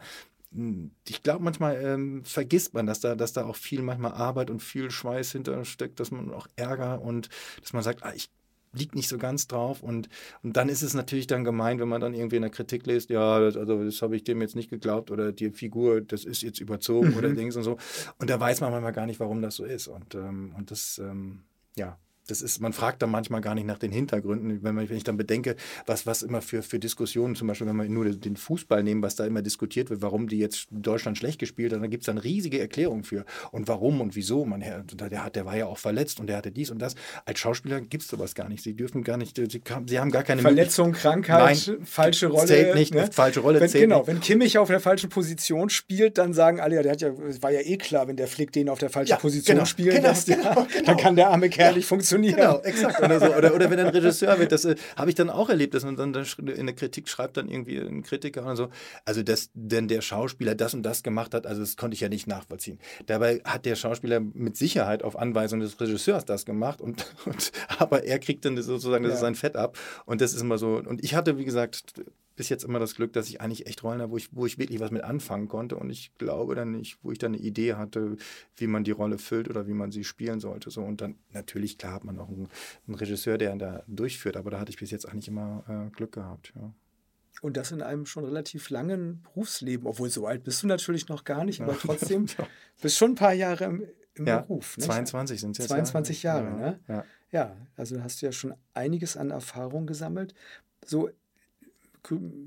ich 1.09 1.23
glaube, 1.23 1.43
manchmal 1.43 1.83
ähm, 1.83 2.25
vergisst 2.25 2.75
man, 2.75 2.87
dass 2.87 3.01
da, 3.01 3.15
dass 3.15 3.33
da 3.33 3.45
auch 3.45 3.57
viel 3.57 3.83
manchmal 3.83 4.13
Arbeit 4.13 4.51
und 4.51 4.63
viel 4.63 4.91
Schweiß 4.91 5.33
hinter 5.33 5.65
steckt, 5.65 5.99
dass 5.99 6.11
man 6.11 6.33
auch 6.33 6.47
Ärger 6.57 7.03
und 7.03 7.29
dass 7.61 7.73
man 7.73 7.83
sagt, 7.83 8.05
ah, 8.05 8.13
ich 8.15 8.31
liegt 8.73 8.95
nicht 8.95 9.09
so 9.09 9.19
ganz 9.19 9.47
drauf 9.47 9.83
und, 9.83 10.09
und 10.43 10.57
dann 10.57 10.69
ist 10.69 10.83
es 10.83 10.95
natürlich 10.95 11.27
dann 11.27 11.45
gemein, 11.45 11.79
wenn 11.79 11.89
man 11.89 12.01
dann 12.01 12.15
irgendwie 12.15 12.37
in 12.37 12.43
der 12.43 12.51
Kritik 12.51 12.87
liest, 12.87 13.11
ja, 13.11 13.41
das, 13.41 13.57
also 13.57 13.85
das 13.85 14.03
habe 14.03 14.17
ich 14.17 14.25
dem 14.25 14.41
jetzt 14.41 14.57
nicht 14.57 14.71
geglaubt 14.71 15.11
oder 15.11 15.33
die 15.33 15.51
Figur, 15.51 16.01
das 16.01 16.25
ist 16.25 16.43
jetzt 16.43 16.61
überzogen 16.61 17.11
mhm. 17.11 17.17
oder 17.17 17.31
Dings 17.31 17.57
und 17.57 17.63
so. 17.63 17.77
Und 18.19 18.31
da 18.31 18.39
weiß 18.39 18.61
man 18.61 18.73
manchmal 18.73 18.93
gar 18.93 19.07
nicht, 19.07 19.21
warum 19.21 19.43
das 19.43 19.57
so 19.57 19.65
ist. 19.65 19.89
Und, 19.89 20.15
ähm, 20.15 20.55
und 20.57 20.71
das, 20.71 20.99
ähm, 20.99 21.45
ja, 21.77 21.99
das 22.27 22.43
ist, 22.43 22.61
man 22.61 22.72
fragt 22.72 23.03
dann 23.03 23.11
manchmal 23.11 23.41
gar 23.41 23.55
nicht 23.55 23.66
nach 23.66 23.79
den 23.79 23.93
Hintergründen, 23.93 24.62
wenn, 24.62 24.75
man, 24.75 24.89
wenn 24.89 24.97
ich 24.97 25.05
dann 25.05 25.16
bedenke, 25.16 25.57
was, 25.87 26.07
was 26.07 26.22
immer 26.22 26.43
für, 26.43 26.62
für 26.62 26.79
Diskussionen, 26.79 27.35
zum 27.35 27.49
Beispiel, 27.49 27.66
wenn 27.66 27.77
wir 27.77 27.89
nur 27.89 28.05
den 28.05 28.37
Fußball 28.37 28.83
nehmen, 28.83 29.03
was 29.03 29.16
da 29.16 29.27
immer 29.27 29.43
diskutiert 29.43 29.91
wird, 29.91 30.03
warum 30.03 30.29
die 30.29 30.39
jetzt 30.39 30.68
Deutschland 30.70 31.18
schlecht 31.18 31.39
gespielt 31.39 31.72
haben, 31.72 31.83
da 31.83 31.89
gibt 31.89 32.03
es 32.03 32.07
dann 32.07 32.18
riesige 32.18 32.59
Erklärungen 32.61 33.05
für. 33.05 33.25
Und 33.51 33.68
warum 33.68 34.01
und 34.01 34.16
wieso. 34.16 34.45
Man, 34.45 34.61
der, 34.61 35.25
hat, 35.25 35.37
der 35.37 35.45
war 35.45 35.57
ja 35.57 35.66
auch 35.66 35.79
verletzt 35.79 36.20
und 36.20 36.27
der 36.29 36.37
hatte 36.39 36.51
dies 36.51 36.70
und 36.70 36.81
das. 36.81 36.95
Als 37.25 37.39
Schauspieler 37.39 37.81
gibt 37.81 38.03
es 38.05 38.09
sowas 38.09 38.35
gar 38.35 38.49
nicht. 38.49 38.62
Sie 38.62 38.75
dürfen 38.75 39.05
gar 39.05 39.16
nicht, 39.16 39.37
sie, 39.37 39.47
sie 39.87 39.99
haben 39.99 40.11
gar 40.11 40.22
keine 40.22 40.43
Verletzung, 40.43 40.93
Krankheit, 40.93 41.66
Nein, 41.66 41.87
falsche 41.87 42.29
Rolle. 42.29 42.47
Zählt 42.47 42.75
nicht, 42.75 42.95
ne? 42.95 43.09
falsche 43.12 43.41
Rolle 43.41 43.61
wenn, 43.61 43.68
zählt 43.68 43.85
Genau, 43.85 43.99
nicht. 43.99 44.09
wenn 44.09 44.20
Kimmich 44.20 44.59
auf 44.59 44.68
der 44.68 44.81
falschen 44.81 45.11
Position 45.11 45.68
spielt, 45.68 46.18
dann 46.18 46.33
sagen 46.33 46.61
alle, 46.61 46.77
ja, 46.77 46.83
der 46.83 46.93
hat 46.93 47.01
ja, 47.03 47.12
war 47.43 47.51
ja 47.51 47.61
eh 47.61 47.77
klar, 47.77 48.09
wenn 48.09 48.16
der 48.16 48.29
Flick 48.29 48.53
den 48.53 48.68
auf 48.68 48.79
der 48.79 48.91
falschen 48.91 49.11
ja, 49.11 49.16
Position 49.16 49.57
genau, 49.57 49.66
spielen 49.66 49.97
genau, 49.97 50.09
lässt, 50.09 50.27
genau, 50.27 50.43
ja, 50.43 50.66
dann 50.87 50.97
kann 50.97 51.16
der 51.16 51.29
arme 51.29 51.51
Kerl 51.51 51.75
nicht 51.75 51.87
funktionieren. 51.87 52.14
Genau, 52.23 52.61
exakt 52.61 53.03
oder 53.03 53.21
so. 53.21 53.35
Oder, 53.35 53.55
oder 53.55 53.71
wenn 53.71 53.79
ein 53.79 53.89
Regisseur 53.89 54.39
wird, 54.39 54.53
das 54.53 54.65
äh, 54.65 54.77
habe 54.97 55.11
ich 55.11 55.15
dann 55.15 55.31
auch 55.31 55.49
erlebt, 55.49 55.75
dass 55.75 55.85
man 55.85 55.97
dann, 55.97 56.15
in 56.15 56.67
der 56.67 56.75
Kritik 56.75 57.09
schreibt 57.09 57.37
dann 57.37 57.49
irgendwie 57.49 57.79
ein 57.79 58.03
Kritiker 58.03 58.45
oder 58.45 58.57
so, 58.57 58.69
also 59.05 59.23
dass 59.23 59.51
denn 59.55 59.89
der 59.89 60.01
Schauspieler 60.01 60.55
das 60.55 60.75
und 60.75 60.83
das 60.83 61.03
gemacht 61.03 61.35
hat, 61.35 61.47
also 61.47 61.61
das 61.61 61.77
konnte 61.77 61.95
ich 61.95 62.01
ja 62.01 62.09
nicht 62.09 62.27
nachvollziehen. 62.27 62.79
Dabei 63.07 63.41
hat 63.45 63.67
der 63.67 63.77
Schauspieler 63.77 64.21
mit 64.21 64.57
Sicherheit 64.57 65.03
auf 65.03 65.19
Anweisung 65.19 65.61
des 65.61 65.81
Regisseurs 65.81 66.25
das 66.25 66.45
gemacht 66.45 66.81
und, 66.81 67.07
und 67.25 67.53
aber 67.79 68.05
er 68.05 68.19
kriegt 68.19 68.45
dann 68.45 68.61
sozusagen, 68.61 69.05
das 69.05 69.11
ja. 69.11 69.15
ist 69.15 69.21
sein 69.21 69.35
Fett 69.35 69.57
ab 69.57 69.79
und 70.07 70.21
das 70.21 70.35
ist 70.35 70.41
immer 70.41 70.59
so. 70.59 70.77
Und 70.77 71.03
ich 71.03 71.15
hatte, 71.15 71.39
wie 71.39 71.45
gesagt, 71.45 71.95
bis 72.37 72.49
jetzt 72.49 72.64
immer 72.64 72.78
das 72.78 72.95
Glück, 72.95 73.12
dass 73.12 73.28
ich 73.28 73.41
eigentlich 73.41 73.66
echt 73.66 73.82
Rollen 73.82 74.01
habe, 74.01 74.12
wo 74.12 74.16
ich, 74.16 74.35
wo 74.35 74.47
ich 74.47 74.59
wirklich 74.59 74.80
was 74.80 74.91
mit 74.91 75.05
anfangen 75.05 75.49
konnte. 75.49 75.76
Und 75.76 75.91
ich 75.91 76.12
glaube 76.18 76.55
dann 76.55 76.72
nicht, 76.72 76.99
wo 77.03 77.12
ich 77.12 77.18
dann 77.18 77.35
eine 77.35 77.43
Idee 77.43 77.74
hatte, 77.74 78.16
wie 78.57 78.66
man 78.66 78.85
die 78.85 78.91
Rolle 78.91 79.18
füllt 79.18 79.49
oder 79.49 79.66
wie 79.66 79.74
man 79.74 79.93
sie 79.93 80.05
spielen 80.05 80.41
sollte. 80.41 80.70
So, 80.70 80.82
und 80.82 81.01
dann 81.01 81.16
natürlich, 81.32 81.78
klar, 81.78 81.95
hat 81.95 82.05
man 82.05 82.18
auch 82.18 82.28
einen, 82.28 82.49
einen 82.87 82.97
Regisseur, 82.97 83.39
der 83.39 83.53
ihn 83.53 83.59
da 83.59 83.85
durchführt, 83.87 84.37
aber 84.37 84.51
da 84.51 84.61
hatte 84.61 84.70
ich 84.70 84.78
bis 84.78 84.91
jetzt 84.91 85.09
eigentlich 85.09 85.28
immer 85.28 85.64
äh, 85.68 85.95
Glück 85.95 86.12
gehabt. 86.12 86.53
Ja. 86.57 86.72
Und 87.43 87.57
das 87.57 87.72
in 87.72 87.82
einem 87.82 88.07
schon 88.07 88.24
relativ 88.24 88.70
langen 88.70 89.22
Berufsleben, 89.22 89.87
obwohl 89.87 90.09
so 90.09 90.26
alt 90.26 90.45
bist 90.45 90.62
du 90.62 90.66
natürlich 90.66 91.09
noch 91.09 91.24
gar 91.24 91.45
nicht, 91.45 91.61
aber 91.61 91.76
trotzdem 91.78 92.26
bist 92.80 92.97
schon 92.97 93.12
ein 93.12 93.16
paar 93.16 93.35
Jahre 93.35 93.64
im, 93.64 93.87
im 94.14 94.26
ja, 94.26 94.41
Beruf. 94.41 94.76
Nicht? 94.76 94.87
22 94.87 95.41
sind 95.41 95.51
es 95.53 95.59
jetzt. 95.59 95.68
22 95.68 96.22
Jahre, 96.22 96.47
ja, 96.47 96.57
ne? 96.57 96.80
Ja. 96.89 97.05
ja, 97.32 97.57
also 97.76 98.03
hast 98.03 98.22
du 98.22 98.26
ja 98.26 98.32
schon 98.32 98.55
einiges 98.72 99.16
an 99.16 99.30
Erfahrung 99.30 99.87
gesammelt. 99.87 100.35
So 100.85 101.11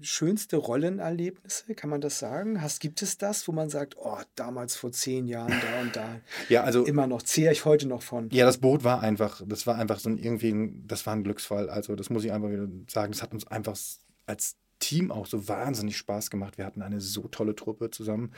schönste 0.01 0.57
Rollenerlebnisse, 0.57 1.73
kann 1.75 1.89
man 1.89 2.01
das 2.01 2.19
sagen? 2.19 2.61
Hast, 2.61 2.79
gibt 2.79 3.01
es 3.01 3.17
das, 3.17 3.47
wo 3.47 3.51
man 3.51 3.69
sagt, 3.69 3.95
oh, 3.97 4.17
damals 4.35 4.75
vor 4.75 4.91
zehn 4.91 5.27
Jahren 5.27 5.49
da 5.49 5.81
und 5.81 5.95
da, 5.95 6.21
ja, 6.49 6.63
also 6.63 6.85
immer 6.85 7.07
noch, 7.07 7.21
zehre 7.21 7.51
ich 7.51 7.65
heute 7.65 7.87
noch 7.87 8.01
von? 8.01 8.29
Ja, 8.31 8.45
das 8.45 8.59
Boot 8.59 8.83
war 8.83 9.01
einfach, 9.01 9.41
das 9.45 9.67
war 9.67 9.75
einfach 9.75 9.99
so 9.99 10.09
ein 10.09 10.17
irgendwie, 10.17 10.51
ein, 10.51 10.87
das 10.87 11.05
war 11.05 11.13
ein 11.13 11.23
Glücksfall. 11.23 11.69
Also 11.69 11.95
das 11.95 12.09
muss 12.09 12.23
ich 12.23 12.31
einfach 12.31 12.49
wieder 12.49 12.67
sagen, 12.87 13.11
das 13.11 13.21
hat 13.21 13.33
uns 13.33 13.47
einfach 13.47 13.77
als 14.25 14.55
Team 14.79 15.11
auch 15.11 15.25
so 15.25 15.47
wahnsinnig 15.47 15.97
Spaß 15.97 16.29
gemacht. 16.29 16.57
Wir 16.57 16.65
hatten 16.65 16.81
eine 16.81 17.01
so 17.01 17.27
tolle 17.27 17.55
Truppe 17.55 17.89
zusammen. 17.89 18.31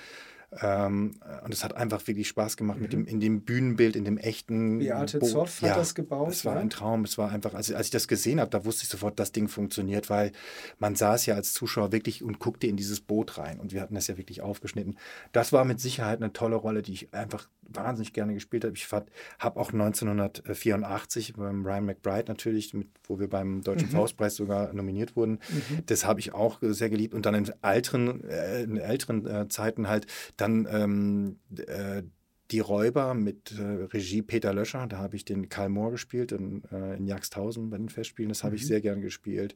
Ähm, 0.61 1.15
und 1.43 1.53
es 1.53 1.63
hat 1.63 1.75
einfach 1.75 2.05
wirklich 2.07 2.27
Spaß 2.27 2.57
gemacht 2.57 2.77
mhm. 2.77 2.81
mit 2.81 2.93
dem, 2.93 3.05
in 3.05 3.19
dem 3.19 3.41
Bühnenbild, 3.41 3.95
in 3.95 4.03
dem 4.03 4.17
echten. 4.17 4.79
Beate 4.79 5.19
Zoff 5.19 5.61
hat 5.61 5.69
ja, 5.69 5.75
das 5.75 5.93
gebaut. 5.93 6.31
Es 6.31 6.45
war 6.45 6.55
ne? 6.55 6.61
ein 6.61 6.69
Traum. 6.69 7.03
Es 7.03 7.17
war 7.17 7.31
einfach, 7.31 7.53
als, 7.53 7.71
als 7.71 7.87
ich 7.87 7.91
das 7.91 8.07
gesehen 8.07 8.39
habe, 8.39 8.49
da 8.49 8.65
wusste 8.65 8.83
ich 8.83 8.89
sofort, 8.89 9.19
das 9.19 9.31
Ding 9.31 9.47
funktioniert, 9.47 10.09
weil 10.09 10.31
man 10.79 10.95
saß 10.95 11.25
ja 11.27 11.35
als 11.35 11.53
Zuschauer 11.53 11.91
wirklich 11.91 12.23
und 12.23 12.39
guckte 12.39 12.67
in 12.67 12.77
dieses 12.77 13.01
Boot 13.01 13.37
rein. 13.37 13.59
Und 13.59 13.73
wir 13.73 13.81
hatten 13.81 13.95
das 13.95 14.07
ja 14.07 14.17
wirklich 14.17 14.41
aufgeschnitten. 14.41 14.97
Das 15.31 15.53
war 15.53 15.65
mit 15.65 15.79
Sicherheit 15.79 16.21
eine 16.21 16.33
tolle 16.33 16.55
Rolle, 16.55 16.81
die 16.81 16.93
ich 16.93 17.13
einfach 17.13 17.47
wahnsinnig 17.73 18.13
gerne 18.13 18.33
gespielt 18.33 18.63
habe. 18.63 18.73
Ich 18.75 18.87
habe 18.91 19.59
auch 19.59 19.71
1984 19.71 21.33
beim 21.33 21.65
Ryan 21.65 21.85
McBride 21.85 22.25
natürlich, 22.27 22.73
mit, 22.73 22.87
wo 23.03 23.19
wir 23.19 23.29
beim 23.29 23.61
Deutschen 23.61 23.89
mhm. 23.89 23.93
Faustpreis 23.93 24.35
sogar 24.35 24.73
nominiert 24.73 25.15
wurden, 25.15 25.33
mhm. 25.49 25.83
das 25.85 26.05
habe 26.05 26.19
ich 26.19 26.33
auch 26.33 26.57
sehr 26.61 26.89
geliebt. 26.89 27.13
Und 27.13 27.25
dann 27.25 27.35
in 27.35 27.51
älteren, 27.61 28.23
äh, 28.27 28.63
in 28.63 28.77
älteren 28.77 29.25
äh, 29.27 29.47
Zeiten 29.49 29.87
halt 29.87 30.07
dann 30.41 30.67
ähm, 30.71 31.39
äh, 31.67 32.03
Die 32.51 32.59
Räuber 32.59 33.13
mit 33.13 33.53
äh, 33.57 33.85
Regie 33.93 34.21
Peter 34.21 34.53
Löscher. 34.53 34.87
Da 34.87 34.97
habe 34.97 35.15
ich 35.15 35.25
den 35.25 35.49
Karl 35.49 35.69
Mohr 35.69 35.91
gespielt 35.91 36.31
in, 36.31 36.63
äh, 36.71 36.97
in 36.97 37.05
Jagdshausen 37.05 37.69
bei 37.69 37.77
den 37.77 37.89
Festspielen. 37.89 38.29
Das 38.29 38.43
habe 38.43 38.53
mhm. 38.53 38.57
ich 38.57 38.67
sehr 38.67 38.81
gern 38.81 39.01
gespielt. 39.01 39.55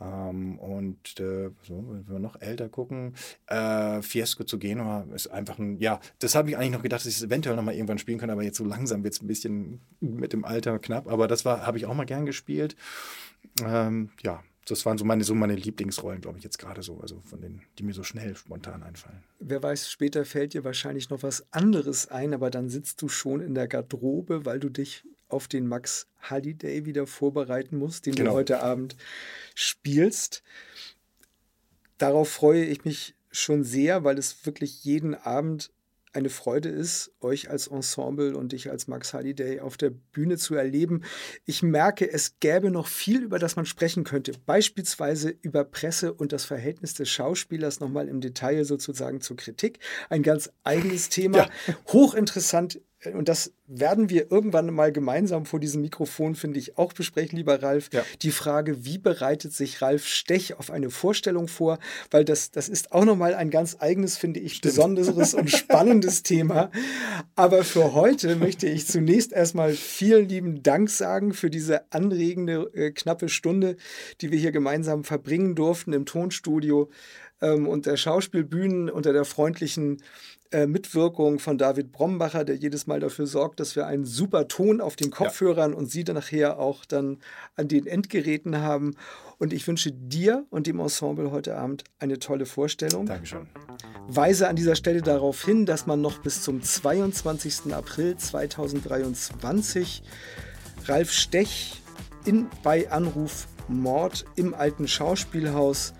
Ähm, 0.00 0.58
und 0.58 1.20
äh, 1.20 1.50
so, 1.62 1.84
wenn 1.88 2.08
wir 2.08 2.18
noch 2.18 2.40
älter 2.40 2.68
gucken, 2.68 3.14
äh, 3.46 4.00
Fiesco 4.00 4.44
zu 4.44 4.58
Genua 4.58 5.06
ist 5.14 5.28
einfach 5.28 5.58
ein, 5.58 5.78
ja, 5.78 6.00
das 6.18 6.34
habe 6.34 6.50
ich 6.50 6.56
eigentlich 6.56 6.72
noch 6.72 6.82
gedacht, 6.82 7.02
dass 7.02 7.08
ich 7.08 7.16
es 7.16 7.22
eventuell 7.22 7.56
noch 7.56 7.62
mal 7.62 7.74
irgendwann 7.74 7.98
spielen 7.98 8.18
kann, 8.18 8.30
aber 8.30 8.42
jetzt 8.42 8.56
so 8.56 8.64
langsam 8.64 9.04
wird 9.04 9.14
es 9.14 9.22
ein 9.22 9.26
bisschen 9.26 9.80
mit 10.00 10.32
dem 10.32 10.44
Alter 10.44 10.78
knapp. 10.78 11.06
Aber 11.06 11.28
das 11.28 11.44
habe 11.44 11.76
ich 11.76 11.84
auch 11.86 11.94
mal 11.94 12.06
gern 12.06 12.24
gespielt. 12.24 12.76
Ähm, 13.62 14.10
ja, 14.22 14.42
das 14.66 14.86
waren 14.86 14.98
so 14.98 15.04
meine, 15.04 15.24
so 15.24 15.34
meine 15.34 15.54
Lieblingsrollen, 15.54 16.20
glaube 16.20 16.38
ich, 16.38 16.44
jetzt 16.44 16.58
gerade 16.58 16.82
so, 16.82 17.00
also 17.00 17.20
von 17.24 17.40
denen, 17.40 17.62
die 17.78 17.82
mir 17.82 17.94
so 17.94 18.04
schnell 18.04 18.36
spontan 18.36 18.82
einfallen. 18.82 19.22
Wer 19.38 19.62
weiß, 19.62 19.90
später 19.90 20.24
fällt 20.24 20.54
dir 20.54 20.64
wahrscheinlich 20.64 21.10
noch 21.10 21.22
was 21.22 21.52
anderes 21.52 22.08
ein, 22.08 22.34
aber 22.34 22.50
dann 22.50 22.68
sitzt 22.68 23.02
du 23.02 23.08
schon 23.08 23.40
in 23.40 23.54
der 23.54 23.68
Garderobe, 23.68 24.44
weil 24.44 24.60
du 24.60 24.68
dich 24.68 25.04
auf 25.28 25.48
den 25.48 25.66
Max 25.66 26.08
Halliday 26.20 26.84
wieder 26.84 27.06
vorbereiten 27.06 27.78
musst, 27.78 28.06
den 28.06 28.14
genau. 28.14 28.30
du 28.30 28.36
heute 28.36 28.62
Abend 28.62 28.96
spielst. 29.54 30.42
Darauf 31.98 32.30
freue 32.30 32.64
ich 32.64 32.84
mich 32.84 33.14
schon 33.30 33.64
sehr, 33.64 34.04
weil 34.04 34.18
es 34.18 34.44
wirklich 34.44 34.84
jeden 34.84 35.14
Abend 35.14 35.70
eine 36.12 36.28
Freude 36.28 36.68
ist, 36.68 37.12
euch 37.20 37.50
als 37.50 37.68
Ensemble 37.68 38.36
und 38.36 38.52
dich 38.52 38.70
als 38.70 38.88
Max 38.88 39.14
Halliday 39.14 39.60
auf 39.60 39.76
der 39.76 39.90
Bühne 39.90 40.36
zu 40.38 40.54
erleben. 40.54 41.02
Ich 41.44 41.62
merke, 41.62 42.10
es 42.10 42.38
gäbe 42.40 42.70
noch 42.70 42.88
viel, 42.88 43.22
über 43.22 43.38
das 43.38 43.56
man 43.56 43.66
sprechen 43.66 44.04
könnte. 44.04 44.32
Beispielsweise 44.46 45.30
über 45.30 45.64
Presse 45.64 46.12
und 46.12 46.32
das 46.32 46.44
Verhältnis 46.44 46.94
des 46.94 47.08
Schauspielers 47.08 47.80
nochmal 47.80 48.08
im 48.08 48.20
Detail 48.20 48.64
sozusagen 48.64 49.20
zur 49.20 49.36
Kritik. 49.36 49.78
Ein 50.08 50.22
ganz 50.22 50.50
eigenes 50.64 51.08
Thema. 51.10 51.38
Ja. 51.38 51.48
Hochinteressant 51.92 52.80
und 53.14 53.28
das 53.28 53.52
werden 53.66 54.10
wir 54.10 54.30
irgendwann 54.30 54.72
mal 54.74 54.92
gemeinsam 54.92 55.46
vor 55.46 55.58
diesem 55.58 55.80
Mikrofon, 55.80 56.34
finde 56.34 56.58
ich, 56.58 56.76
auch 56.76 56.92
besprechen, 56.92 57.38
lieber 57.38 57.62
Ralf, 57.62 57.88
ja. 57.92 58.04
die 58.20 58.30
Frage, 58.30 58.84
wie 58.84 58.98
bereitet 58.98 59.54
sich 59.54 59.80
Ralf 59.80 60.06
Stech 60.06 60.58
auf 60.58 60.70
eine 60.70 60.90
Vorstellung 60.90 61.48
vor? 61.48 61.78
Weil 62.10 62.24
das, 62.26 62.50
das 62.50 62.68
ist 62.68 62.92
auch 62.92 63.06
nochmal 63.06 63.34
ein 63.34 63.50
ganz 63.50 63.76
eigenes, 63.80 64.18
finde 64.18 64.40
ich, 64.40 64.56
Stimmt. 64.56 64.74
besonderes 64.74 65.32
und 65.32 65.50
spannendes 65.50 66.22
Thema. 66.24 66.70
Aber 67.36 67.64
für 67.64 67.94
heute 67.94 68.36
möchte 68.36 68.66
ich 68.66 68.86
zunächst 68.86 69.32
erstmal 69.32 69.72
vielen 69.72 70.28
lieben 70.28 70.62
Dank 70.62 70.90
sagen 70.90 71.32
für 71.32 71.48
diese 71.48 71.90
anregende, 71.92 72.70
äh, 72.74 72.90
knappe 72.90 73.30
Stunde, 73.30 73.76
die 74.20 74.30
wir 74.30 74.38
hier 74.38 74.52
gemeinsam 74.52 75.04
verbringen 75.04 75.54
durften 75.54 75.94
im 75.94 76.04
Tonstudio 76.04 76.90
ähm, 77.40 77.66
und 77.66 77.86
der 77.86 77.96
Schauspielbühnen 77.96 78.90
unter 78.90 79.12
der 79.12 79.24
freundlichen 79.24 80.02
äh, 80.52 80.66
Mitwirkung 80.66 81.38
von 81.38 81.58
David 81.58 81.92
Brombacher, 81.92 82.44
der 82.44 82.56
jedes 82.56 82.86
Mal 82.86 82.98
dafür 82.98 83.26
sorgt, 83.26 83.60
dass 83.60 83.76
wir 83.76 83.86
einen 83.86 84.04
super 84.04 84.48
Ton 84.48 84.80
auf 84.80 84.96
den 84.96 85.10
Kopfhörern 85.10 85.72
ja. 85.72 85.76
und 85.76 85.90
Sie 85.90 86.02
dann 86.02 86.16
nachher 86.16 86.58
auch 86.58 86.84
dann 86.84 87.18
an 87.56 87.68
den 87.68 87.86
Endgeräten 87.86 88.58
haben. 88.58 88.96
Und 89.38 89.52
ich 89.52 89.66
wünsche 89.66 89.92
dir 89.92 90.44
und 90.50 90.66
dem 90.66 90.80
Ensemble 90.80 91.30
heute 91.30 91.56
Abend 91.56 91.84
eine 91.98 92.18
tolle 92.18 92.46
Vorstellung. 92.46 93.06
Dankeschön. 93.06 93.46
Weise 94.08 94.48
an 94.48 94.56
dieser 94.56 94.74
Stelle 94.74 95.02
darauf 95.02 95.44
hin, 95.44 95.66
dass 95.66 95.86
man 95.86 96.00
noch 96.00 96.18
bis 96.18 96.42
zum 96.42 96.62
22. 96.62 97.72
April 97.72 98.16
2023 98.16 100.02
Ralf 100.86 101.12
Stech 101.12 101.80
in, 102.24 102.48
bei 102.62 102.90
Anruf 102.90 103.46
Mord 103.68 104.24
im 104.34 104.52
alten 104.52 104.88
Schauspielhaus 104.88 105.94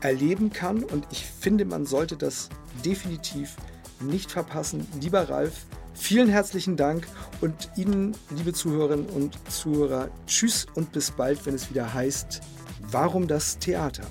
erleben 0.00 0.52
kann. 0.52 0.84
Und 0.84 1.06
ich 1.10 1.26
finde, 1.26 1.64
man 1.64 1.86
sollte 1.86 2.16
das 2.16 2.48
definitiv 2.84 3.56
nicht 4.00 4.30
verpassen. 4.30 4.86
Lieber 5.00 5.28
Ralf, 5.28 5.64
vielen 5.94 6.28
herzlichen 6.28 6.76
Dank 6.76 7.06
und 7.40 7.70
Ihnen, 7.76 8.14
liebe 8.30 8.52
Zuhörerinnen 8.52 9.06
und 9.06 9.38
Zuhörer, 9.50 10.08
tschüss 10.26 10.66
und 10.74 10.92
bis 10.92 11.10
bald, 11.10 11.44
wenn 11.46 11.54
es 11.54 11.70
wieder 11.70 11.92
heißt, 11.92 12.40
warum 12.90 13.26
das 13.26 13.58
Theater? 13.58 14.04